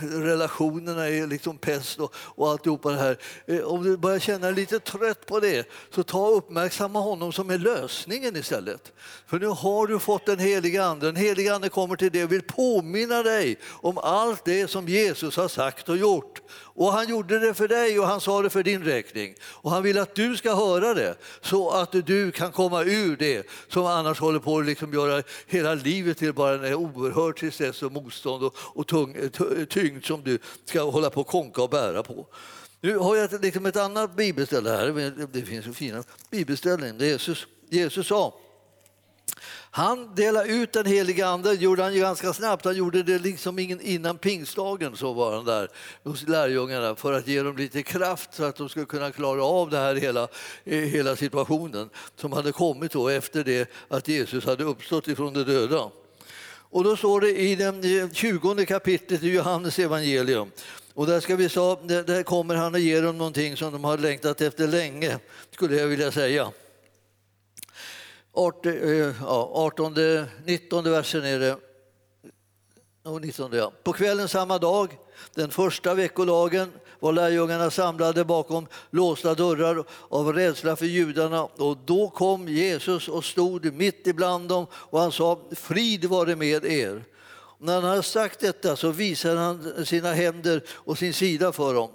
relationerna 0.01 1.09
är 1.09 1.27
liksom 1.27 1.59
pest 1.59 1.99
och, 1.99 2.15
och 2.17 2.51
alltihopa 2.51 2.91
det 2.91 2.99
här. 2.99 3.19
Om 3.65 3.83
du 3.83 3.97
börjar 3.97 4.19
känna 4.19 4.47
dig 4.47 4.55
lite 4.55 4.81
trött 4.81 5.27
på 5.27 5.41
det, 5.41 5.69
så 5.95 6.03
ta 6.03 6.29
uppmärksamma 6.29 7.01
honom 7.01 7.33
som 7.33 7.51
är 7.51 7.59
lösningen 7.59 8.37
istället. 8.37 8.93
För 9.27 9.39
nu 9.39 9.47
har 9.47 9.87
du 9.87 9.99
fått 9.99 10.27
den 10.27 10.39
heliga 10.39 10.85
Ande. 10.85 11.07
Den 11.07 11.17
heliga 11.17 11.55
Ande 11.55 11.69
kommer 11.69 11.97
till 11.97 12.13
dig 12.13 12.25
och 12.25 12.33
vill 12.33 12.43
påminna 12.43 13.23
dig 13.23 13.59
om 13.65 13.99
allt 13.99 14.18
allt 14.19 14.45
det 14.45 14.69
som 14.69 14.89
Jesus 14.89 15.37
har 15.37 15.49
sagt 15.49 15.89
och 15.89 15.97
gjort. 15.97 16.41
Och 16.51 16.93
han 16.93 17.09
gjorde 17.09 17.39
det 17.39 17.55
för 17.55 17.69
dig 17.69 17.99
och 17.99 18.07
han 18.07 18.21
sa 18.21 18.43
det 18.43 18.51
för 18.51 18.63
din 18.63 18.85
räkning. 18.85 19.35
Och 19.43 19.71
han 19.71 19.83
vill 19.83 19.99
att 19.99 20.15
du 20.15 20.37
ska 20.37 20.55
höra 20.55 20.95
det 20.95 21.15
så 21.41 21.71
att 21.71 21.93
du 21.93 22.31
kan 22.31 22.53
komma 22.53 22.83
ur 22.83 23.17
det 23.17 23.47
som 23.69 23.87
annars 23.87 24.21
håller 24.21 24.39
på 24.39 24.59
att 24.59 24.67
liksom 24.67 24.93
göra 24.93 25.23
hela 25.47 25.75
livet 25.75 26.19
till 26.19 26.33
bara 26.33 26.69
en 26.69 26.75
oerhörd 26.75 27.37
tristess 27.37 27.83
och 27.83 27.93
motstånd 27.93 28.45
och, 28.45 28.57
och 28.59 28.87
tung, 28.87 29.31
tyngd 29.69 30.05
som 30.05 30.23
du 30.23 30.39
ska 30.65 30.83
hålla 30.83 31.11
på 31.11 31.21
att 31.21 31.27
konka 31.27 31.63
och 31.63 31.71
bära 31.71 32.03
på. 32.03 32.27
Nu 32.81 32.99
har 32.99 33.17
jag 33.17 33.43
liksom 33.43 33.67
ett 33.67 33.77
annat 33.77 34.17
bibelställe 34.17 34.71
här. 34.71 35.27
Det 35.33 35.43
finns 35.43 35.67
en 35.67 35.75
fina 35.75 36.05
bibelställen. 36.31 36.99
Jesus, 36.99 37.47
Jesus 37.71 38.07
sa 38.07 38.35
han 39.79 40.15
delade 40.15 40.49
ut 40.49 40.73
den 40.73 40.87
heliga 40.87 41.27
ande, 41.27 41.55
gjorde 41.55 41.83
han 41.83 41.99
ganska 41.99 42.33
snabbt. 42.33 42.65
Han 42.65 42.77
gjorde 42.77 43.03
det 43.03 43.19
liksom 43.19 43.59
innan 43.59 44.19
pingstdagen, 44.19 44.97
så 44.97 45.13
var 45.13 45.37
han 45.37 45.45
där 45.45 45.69
hos 46.05 46.29
lärjungarna 46.29 46.95
för 46.95 47.13
att 47.13 47.27
ge 47.27 47.43
dem 47.43 47.57
lite 47.57 47.83
kraft 47.83 48.35
så 48.35 48.45
att 48.45 48.57
de 48.57 48.69
skulle 48.69 48.87
kunna 48.87 49.11
klara 49.11 49.45
av 49.45 49.71
det 49.71 49.79
här 49.79 49.95
hela, 49.95 50.29
eh, 50.65 50.79
hela 50.79 51.17
situationen 51.17 51.91
som 52.17 52.33
hade 52.33 52.53
kommit 52.53 52.93
då 52.93 53.09
efter 53.09 53.45
det 53.45 53.71
att 53.89 54.09
Jesus 54.09 54.45
hade 54.45 54.65
uppstått 54.65 55.09
ifrån 55.09 55.35
de 55.35 55.45
döda. 55.45 55.91
Och 56.71 56.85
då 56.85 56.97
står 56.97 57.21
det 57.21 57.39
i 57.39 57.57
det 57.57 58.01
eh, 58.01 58.11
20 58.13 58.67
kapitlet 58.67 59.23
i 59.23 59.29
Johannes 59.29 59.79
evangelium 59.79 60.51
och 60.95 61.07
där, 61.07 61.21
ska 61.21 61.37
vi 61.37 61.45
där 61.45 62.23
kommer 62.23 62.55
han 62.55 62.75
att 62.75 62.81
ge 62.81 63.01
dem 63.01 63.19
någonting 63.19 63.57
som 63.57 63.73
de 63.73 63.85
har 63.85 63.99
längtat 63.99 64.41
efter 64.41 64.67
länge, 64.67 65.19
skulle 65.51 65.77
jag 65.77 65.87
vilja 65.87 66.13
säga. 66.13 66.53
18, 68.39 69.95
19-versen 70.47 71.25
eh, 71.25 71.33
är 71.33 71.39
det. 71.39 71.57
19, 73.21 73.53
ja. 73.53 73.73
På 73.83 73.93
kvällen 73.93 74.29
samma 74.29 74.59
dag, 74.59 74.99
den 75.35 75.51
första 75.51 75.95
veckolagen, 75.95 76.73
var 77.01 77.13
lärjungarna 77.13 77.71
samlade 77.71 78.25
bakom 78.25 78.67
låsta 78.91 79.35
dörrar 79.35 79.85
av 80.09 80.33
rädsla 80.33 80.77
för 80.77 80.87
judarna. 80.87 81.45
Och 81.45 81.77
då 81.85 82.11
kom 82.11 82.49
Jesus 82.49 83.09
och 83.09 83.25
stod 83.25 83.75
mitt 83.75 84.07
ibland 84.07 84.49
dem 84.49 84.67
och 84.73 85.01
han 85.01 85.13
sa 85.13 85.41
frid 85.51 86.05
vare 86.05 86.37
med 86.37 86.65
er. 86.65 87.05
Och 87.31 87.67
när 87.67 87.75
han 87.75 87.85
hade 87.85 88.03
sagt 88.03 88.41
detta 88.41 88.77
så 88.77 88.91
visade 88.91 89.39
han 89.39 89.87
sina 89.87 90.13
händer 90.13 90.63
och 90.71 90.99
sin 90.99 91.15
sida 91.15 91.53
för 91.53 91.75
dem. 91.75 91.91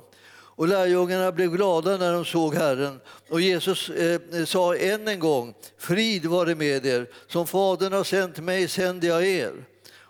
Och 0.55 0.67
lärjungarna 0.67 1.31
blev 1.31 1.51
glada 1.51 1.97
när 1.97 2.13
de 2.13 2.25
såg 2.25 2.55
Herren. 2.55 2.99
Och 3.29 3.41
Jesus 3.41 3.89
eh, 3.89 4.45
sa 4.45 4.75
än 4.75 5.07
en 5.07 5.19
gång, 5.19 5.53
frid 5.77 6.25
vare 6.25 6.55
med 6.55 6.85
er, 6.85 7.07
som 7.27 7.47
Fadern 7.47 7.93
har 7.93 8.03
sänt 8.03 8.37
mig 8.37 8.67
sänder 8.67 9.07
jag 9.07 9.25
er. 9.25 9.53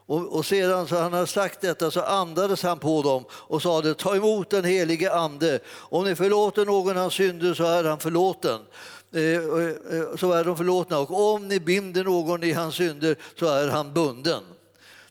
Och, 0.06 0.36
och 0.36 0.46
sedan 0.46 0.88
så 0.88 0.96
han 0.96 1.14
hade 1.14 1.28
sagt 1.28 1.62
detta 1.62 1.92
så 1.92 2.02
andades 2.02 2.64
han 2.64 2.80
på 2.80 3.02
dem 3.02 3.26
och 3.32 3.62
sade, 3.62 3.94
ta 3.94 4.16
emot 4.16 4.50
den 4.50 4.64
helige 4.64 5.14
Ande. 5.14 5.60
Om 5.70 6.04
ni 6.04 6.16
förlåter 6.16 6.66
någon 6.66 6.98
hans 6.98 7.14
synder 7.14 7.54
så 7.54 7.64
är 7.64 7.84
han 7.84 8.00
förlåten. 8.00 8.60
Eh, 9.14 9.22
eh, 9.22 10.16
så 10.16 10.32
är 10.32 10.44
de 10.44 10.58
förlåtna 10.58 11.00
och 11.00 11.34
om 11.34 11.48
ni 11.48 11.60
binder 11.60 12.04
någon 12.04 12.44
i 12.44 12.52
hans 12.52 12.76
synder 12.76 13.16
så 13.40 13.46
är 13.46 13.68
han 13.68 13.94
bunden. 13.94 14.44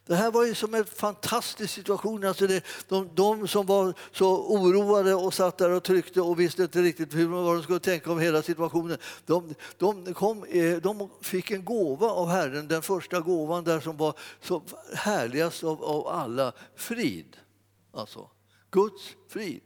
Det 0.06 0.14
här 0.14 0.30
var 0.30 0.44
ju 0.44 0.54
som 0.54 0.74
en 0.74 0.84
fantastisk 0.84 1.74
situation. 1.74 2.24
Alltså 2.24 2.46
det, 2.46 2.64
de, 2.88 3.10
de, 3.14 3.48
som 3.48 3.66
var 3.66 3.94
så 4.12 4.46
oroade 4.46 5.14
och 5.14 5.34
satt 5.34 5.58
där 5.58 5.70
och 5.70 5.82
tryckte 5.82 6.20
och 6.20 6.40
visste 6.40 6.62
inte 6.62 6.82
riktigt 6.82 7.14
hur 7.14 7.26
vad 7.26 7.56
de 7.56 7.62
skulle 7.62 7.80
tänka 7.80 8.12
om 8.12 8.20
hela 8.20 8.42
situationen. 8.42 8.98
De, 9.26 9.54
de, 9.78 10.14
kom, 10.14 10.44
eh, 10.44 10.76
de 10.76 11.10
fick 11.20 11.50
en 11.50 11.64
gåva 11.64 12.06
av 12.06 12.28
Herren, 12.28 12.68
den 12.68 12.82
första 12.82 13.20
gåvan 13.20 13.64
där 13.64 13.80
som 13.80 13.96
var 13.96 14.18
så 14.40 14.62
härligast 14.94 15.64
av, 15.64 15.84
av 15.84 16.06
alla. 16.08 16.52
Frid. 16.76 17.36
Alltså, 17.92 18.30
Guds 18.70 19.16
frid. 19.28 19.62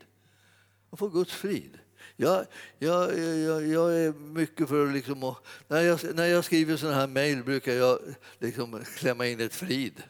Att 0.91 0.99
få 0.99 1.09
Guds 1.09 1.33
frid. 1.33 1.79
Jag, 2.17 2.47
jag, 2.79 3.19
jag, 3.19 3.67
jag, 3.67 3.95
är 3.95 4.13
mycket 4.13 4.69
för 4.69 4.93
liksom, 4.93 5.35
när, 5.69 5.81
jag, 5.81 6.15
när 6.15 6.27
jag 6.27 6.45
skriver 6.45 6.77
sådana 6.77 6.97
här 6.97 7.07
mejl 7.07 7.45
brukar 7.45 7.73
jag 7.73 7.99
liksom 8.39 8.85
klämma 8.97 9.27
in 9.27 9.41
ett 9.41 9.55
frid. 9.55 10.03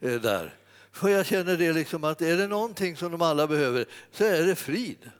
Eh, 0.00 0.20
där. 0.20 0.54
För 0.92 1.08
jag 1.08 1.26
känner 1.26 1.56
det 1.56 1.72
liksom 1.72 2.04
att 2.04 2.22
är 2.22 2.36
det 2.36 2.46
någonting 2.46 2.96
som 2.96 3.12
de 3.12 3.22
alla 3.22 3.46
behöver 3.46 3.84
så 4.12 4.24
är 4.24 4.42
det 4.42 4.54
frid. 4.54 5.10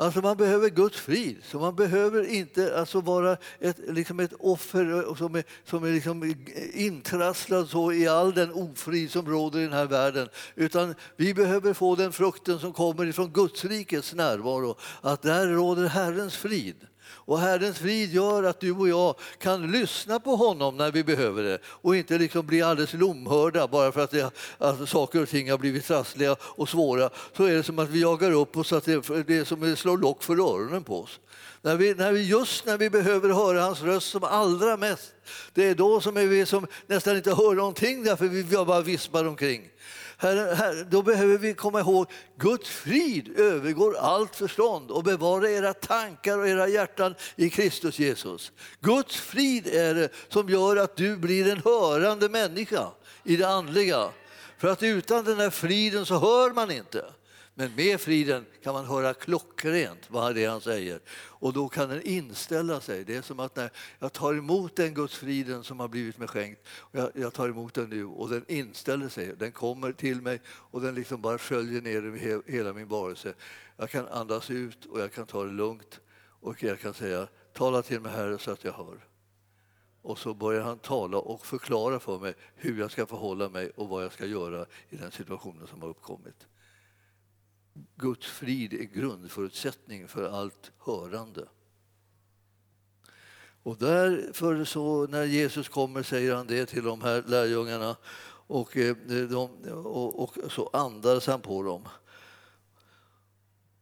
Alltså 0.00 0.20
man 0.20 0.36
behöver 0.36 0.68
Guds 0.68 1.00
frid, 1.00 1.36
så 1.44 1.58
man 1.58 1.74
behöver 1.74 2.26
inte 2.26 2.78
alltså 2.78 3.00
vara 3.00 3.36
ett, 3.58 3.76
liksom 3.88 4.20
ett 4.20 4.32
offer 4.38 5.08
eh, 5.08 5.14
som 5.14 5.34
är, 5.34 5.44
som 5.64 5.84
är 5.84 5.92
liksom 5.92 6.34
intrasslad 6.72 7.68
så 7.68 7.92
i 7.92 8.08
all 8.08 8.34
den 8.34 8.52
ofrid 8.52 9.10
som 9.10 9.28
råder 9.28 9.58
i 9.58 9.62
den 9.62 9.72
här 9.72 9.86
världen. 9.86 10.28
Utan 10.54 10.94
vi 11.16 11.34
behöver 11.34 11.74
få 11.74 11.96
den 11.96 12.12
frukten 12.12 12.58
som 12.58 12.72
kommer 12.72 13.06
ifrån 13.06 13.32
Guds 13.32 13.64
rikets 13.64 14.14
närvaro, 14.14 14.76
att 15.00 15.22
där 15.22 15.46
råder 15.46 15.88
Herrens 15.88 16.36
frid. 16.36 16.86
Och 17.12 17.38
Herrens 17.38 17.78
frid 17.78 18.14
gör 18.14 18.42
att 18.42 18.60
du 18.60 18.72
och 18.72 18.88
jag 18.88 19.14
kan 19.38 19.72
lyssna 19.72 20.20
på 20.20 20.36
honom 20.36 20.76
när 20.76 20.90
vi 20.92 21.04
behöver 21.04 21.42
det 21.42 21.58
och 21.64 21.96
inte 21.96 22.18
liksom 22.18 22.46
bli 22.46 22.62
alldeles 22.62 22.92
lomhörda 22.92 23.68
bara 23.68 23.92
för 23.92 24.00
att, 24.00 24.10
det, 24.10 24.32
att 24.58 24.88
saker 24.88 25.22
och 25.22 25.28
ting 25.28 25.50
har 25.50 25.58
blivit 25.58 25.86
trassliga 25.86 26.36
och 26.40 26.68
svåra. 26.68 27.10
Så 27.36 27.44
är 27.44 27.52
det 27.52 27.62
som 27.62 27.78
att 27.78 27.88
vi 27.88 28.00
jagar 28.00 28.30
upp 28.30 28.56
oss, 28.56 28.72
att 28.72 28.84
det, 28.84 29.24
det 29.26 29.38
är 29.38 29.44
som 29.44 29.72
att 29.72 29.78
slå 29.78 29.96
lock 29.96 30.22
för 30.22 30.34
öronen 30.34 30.84
på 30.84 31.02
oss. 31.02 31.20
När 31.62 31.76
vi, 31.76 31.94
när 31.94 32.12
vi, 32.12 32.22
just 32.22 32.66
när 32.66 32.78
vi 32.78 32.90
behöver 32.90 33.28
höra 33.28 33.62
hans 33.62 33.82
röst 33.82 34.10
som 34.10 34.24
allra 34.24 34.76
mest, 34.76 35.14
det 35.54 35.64
är 35.64 35.74
då 35.74 36.00
som 36.00 36.14
vi 36.14 36.46
som 36.46 36.66
nästan 36.86 37.16
inte 37.16 37.30
hör 37.30 37.54
någonting 37.54 38.04
därför 38.04 38.26
vi 38.26 38.44
bara 38.44 38.80
vispar 38.80 39.24
omkring. 39.24 39.69
Herre, 40.22 40.54
herre, 40.54 40.84
då 40.84 41.02
behöver 41.02 41.38
vi 41.38 41.54
komma 41.54 41.80
ihåg 41.80 42.10
Guds 42.38 42.68
frid 42.68 43.38
övergår 43.38 43.96
allt 43.96 44.36
förstånd 44.36 44.90
och 44.90 45.04
bevara 45.04 45.50
era 45.50 45.74
tankar 45.74 46.38
och 46.38 46.48
era 46.48 46.68
hjärtan 46.68 47.14
i 47.36 47.50
Kristus 47.50 47.98
Jesus. 47.98 48.52
Guds 48.80 49.16
frid 49.16 49.66
är 49.66 49.94
det 49.94 50.08
som 50.28 50.48
gör 50.48 50.76
att 50.76 50.96
du 50.96 51.16
blir 51.16 51.52
en 51.52 51.62
hörande 51.64 52.28
människa 52.28 52.88
i 53.24 53.36
det 53.36 53.48
andliga. 53.48 54.08
För 54.58 54.68
att 54.68 54.82
utan 54.82 55.24
den 55.24 55.40
här 55.40 55.50
friden 55.50 56.06
så 56.06 56.18
hör 56.18 56.52
man 56.52 56.70
inte. 56.70 57.04
Men 57.60 57.74
med 57.76 58.00
friden 58.00 58.46
kan 58.62 58.74
man 58.74 58.84
höra 58.84 59.14
klockrent 59.14 60.10
vad 60.10 60.34
det 60.34 60.44
är 60.44 60.50
han 60.50 60.60
säger. 60.60 61.00
Och 61.12 61.52
då 61.52 61.68
kan 61.68 61.88
den 61.88 62.02
inställa 62.02 62.80
sig. 62.80 63.04
Det 63.04 63.16
är 63.16 63.22
som 63.22 63.40
att 63.40 63.56
när 63.56 63.70
jag 63.98 64.12
tar 64.12 64.34
emot 64.34 64.76
den 64.76 64.94
Guds 64.94 65.16
friden 65.16 65.64
som 65.64 65.80
har 65.80 65.88
blivit 65.88 66.18
mig 66.18 66.28
skänkt, 66.28 66.68
jag, 66.92 67.10
jag, 67.14 67.32
tar 67.32 67.48
emot 67.48 67.74
den 67.74 67.90
nu 67.90 68.04
och 68.04 68.28
den 68.28 68.44
inställer 68.48 69.08
sig. 69.08 69.36
Den 69.36 69.52
kommer 69.52 69.92
till 69.92 70.22
mig 70.22 70.40
och 70.46 70.80
den 70.80 70.94
liksom 70.94 71.20
bara 71.20 71.38
sköljer 71.38 71.82
ner 71.82 72.04
över 72.04 72.50
hela 72.50 72.72
min 72.72 72.88
varelse. 72.88 73.34
Jag 73.76 73.90
kan 73.90 74.08
andas 74.08 74.50
ut 74.50 74.84
och 74.84 75.00
jag 75.00 75.12
kan 75.12 75.26
ta 75.26 75.44
det 75.44 75.52
lugnt 75.52 76.00
och 76.40 76.62
jag 76.62 76.80
kan 76.80 76.94
säga 76.94 77.28
tala 77.52 77.82
till 77.82 78.00
mig 78.00 78.12
Herre 78.12 78.38
så 78.38 78.50
att 78.50 78.64
jag 78.64 78.72
hör. 78.72 79.06
Och 80.02 80.18
så 80.18 80.34
börjar 80.34 80.62
han 80.62 80.78
tala 80.78 81.18
och 81.18 81.46
förklara 81.46 82.00
för 82.00 82.18
mig 82.18 82.34
hur 82.54 82.80
jag 82.80 82.90
ska 82.90 83.06
förhålla 83.06 83.48
mig 83.48 83.70
och 83.76 83.88
vad 83.88 84.04
jag 84.04 84.12
ska 84.12 84.26
göra 84.26 84.66
i 84.88 84.96
den 84.96 85.10
situationen 85.10 85.66
som 85.66 85.82
har 85.82 85.88
uppkommit. 85.88 86.46
Guds 87.96 88.26
frid 88.26 88.72
är 88.72 88.84
grundförutsättning 88.84 90.08
för 90.08 90.28
allt 90.28 90.72
hörande. 90.78 91.48
Och 93.62 93.76
därför 93.76 94.64
så 94.64 95.06
när 95.06 95.24
Jesus 95.24 95.68
kommer 95.68 96.02
säger 96.02 96.34
han 96.34 96.46
det 96.46 96.66
till 96.66 96.84
de 96.84 97.02
här 97.02 97.24
lärjungarna 97.26 97.96
och, 98.46 98.76
eh, 98.76 98.96
de, 99.30 99.50
och, 99.72 100.22
och 100.22 100.52
så 100.52 100.70
andades 100.72 101.26
han 101.26 101.40
på 101.40 101.62
dem. 101.62 101.88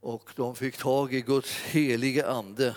Och 0.01 0.30
de 0.36 0.55
fick 0.55 0.76
tag 0.76 1.14
i 1.14 1.20
Guds 1.20 1.53
heliga 1.53 2.26
ande 2.26 2.76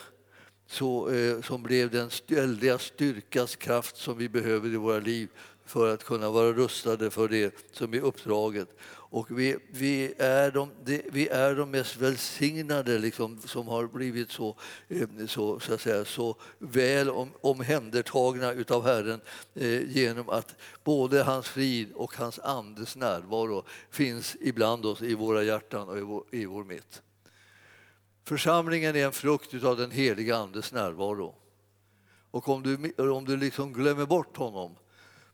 så, 0.67 1.09
eh, 1.09 1.41
som 1.41 1.63
blev 1.63 1.91
den 1.91 2.09
väldiga 2.27 2.79
styrkas 2.79 3.55
kraft 3.55 3.97
som 3.97 4.17
vi 4.17 4.29
behöver 4.29 4.69
i 4.69 4.75
våra 4.75 4.99
liv 4.99 5.29
för 5.65 5.93
att 5.93 6.03
kunna 6.03 6.29
vara 6.29 6.53
rustade 6.53 7.09
för 7.09 7.27
det 7.27 7.55
som 7.71 7.93
är 7.93 7.99
uppdraget. 7.99 8.69
Och 9.13 9.39
vi, 9.39 9.57
vi, 9.71 10.13
är, 10.17 10.51
de, 10.51 10.71
vi 11.11 11.27
är 11.27 11.55
de 11.55 11.71
mest 11.71 11.97
välsignade 11.97 12.99
liksom, 12.99 13.39
som 13.45 13.67
har 13.67 13.87
blivit 13.87 14.31
så, 14.31 14.55
eh, 14.87 15.07
så, 15.27 15.59
så, 15.59 15.73
att 15.73 15.81
säga, 15.81 16.05
så 16.05 16.35
väl 16.59 17.09
om, 17.09 17.31
omhändertagna 17.41 18.51
utav 18.51 18.85
Herren 18.85 19.21
eh, 19.55 19.91
genom 19.91 20.29
att 20.29 20.55
både 20.83 21.23
hans 21.23 21.47
frid 21.47 21.91
och 21.93 22.15
hans 22.15 22.39
andes 22.39 22.95
närvaro 22.95 23.63
finns 23.89 24.37
ibland 24.41 24.85
oss 24.85 25.01
i 25.01 25.15
våra 25.15 25.43
hjärtan 25.43 25.89
och 25.89 25.97
i 25.97 26.01
vår, 26.01 26.23
i 26.31 26.45
vår 26.45 26.63
mitt. 26.63 27.01
Församlingen 28.23 28.95
är 28.95 29.05
en 29.05 29.11
frukt 29.11 29.63
av 29.63 29.77
den 29.77 29.91
heliga 29.91 30.37
Andes 30.37 30.71
närvaro. 30.71 31.35
Och 32.31 32.49
om 32.49 32.63
du, 32.63 32.93
om 33.11 33.25
du 33.25 33.37
liksom 33.37 33.73
glömmer 33.73 34.05
bort 34.05 34.37
honom 34.37 34.75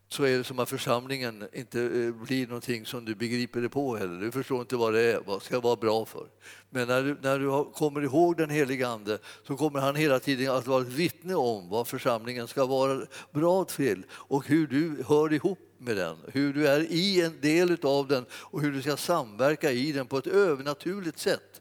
så 0.10 0.24
är 0.24 0.38
det 0.38 0.44
som 0.44 0.60
att 0.60 0.70
församlingen 0.70 1.48
inte 1.54 1.82
eh, 1.82 2.14
blir 2.14 2.48
någonting 2.48 2.86
som 2.86 3.06
du 3.06 3.16
begriper 3.16 3.60
dig 3.60 3.70
på 3.70 3.96
heller. 3.96 4.22
Du 4.22 4.32
förstår 4.32 4.60
inte 4.60 4.76
vad 4.76 4.94
det 4.94 5.02
är, 5.02 5.22
vad 5.26 5.42
ska 5.42 5.60
vara 5.60 5.76
bra 5.76 6.06
för. 6.06 6.28
Men 6.70 6.88
när 6.88 7.04
du, 7.04 7.18
när 7.22 7.40
du 7.40 7.72
kommer 7.74 8.02
ihåg 8.02 8.38
den 8.38 8.50
helige 8.50 8.88
Ande 8.88 9.18
så 9.48 9.58
kommer 9.58 9.80
han 9.80 9.96
hela 9.96 10.20
tiden 10.20 10.56
att 10.56 10.68
vara 10.68 10.82
ett 10.82 10.88
vittne 10.88 11.36
om 11.36 11.70
vad 11.70 11.88
församlingen 11.88 12.48
ska 12.48 12.66
vara 12.66 13.02
bra 13.32 13.64
till 13.64 14.04
och 14.12 14.48
hur 14.48 14.68
du 14.68 15.04
hör 15.08 15.34
ihop 15.34 15.60
med 15.78 15.98
den, 15.98 16.18
hur 16.34 16.54
du 16.54 16.68
är 16.68 16.80
i 16.80 17.22
en 17.22 17.42
del 17.42 17.78
av 17.82 18.08
den 18.08 18.26
och 18.32 18.62
hur 18.62 18.72
du 18.72 18.82
ska 18.82 18.98
samverka 18.98 19.72
i 19.72 19.92
den 19.92 20.08
på 20.08 20.18
ett 20.18 20.28
övernaturligt 20.28 21.20
sätt. 21.20 21.57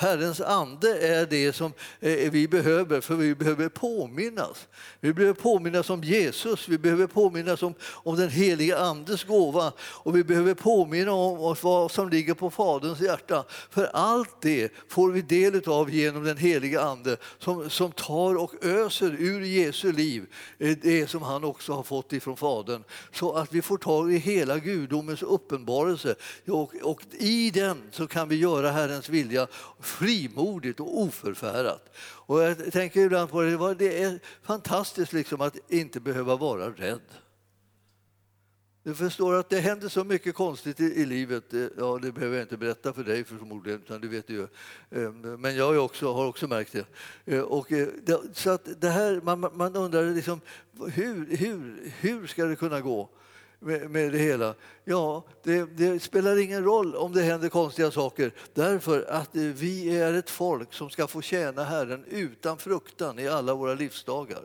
Herrens 0.00 0.40
ande 0.40 0.98
är 0.98 1.26
det 1.26 1.52
som 1.52 1.72
eh, 2.00 2.30
vi 2.30 2.48
behöver, 2.48 3.00
för 3.00 3.14
vi 3.14 3.34
behöver 3.34 3.68
påminnas. 3.68 4.68
Vi 5.00 5.12
behöver 5.12 5.34
påminnas 5.34 5.90
om 5.90 6.04
Jesus, 6.04 6.68
vi 6.68 6.78
behöver 6.78 7.06
påminnas 7.06 7.62
om, 7.62 7.74
om 7.82 8.16
den 8.16 8.28
heliga 8.28 8.78
Andes 8.78 9.24
gåva 9.24 9.72
och 9.80 10.16
vi 10.16 10.24
behöver 10.24 10.54
påminna 10.54 11.12
om 11.12 11.40
oss 11.40 11.62
vad 11.62 11.90
som 11.90 12.08
ligger 12.08 12.34
på 12.34 12.50
Faderns 12.50 13.00
hjärta. 13.00 13.44
För 13.70 13.84
allt 13.84 14.40
det 14.40 14.72
får 14.88 15.12
vi 15.12 15.22
del 15.22 15.68
av 15.68 15.90
genom 15.90 16.24
den 16.24 16.36
heliga 16.36 16.80
Ande 16.80 17.16
som, 17.38 17.70
som 17.70 17.92
tar 17.92 18.34
och 18.34 18.64
öser 18.64 19.16
ur 19.18 19.40
Jesu 19.40 19.92
liv 19.92 20.26
eh, 20.58 20.76
det 20.82 21.10
som 21.10 21.22
han 21.22 21.44
också 21.44 21.72
har 21.72 21.82
fått 21.82 22.12
ifrån 22.12 22.36
Fadern. 22.36 22.84
Så 23.12 23.32
att 23.32 23.52
vi 23.52 23.62
får 23.62 23.78
tag 23.78 24.12
i 24.12 24.16
hela 24.16 24.58
gudomens 24.58 25.22
uppenbarelse 25.22 26.14
och, 26.46 26.74
och 26.82 27.02
i 27.18 27.50
den 27.50 27.82
så 27.92 28.06
kan 28.06 28.28
vi 28.28 28.36
göra 28.36 28.70
Herrens 28.70 29.08
vilja 29.08 29.46
frimodigt 29.88 30.80
och 30.80 31.00
oförfärat. 31.00 31.96
Och 31.98 32.42
jag 32.42 32.72
tänker 32.72 33.00
ibland 33.00 33.30
på 33.30 33.42
det, 33.42 33.74
det 33.74 34.02
är 34.02 34.20
fantastiskt 34.42 35.12
liksom 35.12 35.40
att 35.40 35.56
inte 35.68 36.00
behöva 36.00 36.36
vara 36.36 36.70
rädd. 36.70 37.00
Du 38.88 38.94
förstår 38.94 39.34
att 39.34 39.48
det 39.48 39.60
händer 39.60 39.88
så 39.88 40.04
mycket 40.04 40.34
konstigt 40.34 40.80
i, 40.80 40.84
i, 40.84 41.06
livet. 41.06 41.54
Eh, 41.54 41.66
ja, 41.78 41.98
det 42.02 42.12
behöver 42.12 42.36
jag 42.36 42.44
inte 42.44 42.56
berätta 42.56 42.92
för 42.92 43.04
dig 43.04 43.24
förmodligen, 43.24 43.80
utan 43.80 44.00
du 44.00 44.08
vet 44.08 44.30
ju. 44.30 44.42
Eh, 44.90 45.12
men 45.12 45.56
jag 45.56 45.66
har 45.66 45.78
också, 45.78 46.12
har 46.12 46.26
också 46.26 46.48
märkt 46.48 46.72
det. 46.72 46.86
Eh, 47.34 47.40
och 47.40 47.66
det, 48.02 48.20
så 48.32 48.50
att 48.50 48.80
det 48.80 48.88
här, 48.88 49.20
man, 49.24 49.40
man 49.40 49.76
undrar 49.76 50.14
liksom, 50.14 50.40
hur, 50.92 51.36
hur, 51.36 51.92
hur 52.00 52.26
ska 52.26 52.44
det 52.44 52.56
kunna 52.56 52.80
gå? 52.80 53.10
Med, 53.58 53.90
med 53.90 54.12
det 54.12 54.18
hela? 54.18 54.54
Ja, 54.84 55.24
det, 55.42 55.64
det, 55.76 56.02
spelar 56.02 56.38
ingen 56.38 56.64
roll 56.64 56.96
om 56.96 57.12
det 57.12 57.22
händer 57.22 57.48
konstiga 57.48 57.90
saker 57.90 58.32
därför 58.54 59.06
att 59.08 59.36
eh, 59.36 59.42
vi 59.42 59.98
är 59.98 60.14
ett 60.14 60.30
folk 60.30 60.72
som 60.72 60.90
ska 60.90 61.06
få 61.06 61.22
tjäna 61.22 61.64
Herren 61.64 62.04
utan 62.08 62.58
fruktan 62.58 63.18
i 63.18 63.28
alla 63.28 63.54
våra 63.54 63.74
livsdagar. 63.74 64.42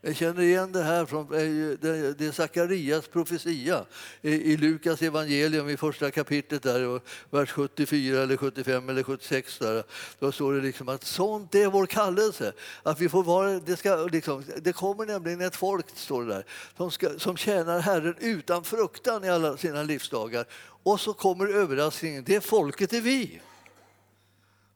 Jag 0.00 0.16
känner 0.16 0.42
igen 0.42 0.72
det 0.72 0.82
här 0.82 1.06
från 1.06 1.22
eh, 1.22 1.78
det 1.80 2.26
är 2.26 2.32
Sakarias 2.32 3.08
profetia 3.08 3.84
i 4.22 4.56
Lukas 4.56 5.02
evangelium 5.02 5.68
i 5.68 5.76
första 5.76 6.10
kapitlet, 6.10 6.62
där, 6.62 7.00
vers 7.30 7.50
74 7.50 8.22
eller 8.22 8.36
75 8.36 8.88
eller 8.88 9.02
76. 9.02 9.58
Där, 9.58 9.84
då 10.18 10.32
står 10.32 10.52
det 10.52 10.60
liksom 10.60 10.88
att 10.88 11.04
sånt 11.04 11.54
är 11.54 11.66
vår 11.66 11.86
kallelse. 11.86 12.52
Att 12.82 13.00
vi 13.00 13.08
får 13.08 13.22
vara, 13.22 13.58
det, 13.58 13.76
ska, 13.76 13.96
liksom, 13.96 14.44
det 14.56 14.72
kommer 14.72 15.06
nämligen 15.06 15.40
ett 15.40 15.56
folk, 15.56 15.86
står 15.94 16.24
det 16.24 16.34
där, 16.34 16.44
som, 16.76 16.90
ska, 16.90 17.18
som 17.18 17.36
tjänar 17.36 17.80
Herren 17.80 18.14
utan 18.18 18.64
fruktan 18.64 19.24
i 19.24 19.28
alla 19.28 19.56
sina 19.56 19.82
livsdagar. 19.82 20.46
Och 20.82 21.00
så 21.00 21.12
kommer 21.12 21.46
överraskningen, 21.46 22.24
det 22.26 22.40
folket 22.40 22.92
är 22.92 23.00
vi. 23.00 23.40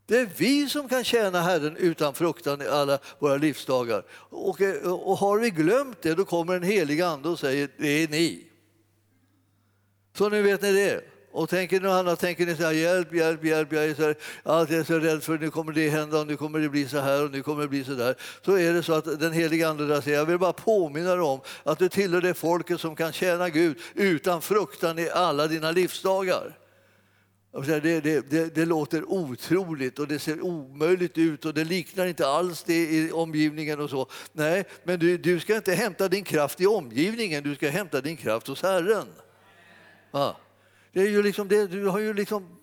Det 0.05 0.17
är 0.17 0.29
vi 0.37 0.69
som 0.69 0.89
kan 0.89 1.03
tjäna 1.03 1.41
Herren 1.41 1.77
utan 1.77 2.13
fruktan 2.13 2.61
i 2.61 2.67
alla 2.67 2.99
våra 3.19 3.37
livsdagar. 3.37 4.03
Och, 4.29 4.61
eh, 4.61 4.93
och 4.93 5.17
har 5.17 5.39
vi 5.39 5.49
glömt 5.49 6.01
det, 6.01 6.13
då 6.13 6.25
kommer 6.25 6.55
en 6.55 6.63
helig 6.63 7.01
ande 7.01 7.29
och 7.29 7.39
säger 7.39 7.69
det 7.77 8.03
är 8.03 8.07
ni. 8.07 8.47
Så 10.17 10.29
nu 10.29 10.41
vet 10.41 10.61
ni 10.61 10.71
det. 10.71 11.01
Och 11.31 11.49
tänker 11.49 11.81
ni 11.81 11.87
annat, 11.87 12.19
tänker 12.19 12.45
ni 12.45 12.55
så 12.55 12.63
här, 12.63 12.71
hjälp, 12.71 13.13
hjälp, 13.13 13.43
hjälp, 13.45 13.73
jag 13.73 13.85
är 13.85 13.93
så, 13.93 14.01
här, 14.01 14.15
jag 14.43 14.71
är 14.71 14.83
så 14.83 14.99
rädd 14.99 15.23
för 15.23 15.37
nu 15.37 15.49
kommer 15.49 15.73
det 15.73 15.89
hända 15.89 16.19
och 16.19 16.27
nu 16.27 16.37
kommer 16.37 16.59
det 16.59 16.69
bli 16.69 16.87
så 16.87 16.99
här 16.99 17.23
och 17.23 17.31
nu 17.31 17.43
kommer 17.43 17.61
det 17.61 17.67
bli 17.67 17.83
så 17.83 17.91
där. 17.91 18.15
Så 18.45 18.57
är 18.57 18.73
det 18.73 18.83
så 18.83 18.93
att 18.93 19.19
den 19.19 19.33
heliga 19.33 19.69
Ande 19.69 19.87
där 19.87 20.01
säger, 20.01 20.17
jag 20.17 20.25
vill 20.25 20.39
bara 20.39 20.53
påminna 20.53 21.15
dig 21.15 21.21
om 21.21 21.41
att 21.63 21.79
du 21.79 21.89
tillhör 21.89 22.21
det 22.21 22.33
folket 22.33 22.81
som 22.81 22.95
kan 22.95 23.13
tjäna 23.13 23.49
Gud 23.49 23.77
utan 23.95 24.41
fruktan 24.41 24.99
i 24.99 25.09
alla 25.09 25.47
dina 25.47 25.71
livsdagar. 25.71 26.57
Det, 27.61 27.79
det, 27.79 28.29
det, 28.29 28.55
det, 28.55 28.65
låter 28.65 29.11
otroligt 29.11 29.99
och 29.99 30.07
det 30.07 30.19
ser 30.19 30.41
omöjligt 30.41 31.17
ut 31.17 31.45
och 31.45 31.53
det 31.53 31.63
liknar 31.63 32.05
inte 32.05 32.27
alls 32.27 32.63
det 32.63 32.89
i 32.89 33.11
omgivningen 33.11 33.79
och 33.79 33.89
så. 33.89 34.07
Nej, 34.31 34.63
men 34.83 34.99
du, 34.99 35.17
du 35.17 35.39
ska 35.39 35.55
inte 35.55 35.73
hämta 35.73 36.07
din 36.07 36.23
kraft 36.23 36.61
i 36.61 36.65
omgivningen, 36.65 37.43
du 37.43 37.55
ska 37.55 37.69
hämta 37.69 38.01
din 38.01 38.17
kraft 38.17 38.47
hos 38.47 38.61
Herren. 38.61 39.07
Ja. 40.11 40.37
Det 40.93 41.01
är 41.01 41.09
ju 41.09 41.23
liksom 41.23 41.47
det, 41.47 41.67
du 41.67 41.87
har 41.87 41.99
ju 41.99 42.13
liksom 42.13 42.57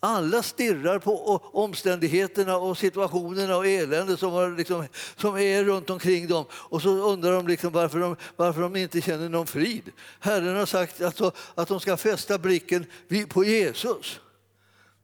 alla 0.00 0.42
stirrar 0.42 0.98
på 0.98 1.40
omständigheterna 1.52 2.56
och 2.56 2.78
situationerna 2.78 3.56
och 3.56 3.66
eländet 3.66 4.20
som, 4.20 4.56
liksom, 4.56 4.86
som 5.16 5.36
är 5.36 5.64
runt 5.64 5.90
omkring 5.90 6.28
dem 6.28 6.44
och 6.50 6.82
så 6.82 6.88
undrar 6.88 7.32
de 7.32 7.48
liksom 7.48 7.72
varför, 7.72 7.98
de 7.98 8.16
varför 8.36 8.62
de 8.62 8.76
inte 8.76 9.00
känner 9.00 9.28
någon 9.28 9.46
frid. 9.46 9.92
Herren 10.20 10.56
har 10.56 10.66
sagt 10.66 11.02
alltså 11.02 11.32
att 11.54 11.68
de 11.68 11.80
ska 11.80 11.96
fästa 11.96 12.38
blicken 12.38 12.86
på 13.28 13.44
Jesus. 13.44 14.20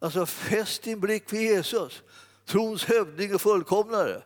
Alltså 0.02 0.26
fäst 0.26 0.82
din 0.82 1.00
blick 1.00 1.32
vid 1.32 1.42
Jesus, 1.42 2.02
trons 2.46 2.84
hövding 2.84 3.34
och 3.34 3.40
fullkomnare 3.40 4.22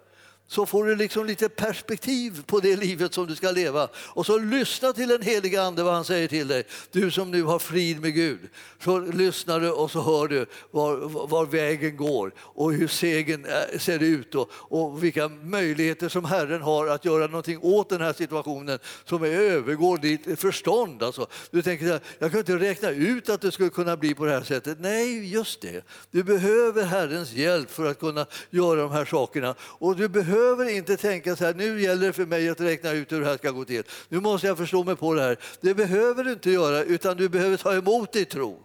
så 0.48 0.66
får 0.66 0.84
du 0.84 0.96
liksom 0.96 1.26
lite 1.26 1.48
perspektiv 1.48 2.42
på 2.46 2.60
det 2.60 2.76
livet 2.76 3.14
som 3.14 3.26
du 3.26 3.34
ska 3.34 3.50
leva. 3.50 3.88
Och 3.96 4.26
så 4.26 4.38
lyssna 4.38 4.92
till 4.92 5.08
den 5.08 5.22
heliga 5.22 5.62
Ande 5.62 5.82
vad 5.82 5.94
han 5.94 6.04
säger 6.04 6.28
till 6.28 6.48
dig. 6.48 6.64
Du 6.90 7.10
som 7.10 7.30
nu 7.30 7.42
har 7.42 7.58
frid 7.58 8.00
med 8.00 8.14
Gud. 8.14 8.38
Så 8.84 8.98
lyssnar 8.98 9.60
du 9.60 9.70
och 9.70 9.90
så 9.90 10.00
hör 10.00 10.28
du 10.28 10.46
var, 10.70 10.96
var 11.26 11.46
vägen 11.46 11.96
går 11.96 12.32
och 12.38 12.72
hur 12.72 12.88
segern 12.88 13.44
eh, 13.44 13.78
ser 13.78 14.02
ut 14.02 14.34
och, 14.34 14.50
och 14.52 15.04
vilka 15.04 15.28
möjligheter 15.28 16.08
som 16.08 16.24
Herren 16.24 16.62
har 16.62 16.86
att 16.86 17.04
göra 17.04 17.26
någonting 17.26 17.58
åt 17.62 17.88
den 17.88 18.00
här 18.00 18.12
situationen 18.12 18.78
som 19.04 19.24
övergår 19.24 19.98
ditt 19.98 20.40
förstånd. 20.40 21.02
Alltså, 21.02 21.26
du 21.50 21.62
tänker 21.62 21.92
att 21.92 22.02
jag 22.18 22.30
kan 22.30 22.40
inte 22.40 22.56
räkna 22.56 22.90
ut 22.90 23.28
att 23.28 23.40
det 23.40 23.52
skulle 23.52 23.70
kunna 23.70 23.96
bli 23.96 24.14
på 24.14 24.24
det 24.24 24.32
här 24.32 24.42
sättet. 24.42 24.78
Nej, 24.80 25.32
just 25.32 25.60
det. 25.60 25.86
Du 26.10 26.22
behöver 26.22 26.84
Herrens 26.84 27.32
hjälp 27.32 27.70
för 27.70 27.86
att 27.86 28.00
kunna 28.00 28.26
göra 28.50 28.80
de 28.80 28.90
här 28.90 29.04
sakerna. 29.04 29.54
Och 29.60 29.96
du 29.96 30.08
behöver 30.08 30.35
behöver 30.36 30.68
inte 30.68 30.96
tänka 30.96 31.36
så 31.36 31.44
här, 31.44 31.54
nu 31.54 31.82
gäller 31.82 32.06
det 32.06 32.12
för 32.12 32.26
mig 32.26 32.48
att 32.48 32.60
räkna 32.60 32.90
ut 32.90 33.12
hur 33.12 33.20
det 33.20 33.26
här 33.26 33.36
ska 33.36 33.50
gå 33.50 33.64
till. 33.64 33.82
Nu 34.08 34.20
måste 34.20 34.46
jag 34.46 34.58
förstå 34.58 34.84
mig 34.84 34.96
på 34.96 35.14
det 35.14 35.22
här. 35.22 35.38
Det 35.60 35.74
behöver 35.74 36.24
du 36.24 36.32
inte 36.32 36.50
göra, 36.50 36.82
utan 36.82 37.16
du 37.16 37.28
behöver 37.28 37.56
ta 37.56 37.74
emot 37.74 38.16
i 38.16 38.24
tro. 38.24 38.62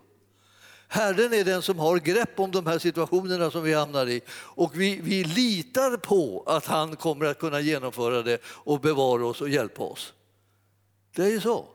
Herren 0.88 1.34
är 1.34 1.44
den 1.44 1.62
som 1.62 1.80
har 1.80 1.98
grepp 1.98 2.40
om 2.40 2.52
de 2.52 2.68
här 2.68 2.80
situationerna 2.80 3.52
som 3.52 3.64
vi 3.64 3.74
hamnar 3.74 4.10
i 4.10 4.22
och 4.32 4.72
vi, 4.76 5.00
vi 5.04 5.24
litar 5.24 5.98
på 5.98 6.44
att 6.48 6.66
han 6.66 6.96
kommer 6.96 7.26
att 7.26 7.40
kunna 7.40 7.60
genomföra 7.60 8.22
det 8.22 8.42
och 8.46 8.80
bevara 8.80 9.26
oss 9.26 9.42
och 9.42 9.50
hjälpa 9.50 9.84
oss. 9.84 10.14
Det 11.16 11.24
är 11.24 11.30
ju 11.30 11.42
så. 11.42 11.66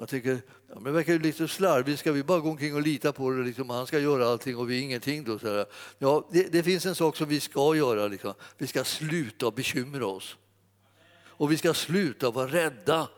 Man 0.00 0.06
tycker, 0.06 0.40
ja, 0.68 0.74
men 0.74 0.84
det 0.84 0.90
verkar 0.90 1.12
ju 1.12 1.18
lite 1.18 1.48
slarvigt, 1.48 2.00
ska 2.00 2.12
vi 2.12 2.22
bara 2.22 2.40
gå 2.40 2.50
omkring 2.50 2.74
och 2.74 2.82
lita 2.82 3.12
på 3.12 3.30
det, 3.30 3.42
liksom, 3.42 3.70
han 3.70 3.86
ska 3.86 3.98
göra 3.98 4.28
allting 4.28 4.56
och 4.56 4.70
vi 4.70 4.80
ingenting 4.80 5.24
då? 5.24 5.38
Så 5.38 5.64
ja, 5.98 6.28
det, 6.32 6.52
det, 6.52 6.62
finns 6.62 6.86
en 6.86 6.94
sak 6.94 7.16
som 7.16 7.28
vi 7.28 7.40
ska 7.40 7.76
göra, 7.76 8.08
liksom. 8.08 8.34
vi 8.58 8.66
ska 8.66 8.84
sluta 8.84 9.50
bekymra 9.50 10.06
oss. 10.06 10.36
Och 11.24 11.52
vi 11.52 11.56
ska 11.56 11.74
sluta 11.74 12.30
vara 12.30 12.46
rädda. 12.46 13.08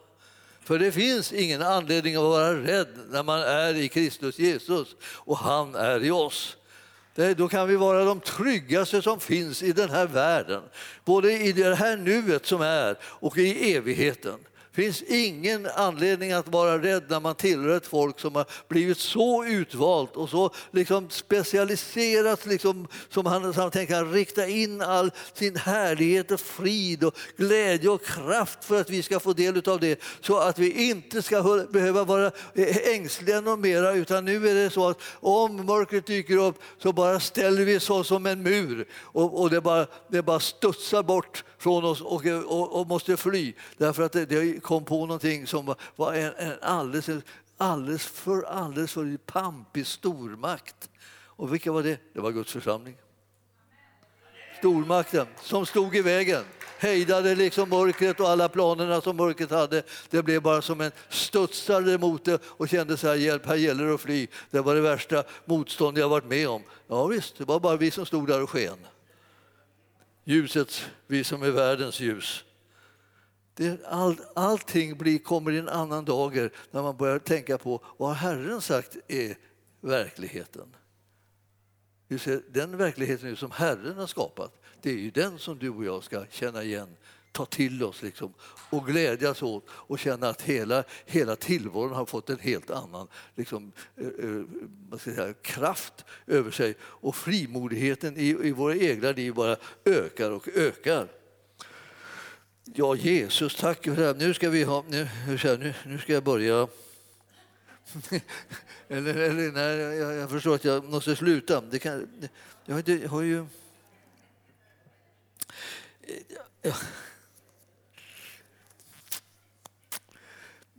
För 0.60 0.78
det 0.78 0.92
finns 0.92 1.32
ingen 1.32 1.62
anledning 1.62 2.16
att 2.16 2.22
vara 2.22 2.54
rädd 2.54 2.98
när 3.10 3.22
man 3.22 3.40
är 3.40 3.74
i 3.74 3.88
Kristus 3.88 4.38
Jesus 4.38 4.88
och 5.02 5.38
han 5.38 5.74
är 5.74 6.04
i 6.04 6.10
oss. 6.10 6.56
Det, 7.14 7.34
då 7.34 7.48
kan 7.48 7.68
vi 7.68 7.76
vara 7.76 8.04
de 8.04 8.20
tryggaste 8.20 9.02
som 9.02 9.20
finns 9.20 9.62
i 9.62 9.72
den 9.72 9.90
här 9.90 10.06
världen. 10.06 10.62
Både 11.04 11.32
i 11.32 11.52
det 11.52 11.74
här 11.74 11.96
nuet 11.96 12.46
som 12.46 12.60
är 12.60 12.98
och 13.02 13.38
i 13.38 13.74
evigheten 13.74 14.38
finns 14.72 15.02
ingen 15.02 15.66
anledning 15.66 16.32
att 16.32 16.48
vara 16.48 16.78
rädd 16.78 17.02
när 17.08 17.20
man 17.20 17.34
tillhör 17.34 17.76
ett 17.76 17.86
folk 17.86 18.20
som 18.20 18.34
har 18.34 18.46
blivit 18.68 18.98
så 18.98 19.44
utvalt 19.44 20.16
och 20.16 20.28
så 20.28 20.50
liksom 20.70 21.10
specialiserat. 21.10 22.46
Liksom, 22.46 22.88
som 23.08 23.26
han, 23.26 23.54
som 23.54 23.70
han 23.90 24.12
rikta 24.12 24.46
in 24.46 24.80
all 24.80 25.10
sin 25.34 25.56
härlighet 25.56 26.30
och 26.30 26.40
frid 26.40 27.04
och 27.04 27.16
glädje 27.36 27.90
och 27.90 28.04
kraft 28.04 28.64
för 28.64 28.80
att 28.80 28.90
vi 28.90 29.02
ska 29.02 29.20
få 29.20 29.32
del 29.32 29.68
av 29.68 29.80
det. 29.80 30.00
Så 30.20 30.38
att 30.38 30.58
vi 30.58 30.90
inte 30.90 31.22
ska 31.22 31.66
behöva 31.70 32.04
vara 32.04 32.30
ängsliga 32.94 33.40
någon 33.40 33.60
mera 33.60 33.92
utan 33.92 34.24
nu 34.24 34.48
är 34.48 34.54
det 34.54 34.70
så 34.70 34.88
att 34.88 35.00
om 35.20 35.66
mörkret 35.66 36.06
dyker 36.06 36.36
upp 36.36 36.62
så 36.78 36.92
bara 36.92 37.20
ställer 37.20 37.64
vi 37.64 37.78
oss 37.78 38.08
som 38.08 38.26
en 38.26 38.42
mur 38.42 38.88
och, 38.94 39.40
och 39.40 39.50
det, 39.50 39.60
bara, 39.60 39.86
det 40.08 40.22
bara 40.22 40.40
studsar 40.40 41.02
bort 41.02 41.44
från 41.62 41.84
oss 41.84 42.00
och, 42.00 42.26
och, 42.26 42.80
och 42.80 42.86
måste 42.86 43.16
fly 43.16 43.52
därför 43.76 44.02
att 44.02 44.12
det, 44.12 44.26
det 44.26 44.62
kom 44.62 44.84
på 44.84 45.06
någonting 45.06 45.46
som 45.46 45.74
var 45.96 46.14
en, 46.14 46.32
en 46.36 46.54
alldeles, 46.62 47.24
alldeles, 47.56 48.06
för, 48.06 48.42
alldeles 48.42 48.92
för 48.92 49.16
pampig 49.16 49.86
stormakt. 49.86 50.90
Och 51.24 51.54
vilka 51.54 51.72
var 51.72 51.82
det? 51.82 51.98
Det 52.12 52.20
var 52.20 52.30
Guds 52.30 52.52
församling. 52.52 52.96
Stormakten 54.58 55.26
som 55.42 55.66
stod 55.66 55.96
i 55.96 56.02
vägen 56.02 56.44
hejdade 56.78 57.34
liksom 57.34 57.68
mörkret 57.68 58.20
och 58.20 58.28
alla 58.28 58.48
planerna 58.48 59.00
som 59.00 59.16
mörkret 59.16 59.50
hade. 59.50 59.82
Det 60.10 60.22
blev 60.22 60.42
bara 60.42 60.62
som 60.62 60.80
en 60.80 60.92
studsare 61.08 61.98
mot 61.98 62.24
det 62.24 62.42
och 62.44 62.68
kände 62.68 62.96
så 62.96 63.08
här, 63.08 63.14
hjälp, 63.14 63.46
här 63.46 63.56
gäller 63.56 63.84
det 63.84 63.94
att 63.94 64.00
fly. 64.00 64.26
Det 64.50 64.60
var 64.60 64.74
det 64.74 64.80
värsta 64.80 65.24
motstånd 65.44 65.98
jag 65.98 66.08
varit 66.08 66.24
med 66.24 66.48
om. 66.48 66.62
Ja 66.88 67.06
visst, 67.06 67.38
det 67.38 67.44
var 67.44 67.60
bara 67.60 67.76
vi 67.76 67.90
som 67.90 68.06
stod 68.06 68.28
där 68.28 68.42
och 68.42 68.50
sken. 68.50 68.76
Ljuset, 70.24 70.90
vi 71.06 71.24
som 71.24 71.42
är 71.42 71.50
världens 71.50 72.00
ljus. 72.00 72.44
Det, 73.54 73.86
all, 73.86 74.16
allting 74.34 74.98
blir, 74.98 75.18
kommer 75.18 75.50
i 75.50 75.58
en 75.58 75.68
annan 75.68 76.04
dager 76.04 76.52
när 76.70 76.82
man 76.82 76.96
börjar 76.96 77.18
tänka 77.18 77.58
på 77.58 77.84
vad 77.96 78.14
Herren 78.14 78.60
sagt 78.60 78.96
är 79.08 79.36
verkligheten. 79.80 80.76
Ser, 82.18 82.42
den 82.50 82.76
verkligheten 82.76 83.36
som 83.36 83.50
Herren 83.50 83.96
har 83.96 84.06
skapat, 84.06 84.62
det 84.80 84.90
är 84.90 84.96
ju 84.96 85.10
den 85.10 85.38
som 85.38 85.58
du 85.58 85.70
och 85.70 85.84
jag 85.84 86.04
ska 86.04 86.26
känna 86.30 86.62
igen, 86.62 86.96
ta 87.32 87.46
till 87.46 87.84
oss 87.84 88.02
liksom, 88.02 88.34
och 88.70 88.86
glädjas 88.86 89.42
åt 89.42 89.66
och 89.70 89.98
känna 89.98 90.28
att 90.28 90.42
hela, 90.42 90.84
hela 91.06 91.36
tillvaron 91.36 91.92
har 91.92 92.06
fått 92.06 92.30
en 92.30 92.38
helt 92.38 92.70
annan 92.70 93.08
liksom, 93.34 93.72
eh, 93.96 94.06
eh, 94.06 94.42
vad 94.88 95.00
ska 95.00 95.10
jag 95.10 95.16
säga, 95.16 95.34
kraft 95.42 96.04
över 96.26 96.50
sig. 96.50 96.74
Och 96.80 97.16
frimodigheten 97.16 98.16
i, 98.16 98.28
i 98.28 98.52
våra 98.52 98.76
egna 98.76 99.12
liv 99.12 99.34
bara 99.34 99.56
ökar 99.84 100.30
och 100.30 100.48
ökar. 100.48 101.08
Ja, 102.64 102.96
Jesus, 102.96 103.56
tack 103.56 103.84
för 103.84 103.96
det. 103.96 104.12
Nu 104.12 104.34
ska 104.34 104.50
vi 104.50 104.64
ha... 104.64 104.84
Nu, 104.88 105.08
nu, 105.26 105.74
nu 105.86 105.98
ska 105.98 106.12
jag 106.12 106.24
börja. 106.24 106.68
eller, 108.88 109.14
eller 109.14 109.52
nej, 109.52 109.76
jag, 109.98 110.14
jag, 110.14 110.30
förstår 110.30 110.54
att 110.54 110.64
jag 110.64 110.84
måste 110.84 111.16
sluta. 111.16 111.60
Det 111.60 111.78
kan, 111.78 112.08
jag, 112.64 112.88
jag 112.88 113.08
har 113.08 113.22
ju... 113.22 113.46
Ja. 116.62 116.72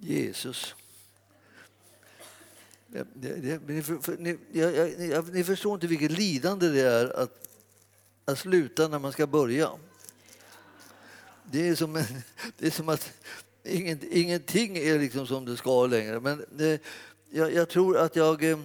Jesus. 0.04 0.76
Ni, 3.68 3.82
för, 3.82 4.18
ni, 4.18 4.38
ni 5.34 5.44
förstår 5.44 5.74
inte 5.74 5.88
vilket 5.88 6.12
lidande 6.12 6.70
det 6.70 6.82
är 6.82 7.20
att, 7.20 7.48
att 8.26 8.40
sluta 8.40 8.88
när 8.88 9.00
man 9.00 9.12
ska 9.12 9.28
börja. 9.28 9.70
Det 11.52 11.68
är 11.68 11.76
som, 11.76 11.94
det 12.58 12.68
är 12.68 12.72
som 12.72 12.90
att 12.90 13.12
ingenting 13.64 14.78
är 14.78 15.00
liksom 15.00 15.28
som 15.28 15.46
det 15.46 15.58
ska 15.58 15.86
längre. 15.86 16.20
Men 16.20 16.46
det, 16.52 16.82
jag, 17.30 17.54
jag, 17.54 17.70
tror 17.70 17.98
att 17.98 18.16
jag... 18.16 18.44
Eh, 18.44 18.60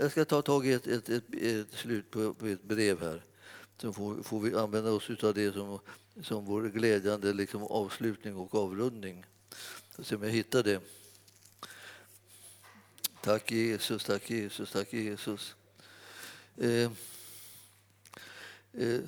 jag 0.00 0.10
ska 0.10 0.24
ta 0.24 0.42
tag 0.42 0.66
i 0.66 0.72
ett, 0.72 0.86
ett, 0.86 1.08
ett, 1.08 1.34
ett 1.42 1.72
slut 1.72 2.10
på, 2.10 2.34
på, 2.34 2.46
ett 2.46 2.62
brev 2.62 3.00
här. 3.00 3.22
Så 3.78 3.92
får, 3.92 4.22
får 4.22 4.40
vi 4.40 4.54
använda 4.54 4.90
oss 4.90 5.10
av 5.22 5.34
det 5.34 5.52
som, 5.52 5.78
som 6.22 6.44
vår 6.44 6.62
glädjande 6.62 7.32
liksom 7.32 7.62
avslutning 7.62 8.36
och 8.36 8.54
avrundning. 8.54 9.24
Jag 9.96 10.06
se 10.06 10.16
om 10.16 10.22
jag 10.22 10.30
hittar 10.30 10.62
det. 10.62 10.80
Tack 13.20 13.52
Jesus, 13.52 14.04
tack 14.04 14.30
Jesus, 14.30 14.70
tack 14.70 14.92
Jesus. 14.92 15.54
Eh, 16.56 16.90
eh, 18.72 19.00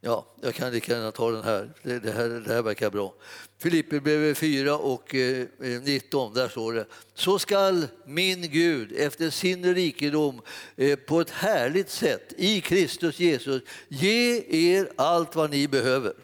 Ja, 0.00 0.26
jag 0.40 0.54
kan 0.54 0.72
lika 0.72 0.92
gärna 0.92 1.12
ta 1.12 1.30
den 1.30 1.44
här. 1.44 1.70
Det, 1.82 1.98
det 1.98 2.12
här. 2.12 2.28
det 2.28 2.52
här 2.54 2.62
verkar 2.62 2.90
bra. 2.90 3.14
Filipperbrevet 3.58 4.38
4 4.38 4.78
och 4.78 5.14
eh, 5.14 5.46
eh, 5.62 5.82
19, 5.82 6.34
där 6.34 6.48
står 6.48 6.72
det. 6.72 6.86
Så 7.14 7.38
skall 7.38 7.86
min 8.04 8.50
Gud 8.50 8.92
efter 8.92 9.30
sin 9.30 9.74
rikedom 9.74 10.40
eh, 10.76 10.98
på 10.98 11.20
ett 11.20 11.30
härligt 11.30 11.90
sätt 11.90 12.32
i 12.36 12.60
Kristus 12.60 13.20
Jesus 13.20 13.62
ge 13.88 14.44
er 14.48 14.92
allt 14.96 15.36
vad 15.36 15.50
ni 15.50 15.68
behöver. 15.68 16.14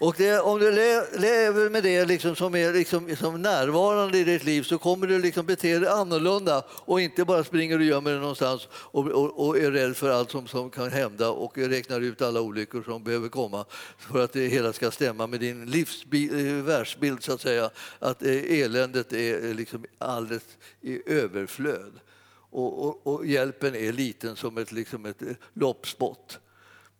Och 0.00 0.14
det, 0.18 0.40
om 0.40 0.58
du 0.58 0.70
lever 1.18 1.70
med 1.70 1.82
det 1.82 2.04
liksom 2.04 2.36
som 2.36 2.54
är 2.54 2.72
liksom, 2.72 3.16
som 3.16 3.42
närvarande 3.42 4.18
i 4.18 4.24
ditt 4.24 4.44
liv 4.44 4.62
så 4.62 4.78
kommer 4.78 5.06
du 5.06 5.18
liksom 5.18 5.46
bete 5.46 5.78
dig 5.78 5.88
annorlunda 5.88 6.64
och 6.70 7.00
inte 7.00 7.24
bara 7.24 7.44
springer 7.44 7.78
och 7.78 7.84
gömmer 7.84 8.10
dig 8.10 8.20
någonstans 8.20 8.68
och, 8.72 9.06
och, 9.06 9.46
och, 9.46 9.58
är 9.58 9.70
rädd 9.70 9.96
för 9.96 10.10
allt 10.10 10.30
som, 10.30 10.46
som 10.46 10.70
kan 10.70 10.90
hända 10.90 11.30
och 11.30 11.58
räknar 11.58 12.00
ut 12.00 12.22
alla 12.22 12.40
olyckor 12.40 12.82
som 12.82 13.04
behöver 13.04 13.28
komma 13.28 13.64
för 13.98 14.24
att 14.24 14.32
det 14.32 14.48
hela 14.48 14.72
ska 14.72 14.90
stämma 14.90 15.26
med 15.26 15.40
din 15.40 15.62
eh, 15.62 16.64
världsbild, 16.64 17.22
så 17.22 17.32
att 17.32 17.40
säga. 17.40 17.70
Att 17.98 18.22
eh, 18.22 18.60
eländet 18.60 19.12
är 19.12 19.48
eh, 19.48 19.54
liksom 19.54 19.84
alldeles 19.98 20.42
i 20.80 21.12
överflöd 21.12 21.92
och, 22.50 22.86
och, 22.86 23.06
och 23.06 23.26
hjälpen 23.26 23.74
är 23.74 23.92
liten 23.92 24.36
som 24.36 24.58
ett, 24.58 24.72
liksom 24.72 25.06
ett 25.06 25.22
loppspott. 25.54 26.38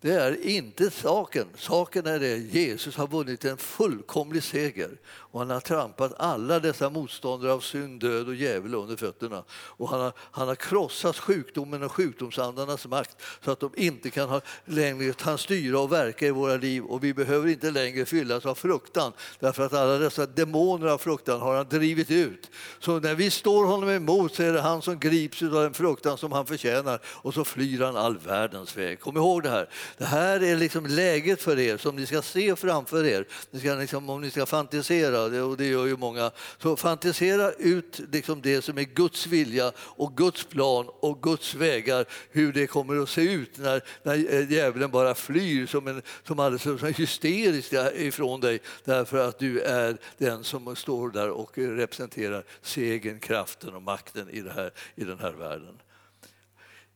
Det 0.01 0.13
är 0.13 0.47
inte 0.47 0.91
saken. 0.91 1.47
Saken 1.57 2.07
är 2.07 2.21
det 2.21 2.37
Jesus 2.37 2.97
har 2.97 3.07
vunnit 3.07 3.45
en 3.45 3.57
fullkomlig 3.57 4.43
seger 4.43 4.91
han 5.39 5.51
har 5.51 5.61
trampat 5.61 6.13
alla 6.19 6.61
dessa 6.61 6.91
motståndare 6.91 7.53
av 7.53 7.61
synd, 7.61 8.01
död 8.01 8.29
och 8.29 8.35
djävul 8.35 8.75
under 8.75 8.97
fötterna. 8.97 9.45
Och 9.51 9.89
han 9.89 10.01
har, 10.01 10.13
han 10.19 10.49
har 10.49 10.55
krossat 10.55 11.19
sjukdomen 11.19 11.83
och 11.83 11.93
sjukdomsandarnas 11.93 12.87
makt 12.87 13.17
så 13.45 13.51
att 13.51 13.61
de 13.61 13.71
inte 13.77 14.11
kan 14.11 14.29
ha, 14.29 14.41
längre 14.65 15.13
kan 15.13 15.39
styra 15.39 15.81
och 15.81 15.93
verka 15.93 16.27
i 16.27 16.31
våra 16.31 16.57
liv 16.57 16.85
och 16.85 17.05
vi 17.05 17.15
behöver 17.15 17.49
inte 17.49 17.71
längre 17.71 18.05
fyllas 18.07 18.47
av 18.47 18.55
fruktan 18.55 19.13
därför 19.41 19.67
att 19.67 19.73
alla 19.73 19.99
dessa 19.99 20.27
demoner 20.27 20.87
av 20.87 20.99
fruktan 20.99 21.41
har 21.41 21.57
han 21.57 21.69
drivit 21.69 22.11
ut. 22.11 22.51
Så 22.79 23.01
när 23.01 23.15
vi 23.15 23.31
står 23.31 23.67
honom 23.67 23.89
emot 23.89 24.35
så 24.35 24.43
är 24.43 24.53
det 24.53 24.61
han 24.61 24.83
som 24.83 24.99
grips 24.99 25.43
av 25.43 25.51
den 25.51 25.75
fruktan 25.75 26.19
som 26.19 26.33
han 26.33 26.47
förtjänar 26.47 27.01
och 27.05 27.35
så 27.35 27.45
flyr 27.45 27.81
han 27.81 27.97
all 27.97 28.19
världens 28.19 28.77
väg. 28.77 29.01
Kom 29.01 29.17
ihåg 29.17 29.43
det 29.43 29.51
här. 29.51 29.69
Det 29.99 30.05
här 30.05 30.43
är 30.43 30.57
liksom 30.57 30.87
läget 30.87 31.43
för 31.43 31.59
er 31.59 31.77
som 31.77 31.97
ni 31.97 32.07
ska 32.07 32.23
se 32.23 32.57
framför 32.57 33.07
er. 33.07 33.27
Ni 33.51 33.61
ska 33.61 33.75
liksom, 33.75 34.11
om 34.11 34.21
ni 34.21 34.31
ska 34.31 34.47
fantisera, 34.47 35.28
och 35.33 35.57
det 35.57 35.67
gör 35.67 35.87
ju 35.87 35.97
många, 35.97 36.31
så 36.59 36.77
fantisera 36.77 37.53
ut 37.53 38.01
liksom 38.13 38.43
det 38.43 38.63
som 38.63 38.79
är 38.79 38.83
Guds 38.83 39.27
vilja 39.27 39.73
och 39.79 40.17
Guds 40.17 40.45
plan 40.45 40.87
och 40.89 41.23
Guds 41.23 41.55
vägar, 41.55 42.07
hur 42.31 42.53
det 42.53 42.67
kommer 42.67 43.03
att 43.03 43.09
se 43.09 43.23
ut 43.23 43.59
när, 43.59 43.83
när 44.03 44.35
eh, 44.35 44.53
djävulen 44.53 44.91
bara 44.91 45.15
flyr 45.15 45.67
som, 45.67 45.87
en, 45.87 46.03
som 46.27 46.39
alldeles 46.39 46.81
som 46.81 46.95
hysteriskt 46.95 47.73
ifrån 47.95 48.41
dig 48.41 48.61
därför 48.85 49.29
att 49.29 49.39
du 49.39 49.61
är 49.61 49.99
den 50.19 50.45
som 50.45 50.77
står 50.77 51.11
där 51.11 51.31
och 51.31 51.59
eh, 51.59 51.71
representerar 51.71 52.45
segern, 52.63 53.21
kraften 53.21 53.75
och 53.75 53.83
makten 53.83 54.31
i, 54.31 54.41
det 54.41 54.53
här, 54.53 54.71
i 54.95 55.05
den 55.05 55.19
här 55.19 55.33
världen. 55.33 55.79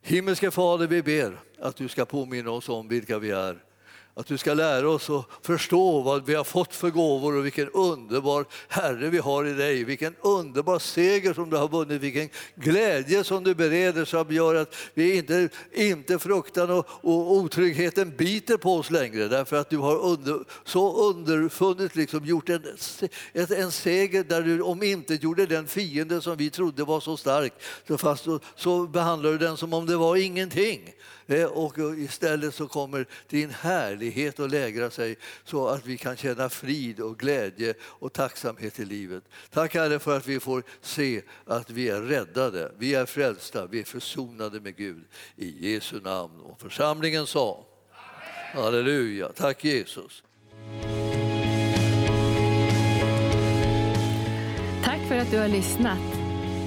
Himmelske 0.03 0.51
Fader, 0.51 0.87
vi 0.87 1.03
ber 1.03 1.41
att 1.61 1.77
du 1.77 1.89
ska 1.89 2.05
påminna 2.05 2.51
oss 2.51 2.69
om 2.69 2.89
vilka 2.89 3.19
vi 3.19 3.31
är. 3.31 3.72
Att 4.15 4.27
du 4.27 4.39
ska 4.39 4.55
lära 4.55 4.91
oss 4.91 5.11
att 5.11 5.27
förstå 5.43 6.01
vad 6.01 6.27
vi 6.27 6.35
har 6.35 6.45
fått 6.45 6.75
för 6.75 6.91
gåvor 6.91 7.37
och 7.37 7.45
vilken 7.45 7.69
underbar 7.69 8.45
Herre 8.69 9.11
vi 9.11 9.19
har 9.19 9.45
i 9.45 9.53
dig. 9.53 9.85
Vilken 9.85 10.15
underbar 10.21 10.79
seger 10.79 11.35
som 11.35 11.51
du 11.51 11.57
har 11.57 11.69
vunnit, 11.69 12.03
vilken 12.03 12.29
glädje 12.55 13.25
som 13.25 13.45
du 13.45 13.55
bereder 13.55 14.05
som 14.05 14.35
gör 14.35 14.55
att 14.55 14.75
vi 14.95 15.17
inte, 15.17 15.49
inte 15.73 16.19
fruktan 16.19 16.71
och, 16.71 16.87
och 16.89 17.33
otryggheten 17.33 18.17
biter 18.17 18.57
på 18.57 18.77
oss 18.77 18.91
längre 18.91 19.29
därför 19.29 19.57
att 19.57 19.71
du 19.71 19.79
har 19.79 19.99
under, 19.99 20.45
så 20.65 21.11
underfunnet 21.11 21.97
liksom 21.97 22.25
gjort 22.25 22.49
en, 22.49 22.65
en 23.33 23.73
seger 23.73 24.25
där 24.25 24.43
du 24.43 24.61
om 24.61 24.83
inte 24.83 25.15
gjorde 25.15 25.47
den 25.47 25.67
fiende 25.67 26.21
som 26.21 26.37
vi 26.37 26.51
trodde 26.51 26.85
var 26.85 27.01
så 27.01 27.17
stark 27.17 27.53
så, 27.89 27.99
fast, 27.99 28.25
så, 28.25 28.41
så 28.57 28.87
behandlar 28.87 29.31
du 29.31 29.39
den 29.39 29.57
som 29.57 29.73
om 29.73 29.87
det 29.87 29.97
var 29.97 30.17
ingenting. 30.17 30.95
Eh, 31.33 31.45
och 31.45 31.79
eh, 31.79 32.05
istället 32.05 32.55
så 32.55 32.69
kommer 32.69 33.07
din 33.29 33.51
härlighet 33.51 34.41
att 34.41 34.51
lägra 34.51 34.91
sig 34.91 35.17
så 35.45 35.69
att 35.69 35.87
vi 35.87 35.99
kan 35.99 36.17
känna 36.17 36.49
frid 36.49 37.01
och 37.01 37.19
glädje 37.19 37.75
och 37.83 38.13
tacksamhet 38.13 38.81
i 38.81 38.85
livet. 38.85 39.25
Tack 39.51 39.75
Herre 39.75 39.99
för 39.99 40.17
att 40.17 40.27
vi 40.27 40.41
får 40.41 40.63
se 40.81 41.23
att 41.47 41.71
vi 41.71 41.89
är 41.89 42.01
räddade, 42.01 42.73
vi 42.79 42.95
är 42.95 43.07
frälsta, 43.07 43.67
vi 43.67 43.81
är 43.81 43.85
försonade 43.85 44.61
med 44.61 44.77
Gud. 44.77 45.05
I 45.37 45.73
Jesu 45.73 46.01
namn. 46.01 46.41
Och 46.41 46.61
församlingen 46.61 47.27
sa 47.27 47.67
Amen. 47.91 48.65
Halleluja. 48.65 49.29
Tack 49.29 49.65
Jesus. 49.65 50.23
Tack 54.85 55.09
för 55.09 55.17
att 55.17 55.31
du 55.31 55.39
har 55.39 55.49
lyssnat. 55.49 56.22